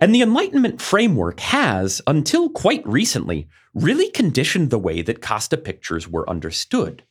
And 0.00 0.14
the 0.14 0.22
Enlightenment 0.22 0.80
framework 0.80 1.40
has, 1.40 2.00
until 2.06 2.48
quite 2.48 2.86
recently, 2.86 3.48
really 3.74 4.10
conditioned 4.10 4.70
the 4.70 4.78
way 4.78 5.02
that 5.02 5.20
Casta 5.20 5.58
pictures 5.58 6.08
were 6.08 6.28
understood. 6.28 7.04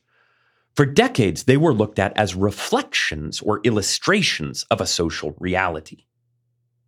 For 0.76 0.86
decades, 0.86 1.44
they 1.44 1.58
were 1.58 1.74
looked 1.74 2.00
at 2.00 2.18
as 2.18 2.36
reflections 2.36 3.42
or 3.42 3.62
illustrations 3.64 4.64
of 4.72 4.82
a 4.82 4.88
social 4.88 5.36
reality. 5.40 6.06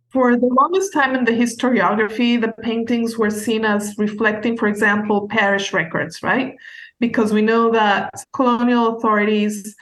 For 0.08 0.36
the 0.36 0.46
longest 0.46 0.92
time 0.92 1.14
in 1.14 1.24
the 1.24 1.32
historiography, 1.32 2.40
the 2.40 2.52
paintings 2.62 3.16
were 3.16 3.30
seen 3.30 3.64
as 3.64 3.94
reflecting, 3.96 4.58
for 4.58 4.68
example, 4.68 5.28
parish 5.28 5.72
records, 5.72 6.22
right? 6.22 6.56
Because 7.00 7.32
we 7.32 7.42
know 7.42 7.70
that 7.70 8.12
colonial 8.32 8.96
authorities 8.96 9.74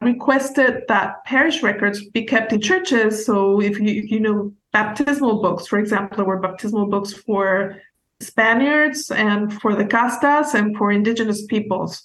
requested 0.00 0.82
that 0.88 1.24
parish 1.24 1.62
records 1.62 2.04
be 2.10 2.24
kept 2.24 2.52
in 2.52 2.60
churches. 2.60 3.26
So 3.26 3.60
if 3.60 3.78
you 3.78 4.02
you 4.06 4.20
know 4.20 4.52
baptismal 4.74 5.40
books, 5.40 5.66
for 5.66 5.78
example, 5.78 6.16
there 6.16 6.26
were 6.26 6.40
baptismal 6.40 6.86
books 6.86 7.12
for 7.14 7.80
Spaniards 8.20 9.10
and 9.10 9.52
for 9.60 9.74
the 9.74 9.84
castas 9.84 10.52
and 10.54 10.76
for 10.76 10.92
indigenous 10.92 11.46
peoples. 11.46 12.02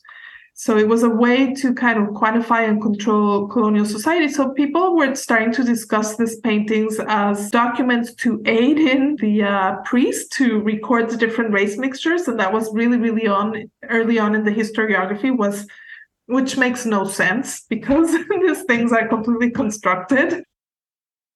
So 0.53 0.77
it 0.77 0.87
was 0.87 1.03
a 1.03 1.09
way 1.09 1.53
to 1.55 1.73
kind 1.73 1.97
of 1.97 2.09
quantify 2.09 2.67
and 2.67 2.81
control 2.81 3.47
colonial 3.47 3.85
society. 3.85 4.27
So 4.27 4.51
people 4.51 4.95
were 4.95 5.15
starting 5.15 5.53
to 5.53 5.63
discuss 5.63 6.17
these 6.17 6.35
paintings 6.41 6.99
as 7.07 7.49
documents 7.49 8.13
to 8.15 8.41
aid 8.45 8.77
in 8.77 9.15
the 9.21 9.43
uh, 9.43 9.77
priest 9.85 10.33
to 10.33 10.59
record 10.59 11.09
the 11.09 11.17
different 11.17 11.53
race 11.53 11.77
mixtures, 11.77 12.27
and 12.27 12.37
that 12.39 12.51
was 12.51 12.73
really, 12.73 12.97
really 12.97 13.27
on 13.27 13.71
early 13.89 14.19
on 14.19 14.35
in 14.35 14.43
the 14.43 14.51
historiography 14.51 15.35
was 15.35 15.65
which 16.27 16.57
makes 16.57 16.85
no 16.85 17.07
sense 17.07 17.61
because 17.69 18.11
these 18.41 18.61
things 18.63 18.91
are 18.91 19.07
completely 19.07 19.49
constructed. 19.49 20.43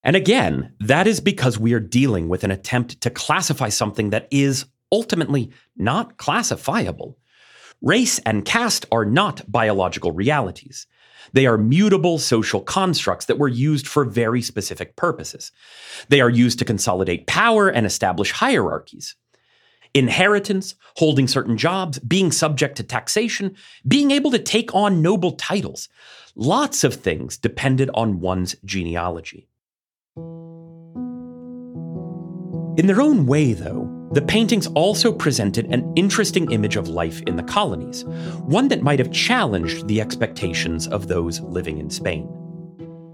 And 0.03 0.15
again, 0.15 0.73
that 0.81 1.07
is 1.07 1.19
because 1.19 1.57
we 1.57 1.73
are 1.73 1.79
dealing 1.79 2.27
with 2.27 2.43
an 2.43 2.51
attempt 2.51 2.99
to 3.01 3.09
classify 3.09 3.69
something 3.69 4.09
that 4.09 4.27
is 4.31 4.65
ultimately 4.91 5.51
not 5.77 6.17
classifiable. 6.17 7.17
Race 7.81 8.19
and 8.19 8.45
caste 8.45 8.85
are 8.91 9.05
not 9.05 9.49
biological 9.49 10.11
realities. 10.11 10.87
They 11.31 11.45
are 11.45 11.57
mutable 11.57 12.19
social 12.19 12.61
constructs 12.61 13.25
that 13.25 13.39
were 13.39 13.47
used 13.47 13.87
for 13.87 14.03
very 14.03 14.41
specific 14.41 14.95
purposes. 14.95 15.51
They 16.09 16.21
are 16.21 16.29
used 16.29 16.59
to 16.59 16.65
consolidate 16.65 17.27
power 17.27 17.69
and 17.69 17.85
establish 17.85 18.31
hierarchies 18.31 19.15
inheritance, 19.93 20.73
holding 20.95 21.27
certain 21.27 21.55
jobs, 21.55 21.99
being 21.99 22.31
subject 22.31 22.77
to 22.77 22.83
taxation, 22.83 23.55
being 23.87 24.09
able 24.09 24.31
to 24.31 24.39
take 24.39 24.73
on 24.73 25.03
noble 25.03 25.33
titles. 25.33 25.87
Lots 26.35 26.83
of 26.83 26.95
things 26.95 27.37
depended 27.37 27.91
on 27.93 28.19
one's 28.19 28.55
genealogy. 28.65 29.47
In 32.75 32.87
their 32.87 33.01
own 33.01 33.27
way, 33.27 33.53
though, 33.53 33.87
the 34.13 34.21
paintings 34.21 34.65
also 34.67 35.13
presented 35.13 35.67
an 35.67 35.93
interesting 35.95 36.51
image 36.51 36.75
of 36.75 36.87
life 36.87 37.21
in 37.27 37.35
the 37.35 37.43
colonies, 37.43 38.03
one 38.45 38.67
that 38.69 38.81
might 38.81 38.97
have 38.97 39.11
challenged 39.11 39.87
the 39.87 40.01
expectations 40.01 40.87
of 40.87 41.07
those 41.07 41.39
living 41.41 41.77
in 41.77 41.91
Spain. 41.91 42.27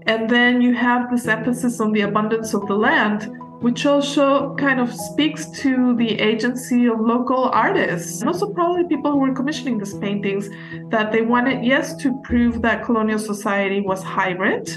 And 0.06 0.30
then 0.30 0.62
you 0.62 0.72
have 0.72 1.10
this 1.10 1.26
emphasis 1.26 1.78
on 1.78 1.92
the 1.92 2.00
abundance 2.00 2.54
of 2.54 2.66
the 2.68 2.74
land, 2.74 3.30
which 3.60 3.84
also 3.84 4.54
kind 4.56 4.80
of 4.80 4.94
speaks 4.94 5.50
to 5.60 5.94
the 5.94 6.18
agency 6.18 6.86
of 6.86 6.98
local 6.98 7.50
artists 7.50 8.20
and 8.20 8.28
also 8.28 8.50
probably 8.54 8.84
people 8.88 9.12
who 9.12 9.18
were 9.18 9.34
commissioning 9.34 9.76
these 9.76 9.92
paintings 9.98 10.48
that 10.88 11.12
they 11.12 11.20
wanted 11.20 11.62
yes 11.62 11.94
to 11.96 12.18
prove 12.24 12.62
that 12.62 12.82
colonial 12.82 13.18
society 13.18 13.82
was 13.82 14.02
hybrid 14.02 14.70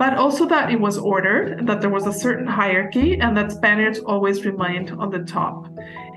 but 0.00 0.16
also 0.16 0.46
that 0.46 0.70
it 0.70 0.80
was 0.80 0.96
ordered 0.96 1.66
that 1.66 1.82
there 1.82 1.90
was 1.90 2.06
a 2.06 2.12
certain 2.12 2.46
hierarchy 2.46 3.20
and 3.20 3.36
that 3.36 3.52
spaniards 3.52 3.98
always 3.98 4.46
remained 4.46 4.90
on 4.92 5.10
the 5.10 5.18
top. 5.18 5.68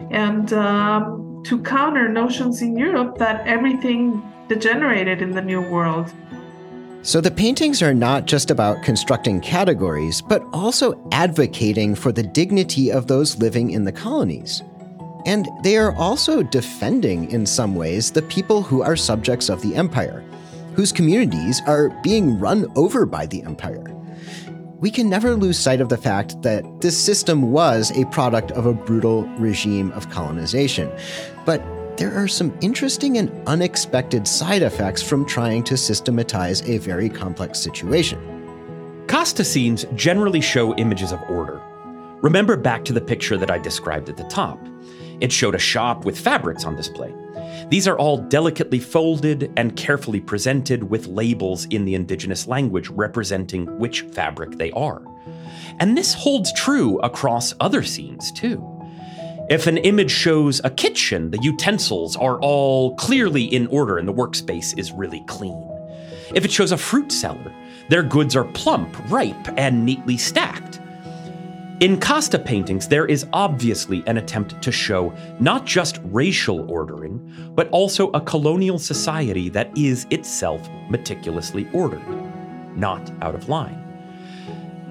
And 0.09 0.53
um, 0.53 1.43
to 1.47 1.61
counter 1.61 2.07
notions 2.07 2.61
in 2.61 2.77
europe 2.77 3.17
that 3.17 3.45
everything 3.45 4.23
degenerated 4.47 5.21
in 5.21 5.31
the 5.31 5.41
new 5.41 5.61
world. 5.69 6.13
So 7.01 7.19
the 7.19 7.31
paintings 7.31 7.81
are 7.81 7.93
not 7.93 8.25
just 8.25 8.49
about 8.49 8.81
constructing 8.83 9.41
categories, 9.41 10.21
but 10.21 10.41
also 10.53 10.85
advocating 11.11 11.93
for 11.93 12.13
the 12.13 12.23
dignity 12.23 12.89
of 12.89 13.07
those 13.07 13.37
living 13.39 13.71
in 13.71 13.83
the 13.83 13.91
colonies. 13.91 14.63
And 15.25 15.49
they 15.61 15.75
are 15.75 15.93
also 15.95 16.41
defending, 16.41 17.29
in 17.31 17.45
some 17.45 17.75
ways, 17.75 18.11
the 18.11 18.21
people 18.21 18.61
who 18.61 18.81
are 18.81 18.95
subjects 18.95 19.49
of 19.49 19.61
the 19.61 19.75
empire, 19.75 20.23
whose 20.75 20.91
communities 20.91 21.61
are 21.67 21.89
being 22.01 22.39
run 22.39 22.71
over 22.75 23.05
by 23.05 23.25
the 23.25 23.43
empire. 23.43 23.83
We 24.79 24.91
can 24.91 25.09
never 25.09 25.35
lose 25.35 25.57
sight 25.57 25.79
of 25.79 25.89
the 25.89 25.97
fact 25.97 26.41
that 26.41 26.65
this 26.81 26.97
system 26.97 27.51
was 27.51 27.97
a 27.97 28.05
product 28.07 28.51
of 28.51 28.65
a 28.65 28.73
brutal 28.73 29.23
regime 29.37 29.91
of 29.93 30.09
colonization. 30.09 30.91
But 31.45 31.63
there 31.97 32.13
are 32.13 32.27
some 32.27 32.57
interesting 32.59 33.17
and 33.17 33.31
unexpected 33.47 34.27
side 34.27 34.61
effects 34.61 35.01
from 35.01 35.25
trying 35.25 35.63
to 35.65 35.77
systematize 35.77 36.67
a 36.67 36.79
very 36.79 37.07
complex 37.07 37.59
situation. 37.59 38.19
Casta 39.07 39.43
scenes 39.43 39.85
generally 39.95 40.41
show 40.41 40.75
images 40.75 41.11
of 41.11 41.21
order. 41.29 41.61
Remember 42.21 42.57
back 42.57 42.83
to 42.85 42.93
the 42.93 43.01
picture 43.01 43.37
that 43.37 43.51
I 43.51 43.59
described 43.59 44.09
at 44.09 44.17
the 44.17 44.23
top. 44.23 44.59
It 45.21 45.31
showed 45.31 45.55
a 45.55 45.59
shop 45.59 46.03
with 46.03 46.19
fabrics 46.19 46.65
on 46.65 46.75
display. 46.75 47.13
These 47.69 47.87
are 47.87 47.97
all 47.97 48.17
delicately 48.17 48.79
folded 48.79 49.51
and 49.57 49.75
carefully 49.75 50.19
presented 50.19 50.83
with 50.83 51.07
labels 51.07 51.65
in 51.65 51.85
the 51.85 51.95
indigenous 51.95 52.47
language 52.47 52.89
representing 52.89 53.79
which 53.79 54.01
fabric 54.01 54.57
they 54.57 54.71
are. 54.71 55.01
And 55.79 55.97
this 55.97 56.13
holds 56.13 56.53
true 56.53 56.99
across 56.99 57.53
other 57.59 57.83
scenes 57.83 58.31
too. 58.31 58.69
If 59.49 59.67
an 59.67 59.77
image 59.77 60.11
shows 60.11 60.61
a 60.63 60.69
kitchen, 60.69 61.31
the 61.31 61.41
utensils 61.41 62.15
are 62.15 62.39
all 62.39 62.95
clearly 62.95 63.43
in 63.43 63.67
order 63.67 63.97
and 63.97 64.07
the 64.07 64.13
workspace 64.13 64.77
is 64.77 64.91
really 64.91 65.23
clean. 65.27 65.69
If 66.33 66.45
it 66.45 66.51
shows 66.51 66.71
a 66.71 66.77
fruit 66.77 67.11
cellar, 67.11 67.53
their 67.89 68.03
goods 68.03 68.35
are 68.35 68.45
plump, 68.45 68.95
ripe, 69.11 69.47
and 69.57 69.85
neatly 69.85 70.17
stacked. 70.17 70.72
In 71.83 71.99
Casta 71.99 72.39
paintings, 72.39 72.87
there 72.87 73.05
is 73.05 73.27
obviously 73.33 74.05
an 74.07 74.15
attempt 74.15 74.61
to 74.61 74.71
show 74.71 75.13
not 75.41 75.65
just 75.65 75.99
racial 76.05 76.71
ordering, 76.71 77.51
but 77.55 77.67
also 77.71 78.09
a 78.11 78.21
colonial 78.21 78.79
society 78.79 79.49
that 79.49 79.77
is 79.77 80.07
itself 80.09 80.69
meticulously 80.89 81.67
ordered, 81.73 82.01
not 82.77 83.11
out 83.21 83.35
of 83.35 83.49
line. 83.49 83.83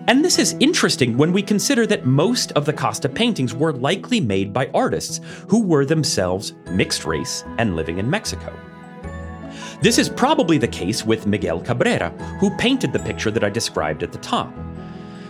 And 0.06 0.22
this 0.22 0.38
is 0.38 0.54
interesting 0.60 1.16
when 1.16 1.32
we 1.32 1.40
consider 1.40 1.86
that 1.86 2.04
most 2.04 2.52
of 2.52 2.66
the 2.66 2.74
Casta 2.74 3.08
paintings 3.08 3.54
were 3.54 3.72
likely 3.72 4.20
made 4.20 4.52
by 4.52 4.68
artists 4.74 5.22
who 5.48 5.62
were 5.62 5.86
themselves 5.86 6.52
mixed 6.72 7.06
race 7.06 7.42
and 7.56 7.74
living 7.74 8.00
in 8.00 8.10
Mexico. 8.10 8.54
This 9.80 9.96
is 9.96 10.10
probably 10.10 10.58
the 10.58 10.68
case 10.68 11.06
with 11.06 11.26
Miguel 11.26 11.58
Cabrera, 11.58 12.10
who 12.38 12.54
painted 12.58 12.92
the 12.92 12.98
picture 12.98 13.30
that 13.30 13.44
I 13.44 13.48
described 13.48 14.02
at 14.02 14.12
the 14.12 14.18
top. 14.18 14.52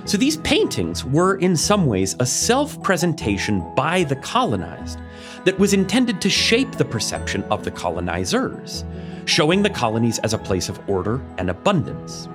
So 0.05 0.17
these 0.17 0.39
paintings 0.39 1.05
were, 1.05 1.37
in 1.37 1.57
some 1.57 1.87
ways, 1.87 2.17
a 2.19 2.27
self 2.27 2.83
presentation 2.83 3.65
by 3.75 4.05
the 4.05 4.17
colonized 4.17 4.99
that 5.45 5.59
was 5.59 5.73
intended 5.73 6.21
to 6.21 6.31
shape 6.31 6.73
the 6.73 6.85
perception 6.85 7.45
of 7.45 7.65
the 7.65 7.71
colonizers, 7.71 8.85
showing 9.27 9.63
the 9.63 9.71
colonies 9.71 10.19
as 10.21 10.35
a 10.35 10.39
place 10.39 10.69
of 10.69 10.81
order 10.89 11.21
and 11.39 11.51
abundance. 11.51 12.29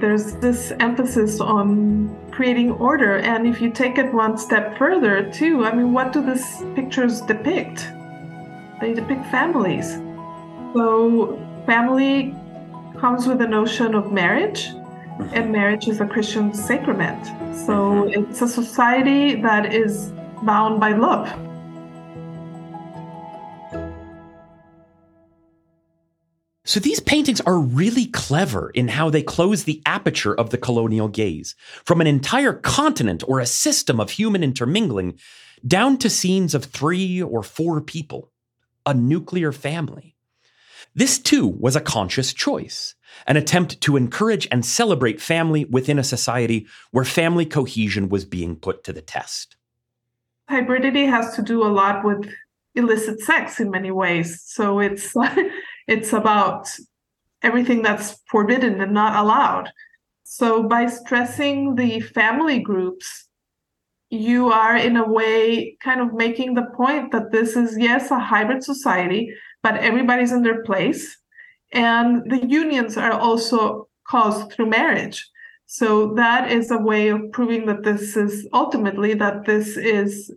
There's 0.00 0.34
this 0.34 0.72
emphasis 0.78 1.40
on 1.40 2.14
creating 2.30 2.72
order 2.72 3.16
and 3.16 3.46
if 3.46 3.62
you 3.62 3.70
take 3.70 3.96
it 3.96 4.12
one 4.12 4.36
step 4.36 4.76
further 4.76 5.32
too 5.32 5.64
i 5.64 5.74
mean 5.74 5.94
what 5.94 6.12
do 6.12 6.20
these 6.20 6.62
pictures 6.74 7.22
depict? 7.22 7.88
They 8.78 8.92
depict 8.92 9.24
families. 9.30 9.94
So 10.74 11.40
family 11.64 12.34
comes 12.98 13.26
with 13.26 13.38
the 13.38 13.48
notion 13.48 13.94
of 13.94 14.12
marriage 14.12 14.70
and 15.18 15.30
mm-hmm. 15.30 15.52
marriage 15.52 15.88
is 15.88 16.00
a 16.00 16.06
christian 16.06 16.52
sacrament 16.52 17.24
so 17.54 17.72
mm-hmm. 17.72 18.30
it's 18.30 18.42
a 18.42 18.48
society 18.48 19.40
that 19.40 19.72
is 19.72 20.12
bound 20.42 20.80
by 20.80 20.92
love 20.92 21.28
So 26.68 26.80
these 26.80 26.98
paintings 26.98 27.40
are 27.42 27.58
really 27.58 28.06
clever 28.06 28.70
in 28.70 28.88
how 28.88 29.08
they 29.08 29.22
close 29.22 29.64
the 29.64 29.80
aperture 29.86 30.34
of 30.34 30.50
the 30.50 30.58
colonial 30.58 31.06
gaze 31.06 31.54
from 31.84 32.00
an 32.00 32.08
entire 32.08 32.52
continent 32.52 33.22
or 33.28 33.38
a 33.38 33.46
system 33.46 34.00
of 34.00 34.10
human 34.10 34.42
intermingling 34.42 35.16
down 35.66 35.96
to 35.98 36.10
scenes 36.10 36.54
of 36.54 36.64
three 36.64 37.22
or 37.22 37.44
four 37.44 37.80
people, 37.80 38.32
a 38.84 38.92
nuclear 38.92 39.52
family. 39.52 40.16
This 40.94 41.18
too 41.18 41.46
was 41.46 41.76
a 41.76 41.80
conscious 41.80 42.32
choice, 42.32 42.94
an 43.26 43.36
attempt 43.36 43.80
to 43.82 43.96
encourage 43.96 44.48
and 44.50 44.64
celebrate 44.64 45.20
family 45.20 45.64
within 45.66 45.98
a 45.98 46.04
society 46.04 46.66
where 46.90 47.04
family 47.04 47.46
cohesion 47.46 48.08
was 48.08 48.24
being 48.24 48.56
put 48.56 48.84
to 48.84 48.92
the 48.92 49.02
test. 49.02 49.56
Hybridity 50.50 51.08
has 51.08 51.34
to 51.36 51.42
do 51.42 51.62
a 51.62 51.68
lot 51.68 52.04
with 52.04 52.28
illicit 52.74 53.20
sex 53.20 53.58
in 53.58 53.70
many 53.70 53.90
ways. 53.90 54.42
So 54.44 54.78
it's 54.78 55.14
it's 55.88 56.12
about 56.12 56.68
everything 57.42 57.82
that's 57.82 58.22
forbidden 58.30 58.80
and 58.80 58.92
not 58.92 59.16
allowed. 59.16 59.70
So 60.24 60.62
by 60.62 60.86
stressing 60.86 61.76
the 61.76 62.00
family 62.00 62.58
groups, 62.58 63.26
you 64.10 64.50
are 64.50 64.76
in 64.76 64.96
a 64.96 65.08
way 65.08 65.76
kind 65.82 66.00
of 66.00 66.14
making 66.14 66.54
the 66.54 66.66
point 66.76 67.12
that 67.12 67.32
this 67.32 67.56
is 67.56 67.76
yes 67.78 68.10
a 68.10 68.18
hybrid 68.18 68.62
society, 68.62 69.32
but 69.62 69.76
everybody's 69.76 70.32
in 70.32 70.42
their 70.42 70.62
place, 70.62 71.16
and 71.72 72.30
the 72.30 72.46
unions 72.46 72.96
are 72.96 73.12
also 73.12 73.88
caused 74.06 74.52
through 74.52 74.66
marriage. 74.66 75.28
So 75.66 76.14
that 76.14 76.52
is 76.52 76.70
a 76.70 76.78
way 76.78 77.08
of 77.08 77.32
proving 77.32 77.66
that 77.66 77.82
this 77.82 78.16
is 78.16 78.46
ultimately 78.52 79.14
that 79.14 79.46
this 79.46 79.76
is 79.76 80.30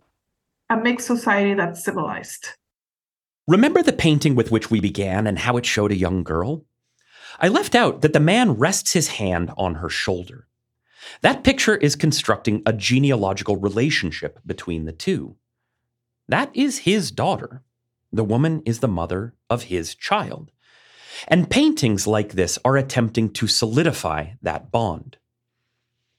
a 0.68 0.76
mixed 0.76 1.06
society 1.06 1.54
that's 1.54 1.84
civilized. 1.84 2.48
Remember 3.46 3.82
the 3.82 3.92
painting 3.92 4.34
with 4.34 4.50
which 4.50 4.70
we 4.70 4.80
began 4.80 5.26
and 5.26 5.38
how 5.38 5.56
it 5.56 5.66
showed 5.66 5.92
a 5.92 5.96
young 5.96 6.22
girl? 6.22 6.64
I 7.40 7.48
left 7.48 7.74
out 7.74 8.02
that 8.02 8.12
the 8.12 8.20
man 8.20 8.52
rests 8.52 8.92
his 8.92 9.08
hand 9.08 9.50
on 9.56 9.76
her 9.76 9.88
shoulder. 9.88 10.46
That 11.22 11.44
picture 11.44 11.76
is 11.76 11.96
constructing 11.96 12.62
a 12.66 12.72
genealogical 12.72 13.56
relationship 13.56 14.40
between 14.44 14.84
the 14.84 14.92
two. 14.92 15.36
That 16.28 16.50
is 16.54 16.78
his 16.78 17.10
daughter. 17.10 17.62
The 18.12 18.24
woman 18.24 18.62
is 18.64 18.80
the 18.80 18.88
mother 18.88 19.34
of 19.48 19.64
his 19.64 19.94
child. 19.94 20.50
And 21.28 21.50
paintings 21.50 22.06
like 22.06 22.32
this 22.32 22.58
are 22.64 22.76
attempting 22.76 23.32
to 23.34 23.46
solidify 23.46 24.30
that 24.42 24.70
bond. 24.70 25.16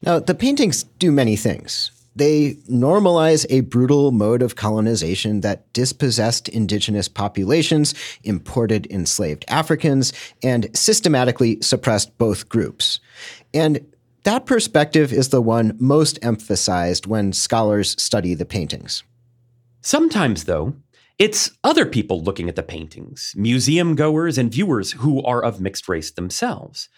Now, 0.02 0.20
the 0.20 0.36
paintings 0.36 0.84
do 0.84 1.12
many 1.12 1.36
things. 1.36 1.92
They 2.16 2.56
normalize 2.70 3.46
a 3.50 3.62
brutal 3.62 4.12
mode 4.12 4.42
of 4.42 4.56
colonization 4.56 5.42
that 5.42 5.72
dispossessed 5.72 6.50
indigenous 6.50 7.08
populations, 7.08 7.94
imported 8.24 8.86
enslaved 8.92 9.46
Africans, 9.48 10.12
and 10.44 10.76
systematically 10.76 11.62
suppressed 11.62 12.18
both 12.18 12.50
groups. 12.50 13.00
And 13.54 13.86
that 14.24 14.46
perspective 14.46 15.14
is 15.14 15.30
the 15.30 15.42
one 15.42 15.78
most 15.80 16.20
emphasized 16.22 17.08
when 17.08 17.32
scholars 17.32 18.00
study 18.02 18.34
the 18.34 18.46
paintings. 18.46 19.04
Sometimes, 19.82 20.44
though, 20.44 20.76
it's 21.22 21.52
other 21.64 21.86
people 21.86 22.24
looking 22.24 22.50
at 22.50 22.56
the 22.56 22.64
paintings, 22.64 23.36
museum 23.38 23.94
goers 23.94 24.40
and 24.40 24.52
viewers 24.52 24.94
who 24.94 25.22
are 25.22 25.44
of 25.44 25.62
mixed 25.62 25.88
race 25.88 26.10
themselves. 26.10 26.90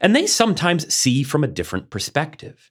And 0.00 0.14
they 0.14 0.28
sometimes 0.28 0.94
see 0.94 1.24
from 1.24 1.42
a 1.42 1.48
different 1.48 1.90
perspective. 1.90 2.70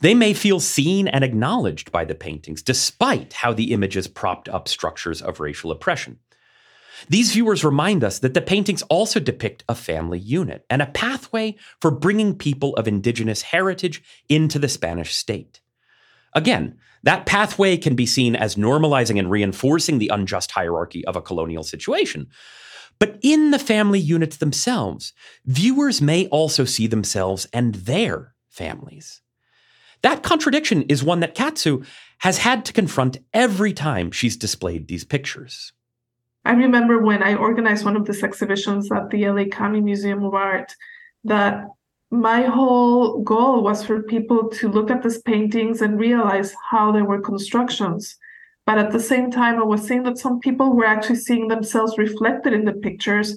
They 0.00 0.14
may 0.14 0.34
feel 0.34 0.58
seen 0.58 1.06
and 1.06 1.22
acknowledged 1.22 1.92
by 1.92 2.04
the 2.04 2.16
paintings, 2.16 2.60
despite 2.60 3.34
how 3.34 3.52
the 3.52 3.72
images 3.72 4.08
propped 4.08 4.48
up 4.48 4.66
structures 4.66 5.22
of 5.22 5.38
racial 5.38 5.70
oppression. 5.70 6.18
These 7.08 7.34
viewers 7.34 7.64
remind 7.64 8.02
us 8.02 8.18
that 8.18 8.34
the 8.34 8.40
paintings 8.40 8.82
also 8.90 9.20
depict 9.20 9.62
a 9.68 9.76
family 9.76 10.18
unit 10.18 10.66
and 10.68 10.82
a 10.82 10.86
pathway 10.86 11.54
for 11.80 11.92
bringing 11.92 12.36
people 12.36 12.74
of 12.74 12.88
indigenous 12.88 13.42
heritage 13.42 14.02
into 14.28 14.58
the 14.58 14.68
Spanish 14.68 15.14
state. 15.14 15.60
Again, 16.34 16.78
that 17.02 17.26
pathway 17.26 17.76
can 17.76 17.94
be 17.94 18.06
seen 18.06 18.36
as 18.36 18.54
normalizing 18.54 19.18
and 19.18 19.30
reinforcing 19.30 19.98
the 19.98 20.08
unjust 20.08 20.52
hierarchy 20.52 21.04
of 21.04 21.16
a 21.16 21.22
colonial 21.22 21.62
situation. 21.62 22.28
But 22.98 23.18
in 23.22 23.50
the 23.50 23.58
family 23.58 23.98
units 23.98 24.36
themselves, 24.36 25.12
viewers 25.44 26.00
may 26.00 26.28
also 26.28 26.64
see 26.64 26.86
themselves 26.86 27.48
and 27.52 27.74
their 27.74 28.34
families. 28.48 29.20
That 30.02 30.22
contradiction 30.22 30.82
is 30.82 31.02
one 31.02 31.20
that 31.20 31.34
Katzew 31.34 31.84
has 32.18 32.38
had 32.38 32.64
to 32.66 32.72
confront 32.72 33.18
every 33.32 33.72
time 33.72 34.10
she's 34.10 34.36
displayed 34.36 34.88
these 34.88 35.04
pictures. 35.04 35.72
I 36.44 36.52
remember 36.52 36.98
when 36.98 37.22
I 37.22 37.34
organized 37.34 37.84
one 37.84 37.96
of 37.96 38.04
these 38.04 38.22
exhibitions 38.22 38.90
at 38.90 39.10
the 39.10 39.28
LA 39.28 39.44
County 39.44 39.80
Museum 39.80 40.24
of 40.24 40.34
Art 40.34 40.74
that 41.24 41.66
my 42.12 42.42
whole 42.42 43.22
goal 43.22 43.62
was 43.62 43.84
for 43.84 44.02
people 44.02 44.48
to 44.50 44.68
look 44.68 44.90
at 44.90 45.02
these 45.02 45.20
paintings 45.22 45.82
and 45.82 45.98
realize 45.98 46.54
how 46.70 46.92
they 46.92 47.02
were 47.02 47.20
constructions. 47.20 48.16
But 48.66 48.78
at 48.78 48.92
the 48.92 49.00
same 49.00 49.30
time, 49.30 49.58
I 49.58 49.64
was 49.64 49.82
seeing 49.82 50.04
that 50.04 50.18
some 50.18 50.38
people 50.38 50.76
were 50.76 50.84
actually 50.84 51.16
seeing 51.16 51.48
themselves 51.48 51.98
reflected 51.98 52.52
in 52.52 52.64
the 52.64 52.74
pictures 52.74 53.36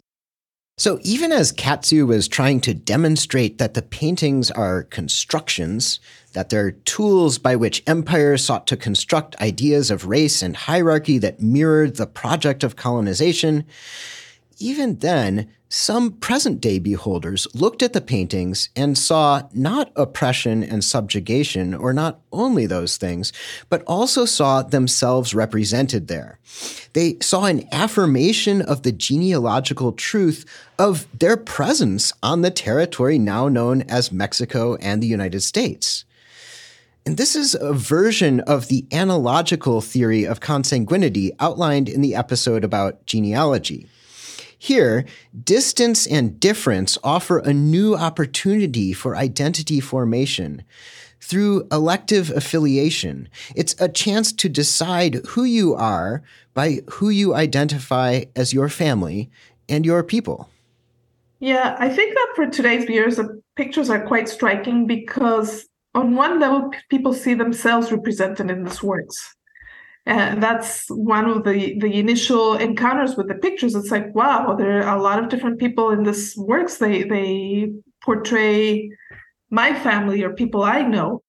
so, 0.78 1.00
even 1.04 1.32
as 1.32 1.54
Katzew 1.54 2.06
was 2.06 2.28
trying 2.28 2.60
to 2.62 2.74
demonstrate 2.74 3.60
that 3.60 3.76
the 3.76 3.82
paintings 3.82 4.52
are 4.52 4.84
constructions, 4.84 6.02
that 6.34 6.50
they're 6.50 6.72
tools 6.72 7.38
by 7.38 7.56
which 7.56 7.82
empires 7.88 8.44
sought 8.44 8.68
to 8.68 8.76
construct 8.76 9.40
ideas 9.40 9.90
of 9.90 10.06
race 10.06 10.42
and 10.42 10.54
hierarchy 10.54 11.18
that 11.20 11.42
mirrored 11.42 11.96
the 11.96 12.06
project 12.06 12.62
of 12.62 12.76
colonization, 12.76 13.64
even 14.60 14.98
then, 14.98 15.50
some 15.76 16.14
present 16.14 16.62
day 16.62 16.80
beholders 16.80 17.50
looked 17.54 17.84
at 17.84 17.92
the 17.92 18.00
paintings 18.00 18.70
and 18.78 18.98
saw 18.98 19.42
not 19.54 19.92
oppression 19.98 20.64
and 20.64 20.82
subjugation, 20.82 21.74
or 21.74 21.92
not 21.92 22.22
only 22.32 22.66
those 22.66 22.96
things, 22.96 23.34
but 23.68 23.84
also 23.84 24.24
saw 24.24 24.62
themselves 24.62 25.36
represented 25.36 26.08
there. 26.08 26.40
They 26.94 27.18
saw 27.22 27.44
an 27.44 27.68
affirmation 27.74 28.62
of 28.62 28.84
the 28.84 28.94
genealogical 28.94 29.92
truth 29.92 30.46
of 30.80 31.08
their 31.20 31.36
presence 31.36 32.14
on 32.24 32.42
the 32.42 32.52
territory 32.52 33.20
now 33.20 33.50
known 33.50 33.82
as 33.82 34.14
Mexico 34.14 34.76
and 34.76 35.04
the 35.04 35.08
United 35.08 35.42
States. 35.42 36.06
And 37.06 37.18
this 37.18 37.36
is 37.36 37.54
a 37.54 37.74
version 37.74 38.40
of 38.40 38.70
the 38.70 38.86
analogical 38.94 39.82
theory 39.82 40.24
of 40.24 40.40
consanguinity 40.40 41.32
outlined 41.38 41.90
in 41.90 42.00
the 42.00 42.16
episode 42.16 42.64
about 42.64 43.06
genealogy. 43.06 43.90
Here, 44.66 45.06
distance 45.44 46.08
and 46.08 46.40
difference 46.40 46.98
offer 47.04 47.38
a 47.38 47.54
new 47.54 47.94
opportunity 47.94 48.94
for 48.94 49.16
identity 49.16 49.80
formation. 49.80 50.64
Through 51.22 51.68
elective 51.72 52.32
affiliation, 52.32 53.30
it's 53.56 53.76
a 53.80 53.88
chance 53.88 54.34
to 54.34 54.50
decide 54.50 55.22
who 55.28 55.44
you 55.44 55.76
are 55.76 56.24
by 56.56 56.82
who 56.94 57.10
you 57.10 57.36
identify 57.36 58.24
as 58.36 58.54
your 58.54 58.68
family 58.68 59.30
and 59.70 59.86
your 59.86 60.02
people. 60.02 60.50
Yeah, 61.40 61.76
I 61.78 61.88
think 61.88 62.16
that 62.16 62.34
for 62.36 62.48
today's 62.48 62.86
viewers, 62.86 63.18
the 63.18 63.40
pictures 63.56 63.92
are 63.92 64.04
quite 64.08 64.28
striking 64.28 64.88
because, 64.88 65.68
on 65.94 66.16
one 66.16 66.40
level, 66.40 66.72
people 66.90 67.14
see 67.14 67.36
themselves 67.36 67.92
represented 67.92 68.50
in 68.50 68.64
these 68.64 68.82
works 68.82 69.35
and 70.06 70.42
that's 70.42 70.86
one 70.90 71.26
of 71.30 71.44
the 71.44 71.78
the 71.80 71.94
initial 72.00 72.56
encounters 72.56 73.16
with 73.16 73.28
the 73.28 73.36
pictures. 73.36 73.76
It's 73.76 73.92
like 73.92 74.14
wow 74.14 74.56
there 74.56 74.84
are 74.84 74.98
a 74.98 75.02
lot 75.02 75.20
of 75.22 75.30
different 75.30 75.60
people 75.60 75.90
in 75.92 76.04
this 76.04 76.36
works. 76.38 76.78
They 76.78 77.04
they 77.04 77.72
portray 78.04 78.90
my 79.50 79.74
family 79.80 80.24
or 80.24 80.32
people 80.32 80.64
i 80.64 80.82
know. 80.82 81.22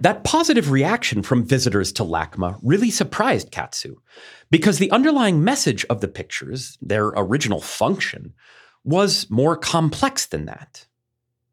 That 0.00 0.24
positive 0.24 0.70
reaction 0.70 1.22
from 1.22 1.44
visitors 1.44 1.92
to 1.92 2.04
LACMA 2.04 2.58
really 2.62 2.90
surprised 2.90 3.52
Katzew 3.52 3.94
because 4.50 4.78
the 4.78 4.90
underlying 4.90 5.42
message 5.42 5.84
of 5.86 6.00
the 6.00 6.08
pictures, 6.08 6.76
their 6.82 7.06
original 7.16 7.60
function, 7.60 8.34
was 8.82 9.30
more 9.30 9.56
complex 9.56 10.26
than 10.26 10.44
that. 10.46 10.86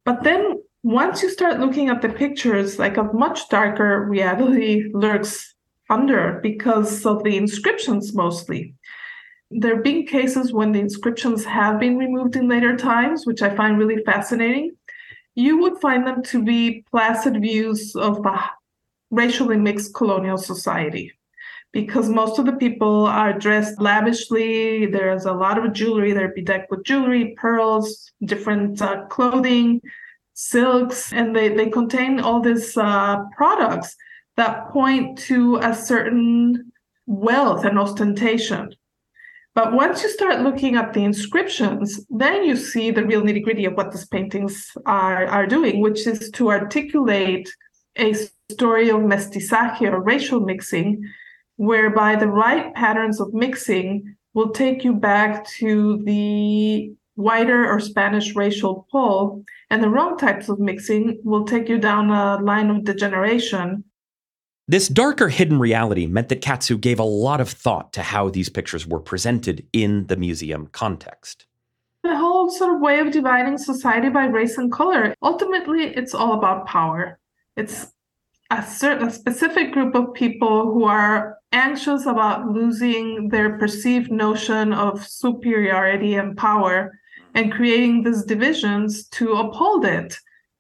But 0.04 0.24
then 0.24 0.62
once 0.84 1.22
you 1.22 1.30
start 1.30 1.60
looking 1.60 1.90
at 1.90 2.02
the 2.02 2.10
pictures, 2.10 2.80
like 2.80 2.98
a 2.98 3.04
much 3.04 3.48
darker 3.50 4.06
reality 4.10 4.86
lurks 4.94 5.51
under 5.92 6.40
because 6.42 7.06
of 7.06 7.24
the 7.24 7.38
inscriptions 7.38 8.14
mostly. 8.16 8.74
There 9.52 9.76
have 9.76 9.84
been 9.84 10.08
cases 10.08 10.54
when 10.54 10.72
the 10.72 10.80
inscriptions 10.80 11.44
have 11.44 11.80
been 11.80 11.98
removed 11.98 12.38
in 12.38 12.48
later 12.48 12.78
times, 12.78 13.26
which 13.26 13.42
I 13.42 13.54
find 13.56 13.78
really 13.78 14.02
fascinating. 14.04 14.72
You 15.36 15.58
would 15.58 15.80
find 15.82 16.08
them 16.08 16.24
to 16.24 16.42
be 16.42 16.86
placid 16.90 17.42
views 17.42 17.96
of 17.96 18.26
a 18.26 18.50
racially 19.12 19.58
mixed 19.58 19.94
colonial 19.94 20.38
society 20.38 21.12
because 21.74 22.10
most 22.10 22.40
of 22.40 22.46
the 22.46 22.54
people 22.54 23.06
are 23.06 23.38
dressed 23.38 23.82
lavishly. 23.82 24.86
There's 24.86 25.26
a 25.26 25.34
lot 25.34 25.58
of 25.58 25.74
jewelry. 25.74 26.14
They're 26.14 26.34
bedecked 26.34 26.72
with 26.72 26.86
jewelry, 26.86 27.36
pearls, 27.38 28.12
different 28.24 28.82
uh, 28.82 29.06
clothing, 29.06 29.82
silks, 30.34 31.12
and 31.12 31.36
they, 31.36 31.50
they 31.50 31.70
contain 31.70 32.20
all 32.22 32.42
these 32.42 32.78
uh, 32.78 33.24
products 33.36 33.96
that 34.38 34.70
point 34.70 35.18
to 35.20 35.58
a 35.58 35.76
certain 35.76 36.72
wealth 37.06 37.66
and 37.66 37.78
ostentation. 37.78 38.74
But 39.54 39.74
once 39.74 40.02
you 40.02 40.10
start 40.10 40.42
looking 40.42 40.76
at 40.76 40.94
the 40.94 41.04
inscriptions, 41.04 42.06
then 42.10 42.46
you 42.46 42.56
see 42.56 42.90
the 42.90 43.06
real 43.06 43.22
nitty 43.22 43.44
gritty 43.44 43.66
of 43.66 43.74
what 43.74 43.92
these 43.92 44.08
paintings 44.08 44.72
are, 44.86 45.26
are 45.26 45.46
doing, 45.46 45.82
which 45.82 46.08
is 46.08 46.32
to 46.32 46.50
articulate 46.50 47.54
a 47.98 48.14
story 48.50 48.90
of 48.90 49.02
mestizaje 49.02 49.82
or 49.82 50.02
racial 50.02 50.40
mixing, 50.40 51.04
whereby 51.58 52.16
the 52.16 52.28
right 52.28 52.74
patterns 52.76 53.20
of 53.20 53.34
mixing 53.34 54.16
will 54.34 54.52
take 54.52 54.86
you 54.86 54.94
back 54.94 55.46
to 55.46 56.02
the 56.06 56.94
whiter 57.16 57.70
or 57.70 57.80
Spanish 57.82 58.36
racial 58.36 58.88
pole, 58.90 59.44
and 59.70 59.84
the 59.84 59.90
wrong 59.90 60.18
types 60.18 60.48
of 60.48 60.60
mixing 60.60 61.20
will 61.24 61.44
take 61.44 61.68
you 61.68 61.78
down 61.78 62.10
a 62.10 62.42
line 62.42 62.70
of 62.70 62.86
degeneration. 62.86 63.84
This 64.72 64.88
darker 64.88 65.28
hidden 65.28 65.60
reality 65.60 66.06
meant 66.06 66.30
that 66.30 66.40
Katzew 66.40 66.80
gave 66.80 66.98
a 66.98 67.04
lot 67.04 67.42
of 67.42 67.50
thought 67.50 67.92
to 67.92 68.02
how 68.02 68.30
these 68.30 68.48
pictures 68.48 68.88
were 68.88 69.02
presented 69.02 69.68
in 69.74 70.08
the 70.08 70.16
museum 70.16 70.68
context. 70.68 71.46
The 72.04 72.16
whole 72.16 72.50
sort 72.50 72.76
of 72.76 72.80
way 72.80 73.00
of 73.00 73.12
dividing 73.12 73.58
society 73.58 74.08
by 74.08 74.28
race 74.28 74.58
and 74.58 74.72
color, 74.72 75.14
ultimately, 75.22 75.88
it's 75.88 76.14
all 76.14 76.36
about 76.38 76.68
power. 76.68 77.20
It's 77.58 77.88
a 78.50 78.66
certain 78.66 79.10
a 79.10 79.12
specific 79.12 79.74
group 79.74 79.94
of 79.94 80.14
people 80.14 80.74
who 80.74 80.86
are 80.86 81.38
anxious 81.52 82.06
about 82.06 82.48
losing 82.48 83.28
their 83.28 83.58
perceived 83.58 84.10
notion 84.10 84.72
of 84.72 85.06
superiority 85.06 86.16
and 86.16 86.38
power 86.38 86.98
and 87.36 87.52
creating 87.52 88.04
these 88.04 88.24
divisions 88.24 89.10
to 89.10 89.34
uphold 89.34 89.84
it. 89.84 90.16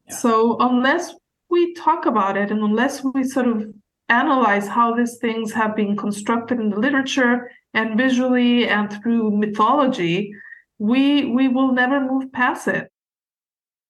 Yeah. 0.09 0.15
So 0.15 0.57
unless 0.59 1.13
we 1.49 1.73
talk 1.75 2.05
about 2.05 2.35
it 2.35 2.51
and 2.51 2.61
unless 2.61 3.05
we 3.05 3.23
sort 3.23 3.47
of 3.47 3.73
analyze 4.11 4.67
how 4.67 4.93
these 4.93 5.17
things 5.17 5.51
have 5.53 5.75
been 5.75 5.95
constructed 5.95 6.59
in 6.59 6.69
the 6.69 6.79
literature 6.79 7.49
and 7.73 7.97
visually 7.97 8.67
and 8.67 8.91
through 9.01 9.31
mythology, 9.31 10.33
we 10.77 11.25
we 11.25 11.47
will 11.47 11.71
never 11.71 11.99
move 11.99 12.31
past 12.33 12.67
it. 12.67 12.91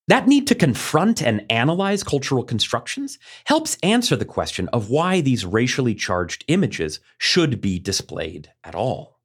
That 0.08 0.28
need 0.28 0.48
to 0.48 0.56
confront 0.56 1.22
and 1.22 1.46
analyze 1.50 2.04
cultural 2.04 2.44
constructions 2.44 3.18
helps 3.46 3.78
answer 3.82 4.16
the 4.16 4.26
question 4.26 4.68
of 4.70 4.90
why 4.90 5.22
these 5.22 5.46
racially 5.46 5.96
charged 5.96 6.44
images 6.48 7.00
should 7.18 7.62
be 7.62 7.80
displayed 7.80 8.52
at 8.64 8.76
all. 8.76 9.20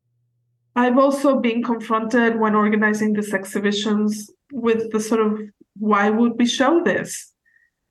I've 0.76 0.98
also 0.98 1.40
been 1.40 1.62
confronted 1.62 2.38
when 2.38 2.54
organizing 2.54 3.14
these 3.14 3.32
exhibitions 3.32 4.30
with 4.52 4.92
the 4.92 5.00
sort 5.00 5.22
of 5.26 5.40
why 5.78 6.10
would 6.10 6.38
we 6.38 6.46
show 6.46 6.82
this? 6.84 7.32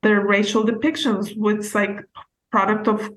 They're 0.02 0.26
racial 0.26 0.64
depictions 0.64 1.36
with 1.36 1.74
like 1.76 2.00
product 2.56 2.88
of 2.88 3.12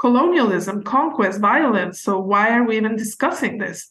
colonialism, 0.00 0.82
conquest, 0.82 1.38
violence. 1.40 2.00
So 2.00 2.18
why 2.18 2.50
are 2.56 2.64
we 2.64 2.76
even 2.76 2.96
discussing 2.96 3.58
this? 3.58 3.86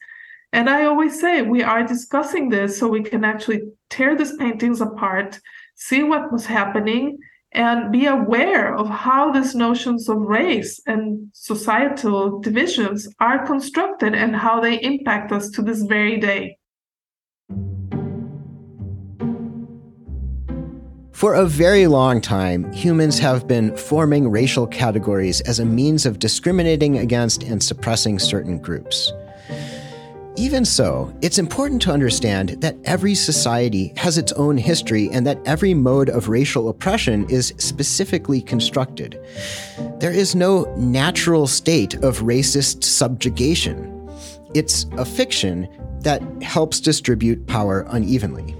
And 0.52 0.70
I 0.70 0.84
always 0.84 1.22
say 1.22 1.42
we 1.42 1.64
are 1.64 1.84
discussing 1.84 2.50
this 2.50 2.78
so 2.78 2.90
we 2.90 3.04
can 3.04 3.24
actually 3.24 3.62
tear 3.90 4.18
these 4.18 4.36
paintings 4.36 4.82
apart, 4.82 5.40
see 5.76 6.04
what 6.04 6.34
was 6.34 6.46
happening, 6.46 7.18
and 7.54 7.94
be 7.94 8.08
aware 8.08 8.76
of 8.76 8.90
how 8.90 9.32
these 9.32 9.56
notions 9.56 10.10
of 10.10 10.18
race 10.18 10.82
and 10.86 11.30
societal 11.32 12.42
divisions 12.42 13.08
are 13.22 13.46
constructed 13.46 14.14
and 14.14 14.36
how 14.36 14.60
they 14.60 14.82
impact 14.82 15.32
us 15.32 15.50
to 15.52 15.62
this 15.62 15.82
very 15.84 16.18
day. 16.18 16.59
For 21.20 21.34
a 21.34 21.46
very 21.46 21.86
long 21.86 22.22
time, 22.22 22.72
humans 22.72 23.20
have 23.20 23.46
been 23.46 23.76
forming 23.76 24.32
racial 24.32 24.66
categories 24.66 25.42
as 25.42 25.60
a 25.60 25.66
means 25.66 26.06
of 26.06 26.18
discriminating 26.18 27.00
against 27.00 27.44
and 27.44 27.62
suppressing 27.62 28.20
certain 28.20 28.58
groups. 28.58 29.12
Even 30.38 30.64
so, 30.64 31.14
it's 31.22 31.38
important 31.38 31.82
to 31.82 31.92
understand 31.92 32.52
that 32.62 32.78
every 32.86 33.16
society 33.16 33.92
has 33.98 34.18
its 34.18 34.32
own 34.32 34.58
history 34.58 35.10
and 35.12 35.28
that 35.28 35.42
every 35.46 35.74
mode 35.74 36.08
of 36.08 36.30
racial 36.30 36.70
oppression 36.70 37.30
is 37.30 37.54
specifically 37.58 38.42
constructed. 38.42 39.20
There 40.00 40.14
is 40.14 40.36
no 40.36 40.74
natural 40.78 41.48
state 41.48 41.96
of 41.96 42.20
racist 42.20 42.86
subjugation. 42.86 44.10
It's 44.56 44.86
a 44.94 45.04
fiction 45.04 45.68
that 46.00 46.22
helps 46.42 46.80
distribute 46.80 47.46
power 47.46 47.86
unevenly. 47.90 48.56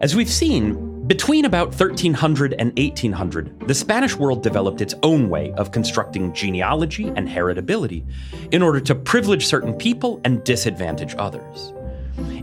As 0.00 0.14
we've 0.14 0.30
seen, 0.30 0.93
between 1.06 1.44
about 1.44 1.68
1300 1.68 2.54
and 2.54 2.70
1800, 2.78 3.68
the 3.68 3.74
Spanish 3.74 4.16
world 4.16 4.42
developed 4.42 4.80
its 4.80 4.94
own 5.02 5.28
way 5.28 5.52
of 5.52 5.70
constructing 5.70 6.32
genealogy 6.32 7.08
and 7.08 7.28
heritability 7.28 8.06
in 8.52 8.62
order 8.62 8.80
to 8.80 8.94
privilege 8.94 9.46
certain 9.46 9.74
people 9.74 10.20
and 10.24 10.42
disadvantage 10.44 11.14
others. 11.18 11.74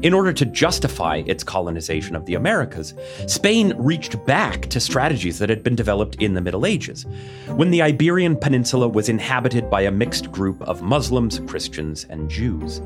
In 0.04 0.14
order 0.14 0.34
to 0.34 0.46
justify 0.46 1.24
its 1.26 1.44
colonization 1.44 2.16
of 2.16 2.26
the 2.26 2.36
Americas, 2.36 2.94
Spain 3.28 3.74
reached 3.78 4.24
back 4.26 4.68
to 4.68 4.80
strategies 4.80 5.40
that 5.40 5.50
had 5.50 5.64
been 5.64 5.76
developed 5.76 6.16
in 6.16 6.34
the 6.34 6.42
Middle 6.42 6.66
Ages, 6.66 7.06
when 7.48 7.72
the 7.72 7.82
Iberian 7.82 8.36
Peninsula 8.36 8.88
was 8.88 9.10
inhabited 9.10 9.70
by 9.70 9.82
a 9.82 9.92
mixed 9.92 10.32
group 10.32 10.62
of 10.64 10.82
Muslims, 10.82 11.40
Christians, 11.48 12.06
and 12.10 12.30
Jews. 12.30 12.82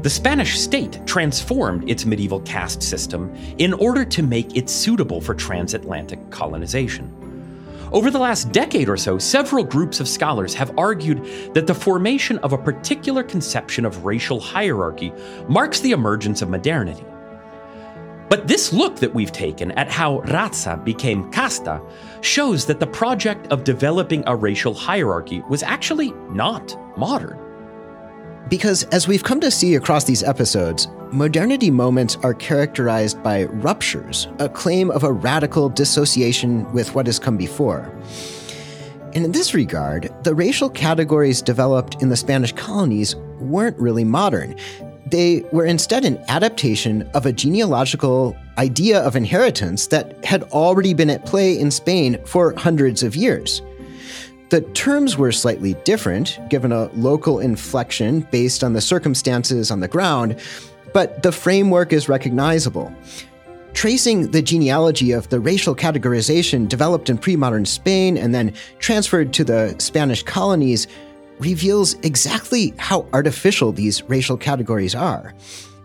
The 0.00 0.10
Spanish 0.10 0.60
state 0.60 1.04
transformed 1.06 1.90
its 1.90 2.06
medieval 2.06 2.38
caste 2.40 2.84
system 2.84 3.34
in 3.58 3.72
order 3.72 4.04
to 4.04 4.22
make 4.22 4.56
it 4.56 4.70
suitable 4.70 5.20
for 5.20 5.34
transatlantic 5.34 6.30
colonization. 6.30 7.12
Over 7.90 8.08
the 8.08 8.20
last 8.20 8.52
decade 8.52 8.88
or 8.88 8.96
so, 8.96 9.18
several 9.18 9.64
groups 9.64 9.98
of 9.98 10.06
scholars 10.06 10.54
have 10.54 10.78
argued 10.78 11.24
that 11.52 11.66
the 11.66 11.74
formation 11.74 12.38
of 12.38 12.52
a 12.52 12.58
particular 12.58 13.24
conception 13.24 13.84
of 13.84 14.04
racial 14.04 14.38
hierarchy 14.38 15.12
marks 15.48 15.80
the 15.80 15.90
emergence 15.90 16.42
of 16.42 16.48
modernity. 16.48 17.04
But 18.28 18.46
this 18.46 18.72
look 18.72 18.96
that 18.96 19.12
we've 19.12 19.32
taken 19.32 19.72
at 19.72 19.90
how 19.90 20.20
raza 20.26 20.84
became 20.84 21.28
casta 21.32 21.80
shows 22.20 22.66
that 22.66 22.78
the 22.78 22.86
project 22.86 23.48
of 23.48 23.64
developing 23.64 24.22
a 24.28 24.36
racial 24.36 24.74
hierarchy 24.74 25.42
was 25.48 25.64
actually 25.64 26.12
not 26.30 26.76
modern. 26.96 27.47
Because 28.48 28.84
as 28.84 29.06
we've 29.06 29.24
come 29.24 29.40
to 29.40 29.50
see 29.50 29.74
across 29.74 30.04
these 30.04 30.22
episodes, 30.22 30.88
modernity 31.12 31.70
moments 31.70 32.16
are 32.22 32.32
characterized 32.32 33.22
by 33.22 33.44
ruptures, 33.44 34.26
a 34.38 34.48
claim 34.48 34.90
of 34.90 35.04
a 35.04 35.12
radical 35.12 35.68
dissociation 35.68 36.70
with 36.72 36.94
what 36.94 37.06
has 37.06 37.18
come 37.18 37.36
before. 37.36 37.92
And 39.14 39.24
in 39.24 39.32
this 39.32 39.52
regard, 39.52 40.10
the 40.24 40.34
racial 40.34 40.70
categories 40.70 41.42
developed 41.42 42.00
in 42.00 42.08
the 42.08 42.16
Spanish 42.16 42.52
colonies 42.52 43.16
weren't 43.38 43.78
really 43.78 44.04
modern. 44.04 44.56
They 45.06 45.44
were 45.52 45.66
instead 45.66 46.04
an 46.04 46.18
adaptation 46.28 47.02
of 47.14 47.26
a 47.26 47.32
genealogical 47.32 48.34
idea 48.56 49.00
of 49.00 49.14
inheritance 49.14 49.86
that 49.88 50.24
had 50.24 50.44
already 50.44 50.94
been 50.94 51.10
at 51.10 51.26
play 51.26 51.58
in 51.58 51.70
Spain 51.70 52.18
for 52.24 52.54
hundreds 52.56 53.02
of 53.02 53.14
years. 53.14 53.60
The 54.50 54.62
terms 54.72 55.18
were 55.18 55.30
slightly 55.30 55.74
different, 55.84 56.38
given 56.48 56.72
a 56.72 56.86
local 56.94 57.38
inflection 57.38 58.20
based 58.30 58.64
on 58.64 58.72
the 58.72 58.80
circumstances 58.80 59.70
on 59.70 59.80
the 59.80 59.88
ground, 59.88 60.36
but 60.94 61.22
the 61.22 61.32
framework 61.32 61.92
is 61.92 62.08
recognizable. 62.08 62.90
Tracing 63.74 64.30
the 64.30 64.40
genealogy 64.40 65.12
of 65.12 65.28
the 65.28 65.38
racial 65.38 65.76
categorization 65.76 66.66
developed 66.66 67.10
in 67.10 67.18
pre 67.18 67.36
modern 67.36 67.66
Spain 67.66 68.16
and 68.16 68.34
then 68.34 68.54
transferred 68.78 69.34
to 69.34 69.44
the 69.44 69.74
Spanish 69.78 70.22
colonies 70.22 70.86
reveals 71.38 71.94
exactly 72.02 72.72
how 72.78 73.06
artificial 73.12 73.70
these 73.70 74.02
racial 74.04 74.38
categories 74.38 74.94
are. 74.94 75.34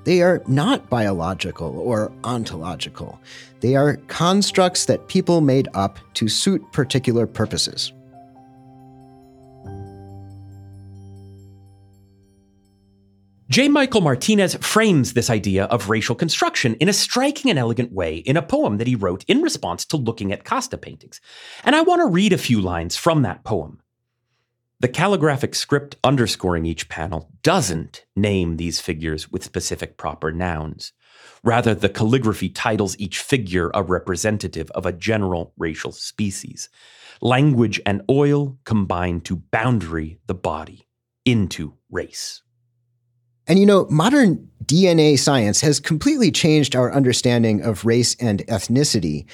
They 0.05 0.21
are 0.21 0.41
not 0.47 0.89
biological 0.89 1.77
or 1.77 2.13
ontological. 2.23 3.19
They 3.59 3.75
are 3.75 3.97
constructs 4.07 4.85
that 4.85 5.07
people 5.09 5.41
made 5.41 5.67
up 5.73 5.99
to 6.15 6.29
suit 6.29 6.63
particular 6.71 7.27
purposes. 7.27 7.91
J. 13.53 13.69
Michael 13.69 14.01
Martinez 14.01 14.55
frames 14.61 15.13
this 15.13 15.29
idea 15.29 15.65
of 15.65 15.87
racial 15.87 16.15
construction 16.15 16.73
in 16.79 16.89
a 16.89 16.91
striking 16.91 17.51
and 17.51 17.59
elegant 17.59 17.91
way 17.91 18.15
in 18.15 18.35
a 18.35 18.41
poem 18.41 18.79
that 18.79 18.87
he 18.87 18.95
wrote 18.95 19.23
in 19.27 19.43
response 19.43 19.85
to 19.85 19.95
looking 19.95 20.31
at 20.31 20.43
casta 20.43 20.75
paintings. 20.75 21.21
And 21.63 21.75
I 21.75 21.83
want 21.83 22.01
to 22.01 22.07
read 22.07 22.33
a 22.33 22.39
few 22.39 22.59
lines 22.59 22.95
from 22.95 23.21
that 23.21 23.43
poem. 23.43 23.79
The 24.79 24.87
calligraphic 24.87 25.53
script 25.53 25.97
underscoring 26.03 26.65
each 26.65 26.89
panel 26.89 27.29
doesn't 27.43 28.05
name 28.15 28.57
these 28.57 28.79
figures 28.79 29.31
with 29.31 29.43
specific 29.43 29.97
proper 29.97 30.31
nouns. 30.31 30.91
Rather, 31.43 31.75
the 31.75 31.89
calligraphy 31.89 32.49
titles 32.49 32.97
each 32.97 33.19
figure 33.19 33.69
a 33.75 33.83
representative 33.83 34.71
of 34.71 34.87
a 34.87 34.91
general 34.91 35.53
racial 35.59 35.91
species. 35.91 36.69
Language 37.21 37.79
and 37.85 38.01
oil 38.09 38.57
combine 38.63 39.21
to 39.21 39.35
boundary 39.35 40.17
the 40.25 40.33
body 40.33 40.87
into 41.23 41.75
race. 41.91 42.41
And 43.47 43.59
you 43.59 43.65
know, 43.65 43.85
modern 43.89 44.49
DNA 44.65 45.19
science 45.19 45.61
has 45.61 45.79
completely 45.79 46.31
changed 46.31 46.75
our 46.75 46.93
understanding 46.93 47.61
of 47.61 47.85
race 47.85 48.15
and 48.19 48.45
ethnicity 48.47 49.25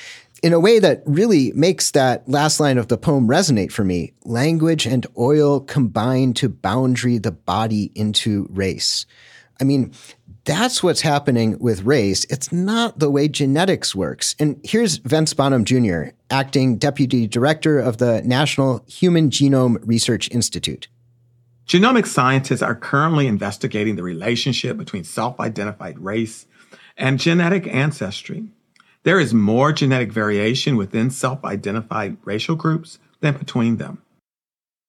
in 0.41 0.53
a 0.53 0.59
way 0.59 0.79
that 0.79 1.03
really 1.05 1.51
makes 1.53 1.91
that 1.91 2.27
last 2.27 2.59
line 2.59 2.77
of 2.77 2.87
the 2.87 2.97
poem 2.97 3.27
resonate 3.27 3.71
for 3.71 3.83
me. 3.83 4.13
Language 4.23 4.85
and 4.85 5.05
oil 5.17 5.59
combine 5.59 6.33
to 6.35 6.49
boundary 6.49 7.17
the 7.17 7.31
body 7.31 7.91
into 7.95 8.47
race. 8.49 9.05
I 9.61 9.65
mean, 9.65 9.93
that's 10.45 10.81
what's 10.81 11.01
happening 11.01 11.59
with 11.59 11.83
race. 11.83 12.25
It's 12.25 12.51
not 12.51 12.99
the 12.99 13.11
way 13.11 13.27
genetics 13.27 13.93
works. 13.93 14.35
And 14.39 14.59
here's 14.63 14.97
Vince 14.97 15.33
Bonham 15.33 15.65
Jr., 15.65 16.11
acting 16.31 16.77
deputy 16.77 17.27
director 17.27 17.77
of 17.77 17.97
the 17.97 18.21
National 18.23 18.83
Human 18.87 19.29
Genome 19.29 19.77
Research 19.83 20.31
Institute. 20.31 20.87
Genomic 21.69 22.07
scientists 22.07 22.63
are 22.63 22.73
currently 22.73 23.27
investigating 23.27 23.95
the 23.95 24.01
relationship 24.01 24.75
between 24.75 25.03
self 25.03 25.39
identified 25.39 25.99
race 25.99 26.47
and 26.97 27.19
genetic 27.19 27.67
ancestry. 27.67 28.47
There 29.03 29.19
is 29.19 29.35
more 29.35 29.71
genetic 29.71 30.11
variation 30.11 30.77
within 30.77 31.11
self 31.11 31.45
identified 31.45 32.17
racial 32.25 32.55
groups 32.55 32.97
than 33.19 33.37
between 33.37 33.77
them. 33.77 34.01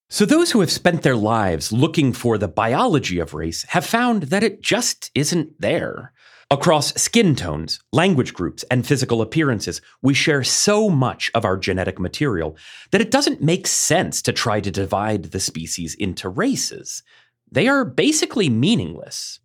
So, 0.09 0.24
those 0.24 0.53
who 0.53 0.61
have 0.61 0.72
spent 0.72 1.03
their 1.03 1.16
lives 1.16 1.70
looking 1.70 2.14
for 2.14 2.39
the 2.39 2.49
biology 2.49 3.18
of 3.18 3.35
race 3.35 3.64
have 3.68 3.85
found 3.85 4.24
that 4.24 4.43
it 4.43 4.62
just 4.62 5.11
isn't 5.14 5.61
there. 5.61 6.14
Across 6.53 7.01
skin 7.01 7.36
tones, 7.36 7.78
language 7.92 8.34
groups, 8.34 8.64
and 8.72 8.84
physical 8.84 9.22
appearances, 9.22 9.80
we 10.03 10.14
share 10.14 10.42
so 10.42 10.90
much 10.90 11.30
of 11.32 11.44
our 11.44 11.57
genetic 11.57 12.01
material 12.01 12.57
that 12.90 13.01
it 13.01 13.12
doesn't 13.12 13.40
make 13.40 13.68
sense 13.68 14.20
to 14.22 14.32
try 14.32 14.61
to 14.61 14.70
divide 14.72 15.26
the 15.26 15.38
species 15.38 15.94
into 15.94 16.28
races. 16.28 17.05
They 17.53 17.68
are 17.68 17.84
basically 17.84 18.48
meaningless. 18.48 19.38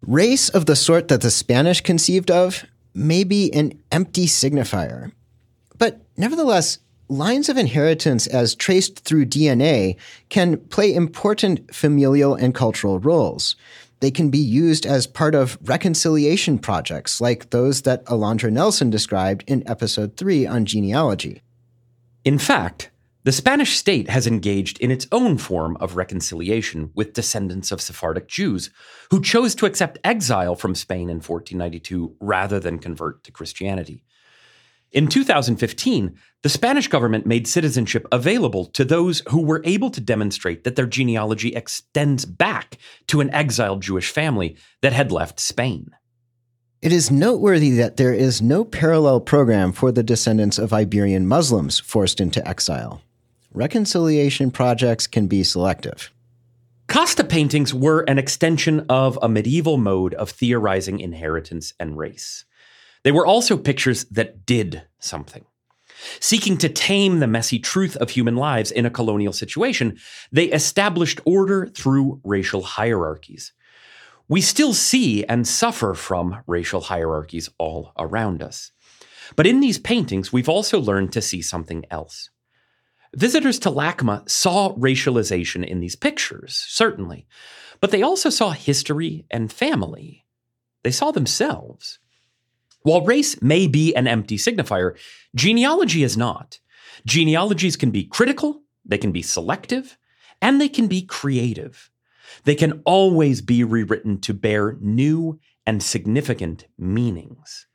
Race 0.00 0.48
of 0.48 0.64
the 0.64 0.76
sort 0.76 1.08
that 1.08 1.20
the 1.20 1.30
Spanish 1.30 1.82
conceived 1.82 2.30
of 2.30 2.64
may 2.94 3.22
be 3.22 3.52
an 3.52 3.78
empty 3.92 4.24
signifier. 4.24 5.12
But 5.76 6.06
nevertheless, 6.16 6.78
lines 7.06 7.50
of 7.50 7.58
inheritance 7.58 8.26
as 8.26 8.54
traced 8.54 9.00
through 9.00 9.26
DNA 9.26 9.96
can 10.30 10.56
play 10.56 10.94
important 10.94 11.74
familial 11.74 12.34
and 12.34 12.54
cultural 12.54 12.98
roles 12.98 13.56
they 14.04 14.10
can 14.10 14.28
be 14.28 14.36
used 14.36 14.84
as 14.84 15.06
part 15.06 15.34
of 15.34 15.56
reconciliation 15.62 16.58
projects 16.58 17.22
like 17.22 17.48
those 17.48 17.80
that 17.82 18.04
Alondra 18.04 18.52
Nelson 18.52 18.90
described 18.90 19.42
in 19.46 19.66
episode 19.66 20.18
3 20.18 20.46
on 20.46 20.66
genealogy. 20.66 21.40
In 22.22 22.38
fact, 22.38 22.90
the 23.22 23.32
Spanish 23.32 23.78
state 23.78 24.10
has 24.10 24.26
engaged 24.26 24.78
in 24.80 24.90
its 24.90 25.06
own 25.10 25.38
form 25.38 25.78
of 25.80 25.96
reconciliation 25.96 26.90
with 26.94 27.14
descendants 27.14 27.72
of 27.72 27.80
Sephardic 27.80 28.28
Jews 28.28 28.68
who 29.10 29.22
chose 29.22 29.54
to 29.54 29.64
accept 29.64 29.98
exile 30.04 30.54
from 30.54 30.74
Spain 30.74 31.08
in 31.08 31.22
1492 31.22 32.14
rather 32.20 32.60
than 32.60 32.78
convert 32.78 33.24
to 33.24 33.32
Christianity. 33.32 34.04
In 34.94 35.08
2015, 35.08 36.14
the 36.42 36.48
Spanish 36.48 36.86
government 36.86 37.26
made 37.26 37.48
citizenship 37.48 38.06
available 38.12 38.66
to 38.66 38.84
those 38.84 39.22
who 39.28 39.42
were 39.42 39.60
able 39.64 39.90
to 39.90 40.00
demonstrate 40.00 40.62
that 40.62 40.76
their 40.76 40.86
genealogy 40.86 41.48
extends 41.48 42.24
back 42.24 42.78
to 43.08 43.20
an 43.20 43.28
exiled 43.34 43.82
Jewish 43.82 44.08
family 44.08 44.56
that 44.82 44.92
had 44.92 45.10
left 45.10 45.40
Spain. 45.40 45.90
It 46.80 46.92
is 46.92 47.10
noteworthy 47.10 47.70
that 47.70 47.96
there 47.96 48.14
is 48.14 48.40
no 48.40 48.64
parallel 48.64 49.18
program 49.20 49.72
for 49.72 49.90
the 49.90 50.04
descendants 50.04 50.58
of 50.58 50.72
Iberian 50.72 51.26
Muslims 51.26 51.80
forced 51.80 52.20
into 52.20 52.46
exile. 52.46 53.02
Reconciliation 53.52 54.52
projects 54.52 55.08
can 55.08 55.26
be 55.26 55.42
selective. 55.42 56.12
Casta 56.86 57.24
paintings 57.24 57.74
were 57.74 58.02
an 58.02 58.18
extension 58.18 58.86
of 58.88 59.18
a 59.20 59.28
medieval 59.28 59.76
mode 59.76 60.14
of 60.14 60.30
theorizing 60.30 61.00
inheritance 61.00 61.72
and 61.80 61.96
race. 61.98 62.44
They 63.04 63.12
were 63.12 63.26
also 63.26 63.56
pictures 63.56 64.04
that 64.06 64.44
did 64.44 64.82
something. 64.98 65.44
Seeking 66.20 66.58
to 66.58 66.68
tame 66.68 67.20
the 67.20 67.26
messy 67.26 67.58
truth 67.58 67.96
of 67.96 68.10
human 68.10 68.36
lives 68.36 68.70
in 68.70 68.84
a 68.84 68.90
colonial 68.90 69.32
situation, 69.32 69.98
they 70.32 70.46
established 70.46 71.20
order 71.24 71.66
through 71.66 72.20
racial 72.24 72.62
hierarchies. 72.62 73.52
We 74.28 74.40
still 74.40 74.72
see 74.72 75.24
and 75.24 75.46
suffer 75.46 75.94
from 75.94 76.42
racial 76.46 76.80
hierarchies 76.80 77.50
all 77.58 77.92
around 77.98 78.42
us. 78.42 78.72
But 79.36 79.46
in 79.46 79.60
these 79.60 79.78
paintings, 79.78 80.32
we've 80.32 80.48
also 80.48 80.80
learned 80.80 81.12
to 81.12 81.22
see 81.22 81.42
something 81.42 81.84
else. 81.90 82.30
Visitors 83.14 83.58
to 83.60 83.70
LACMA 83.70 84.28
saw 84.28 84.74
racialization 84.74 85.64
in 85.64 85.80
these 85.80 85.94
pictures, 85.94 86.64
certainly, 86.68 87.26
but 87.80 87.90
they 87.90 88.02
also 88.02 88.28
saw 88.30 88.50
history 88.50 89.24
and 89.30 89.52
family. 89.52 90.24
They 90.82 90.90
saw 90.90 91.12
themselves. 91.12 91.98
While 92.84 93.00
race 93.00 93.40
may 93.40 93.66
be 93.66 93.94
an 93.94 94.06
empty 94.06 94.36
signifier, 94.36 94.96
genealogy 95.34 96.02
is 96.02 96.18
not. 96.18 96.60
Genealogies 97.06 97.76
can 97.76 97.90
be 97.90 98.04
critical, 98.04 98.62
they 98.84 98.98
can 98.98 99.10
be 99.10 99.22
selective, 99.22 99.96
and 100.42 100.60
they 100.60 100.68
can 100.68 100.86
be 100.86 101.00
creative. 101.00 101.90
They 102.44 102.54
can 102.54 102.82
always 102.84 103.40
be 103.40 103.64
rewritten 103.64 104.20
to 104.20 104.34
bear 104.34 104.76
new 104.80 105.40
and 105.66 105.82
significant 105.82 106.66
meanings. 106.76 107.66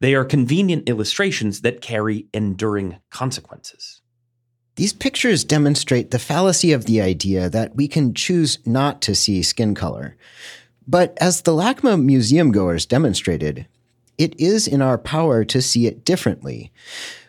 They 0.00 0.16
are 0.16 0.24
convenient 0.24 0.88
illustrations 0.88 1.60
that 1.60 1.80
carry 1.80 2.26
enduring 2.34 2.98
consequences. 3.10 4.02
These 4.74 4.92
pictures 4.92 5.44
demonstrate 5.44 6.10
the 6.10 6.18
fallacy 6.18 6.72
of 6.72 6.86
the 6.86 7.00
idea 7.00 7.48
that 7.48 7.76
we 7.76 7.86
can 7.86 8.12
choose 8.12 8.58
not 8.66 9.00
to 9.02 9.14
see 9.14 9.44
skin 9.44 9.76
color. 9.76 10.16
But 10.86 11.16
as 11.20 11.42
the 11.42 11.52
LACMA 11.52 12.02
museum 12.02 12.50
goers 12.50 12.86
demonstrated, 12.86 13.68
it 14.18 14.38
is 14.38 14.66
in 14.66 14.82
our 14.82 14.98
power 14.98 15.44
to 15.44 15.62
see 15.62 15.86
it 15.86 16.04
differently. 16.04 16.72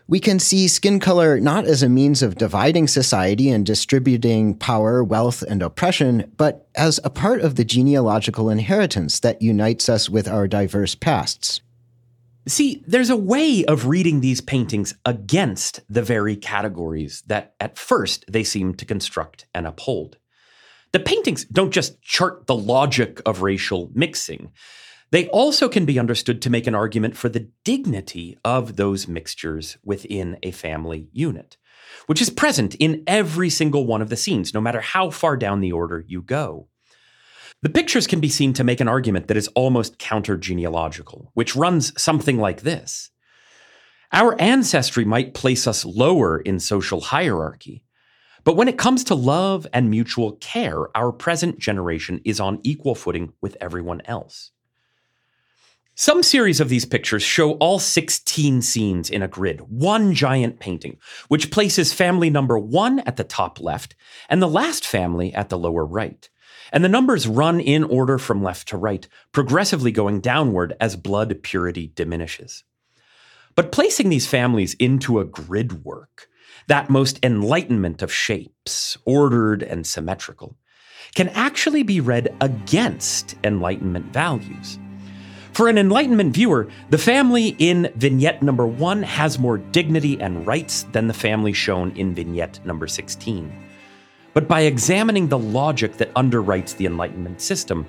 We 0.08 0.20
can 0.20 0.40
see 0.40 0.68
skin 0.68 1.00
color 1.00 1.40
not 1.40 1.66
as 1.66 1.84
a 1.84 1.88
means 1.88 2.24
of 2.24 2.34
dividing 2.34 2.88
society 2.88 3.52
and 3.52 3.64
distributing 3.64 4.56
power, 4.56 5.04
wealth, 5.04 5.44
and 5.44 5.62
oppression, 5.62 6.32
but 6.36 6.68
as 6.76 7.00
a 7.04 7.12
part 7.12 7.42
of 7.42 7.56
the 7.56 7.64
genealogical 7.64 8.50
inheritance 8.50 9.20
that 9.20 9.44
unites 9.44 9.88
us 9.88 10.10
with 10.10 10.28
our 10.28 10.48
diverse 10.48 10.96
pasts. 10.96 11.62
See, 12.48 12.84
there's 12.88 13.12
a 13.12 13.16
way 13.16 13.64
of 13.66 13.86
reading 13.86 14.22
these 14.22 14.42
paintings 14.42 14.96
against 15.06 15.82
the 15.88 16.02
very 16.02 16.36
categories 16.36 17.22
that 17.28 17.54
at 17.60 17.78
first 17.78 18.26
they 18.28 18.44
seem 18.44 18.74
to 18.74 18.86
construct 18.86 19.46
and 19.54 19.68
uphold. 19.68 20.18
The 20.92 21.00
paintings 21.00 21.46
don't 21.46 21.70
just 21.70 22.02
chart 22.02 22.48
the 22.48 22.56
logic 22.56 23.22
of 23.28 23.44
racial 23.44 23.92
mixing. 23.94 24.52
They 25.12 25.28
also 25.30 25.70
can 25.70 25.86
be 25.86 25.98
understood 25.98 26.42
to 26.44 26.50
make 26.50 26.68
an 26.68 26.76
argument 26.76 27.18
for 27.18 27.30
the 27.30 27.50
dignity 27.64 28.38
of 28.46 28.76
those 28.76 29.08
mixtures 29.08 29.78
within 29.84 30.38
a 30.44 30.52
family 30.52 31.10
unit, 31.12 31.58
which 32.06 32.22
is 32.22 32.30
present 32.30 32.76
in 32.76 33.04
every 33.08 33.50
single 33.50 33.88
one 33.88 34.02
of 34.02 34.10
the 34.10 34.18
scenes, 34.18 34.54
no 34.54 34.62
matter 34.62 34.82
how 34.82 35.10
far 35.10 35.36
down 35.36 35.62
the 35.62 35.72
order 35.72 36.04
you 36.08 36.22
go. 36.22 36.68
The 37.62 37.70
pictures 37.70 38.08
can 38.08 38.20
be 38.20 38.30
seen 38.30 38.54
to 38.54 38.64
make 38.64 38.80
an 38.80 38.88
argument 38.88 39.28
that 39.28 39.38
is 39.38 39.50
almost 39.50 39.98
counter 39.98 40.38
genealogical, 40.38 41.32
which 41.34 41.56
runs 41.56 42.00
something 42.02 42.38
like 42.38 42.62
this 42.62 43.10
Our 44.14 44.40
ancestry 44.40 45.06
might 45.06 45.34
place 45.34 45.66
us 45.66 45.84
lower 45.86 46.40
in 46.40 46.60
social 46.60 47.02
hierarchy, 47.02 47.84
but 48.44 48.56
when 48.56 48.68
it 48.68 48.78
comes 48.78 49.04
to 49.06 49.16
love 49.16 49.66
and 49.74 49.90
mutual 49.90 50.34
care, 50.34 50.96
our 50.96 51.12
present 51.12 51.58
generation 51.60 52.22
is 52.24 52.40
on 52.40 52.60
equal 52.64 52.96
footing 52.96 53.34
with 53.42 53.58
everyone 53.60 54.02
else. 54.06 54.52
Some 56.00 56.24
series 56.24 56.62
of 56.62 56.70
these 56.70 56.86
pictures 56.86 57.24
show 57.24 57.56
all 57.56 57.78
16 57.78 58.62
scenes 58.62 59.10
in 59.10 59.22
a 59.22 59.28
grid, 59.28 59.60
one 59.70 60.14
giant 60.14 60.62
painting, 60.62 60.96
which 61.28 61.52
places 61.52 61.92
family 61.92 62.30
number 62.30 62.58
one 62.58 63.00
at 63.00 63.18
the 63.18 63.26
top 63.26 63.60
left 63.60 63.96
and 64.30 64.42
the 64.42 64.48
last 64.48 64.88
family 64.88 65.34
at 65.34 65.50
the 65.50 65.58
lower 65.58 65.86
right. 65.86 66.30
And 66.72 66.86
the 66.86 66.88
numbers 66.88 67.28
run 67.28 67.60
in 67.60 67.84
order 67.84 68.18
from 68.18 68.42
left 68.42 68.70
to 68.70 68.78
right, 68.78 69.06
progressively 69.34 69.92
going 69.92 70.22
downward 70.22 70.74
as 70.80 70.96
blood 70.96 71.38
purity 71.44 71.92
diminishes. 71.96 72.64
But 73.56 73.74
placing 73.74 74.08
these 74.08 74.26
families 74.26 74.76
into 74.76 75.20
a 75.20 75.26
grid 75.26 75.84
work, 75.84 76.30
that 76.68 76.90
most 76.90 77.20
enlightenment 77.26 78.02
of 78.02 78.14
shapes, 78.14 78.98
ordered 79.04 79.64
and 79.64 79.86
symmetrical, 79.86 80.56
can 81.14 81.28
actually 81.28 81.84
be 81.84 82.00
read 82.00 82.34
against 82.40 83.36
Enlightenment 83.44 84.14
values. 84.14 84.80
For 85.54 85.68
an 85.68 85.78
Enlightenment 85.78 86.34
viewer, 86.34 86.70
the 86.90 86.98
family 86.98 87.56
in 87.60 87.92
vignette 87.96 88.42
number 88.42 88.66
one 88.66 89.04
has 89.04 89.40
more 89.40 89.58
dignity 89.58 90.20
and 90.22 90.46
rights 90.48 90.84
than 90.92 91.08
the 91.08 91.14
family 91.14 91.54
shown 91.54 91.92
in 91.98 92.14
vignette 92.14 92.64
number 92.66 92.88
16. 92.88 93.52
But 94.34 94.48
by 94.48 94.62
examining 94.62 95.28
the 95.28 95.40
logic 95.40 95.98
that 95.98 96.14
underwrites 96.14 96.78
the 96.78 96.86
Enlightenment 96.86 97.42
system, 97.42 97.86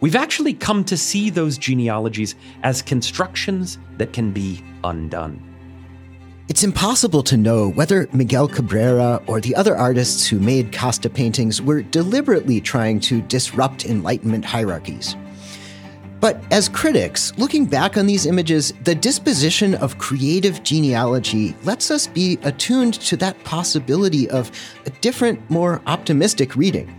we've 0.00 0.16
actually 0.16 0.54
come 0.54 0.84
to 0.84 0.96
see 0.96 1.30
those 1.30 1.58
genealogies 1.58 2.34
as 2.62 2.82
constructions 2.82 3.78
that 3.98 4.12
can 4.12 4.32
be 4.32 4.64
undone. 4.82 5.40
It's 6.48 6.64
impossible 6.64 7.22
to 7.24 7.36
know 7.36 7.70
whether 7.70 8.08
Miguel 8.12 8.48
Cabrera 8.48 9.22
or 9.26 9.40
the 9.40 9.56
other 9.56 9.76
artists 9.76 10.26
who 10.26 10.38
made 10.38 10.72
Casta 10.72 11.08
paintings 11.08 11.62
were 11.62 11.82
deliberately 11.82 12.60
trying 12.60 13.00
to 13.00 13.22
disrupt 13.22 13.86
Enlightenment 13.86 14.44
hierarchies. 14.44 15.16
But 16.24 16.42
as 16.50 16.70
critics, 16.70 17.36
looking 17.36 17.66
back 17.66 17.98
on 17.98 18.06
these 18.06 18.24
images, 18.24 18.72
the 18.84 18.94
disposition 18.94 19.74
of 19.74 19.98
creative 19.98 20.62
genealogy 20.62 21.54
lets 21.64 21.90
us 21.90 22.06
be 22.06 22.38
attuned 22.44 22.94
to 22.94 23.18
that 23.18 23.44
possibility 23.44 24.30
of 24.30 24.50
a 24.86 24.90
different, 25.02 25.38
more 25.50 25.82
optimistic 25.86 26.56
reading. 26.56 26.98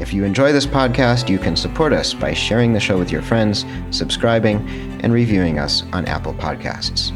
If 0.00 0.12
you 0.12 0.24
enjoy 0.24 0.52
this 0.52 0.66
podcast, 0.66 1.28
you 1.28 1.38
can 1.38 1.56
support 1.56 1.92
us 1.92 2.14
by 2.14 2.34
sharing 2.34 2.72
the 2.72 2.80
show 2.80 2.98
with 2.98 3.12
your 3.12 3.22
friends, 3.22 3.64
subscribing, 3.90 4.58
and 5.02 5.12
reviewing 5.12 5.58
us 5.58 5.84
on 5.92 6.04
Apple 6.06 6.34
Podcasts. 6.34 7.12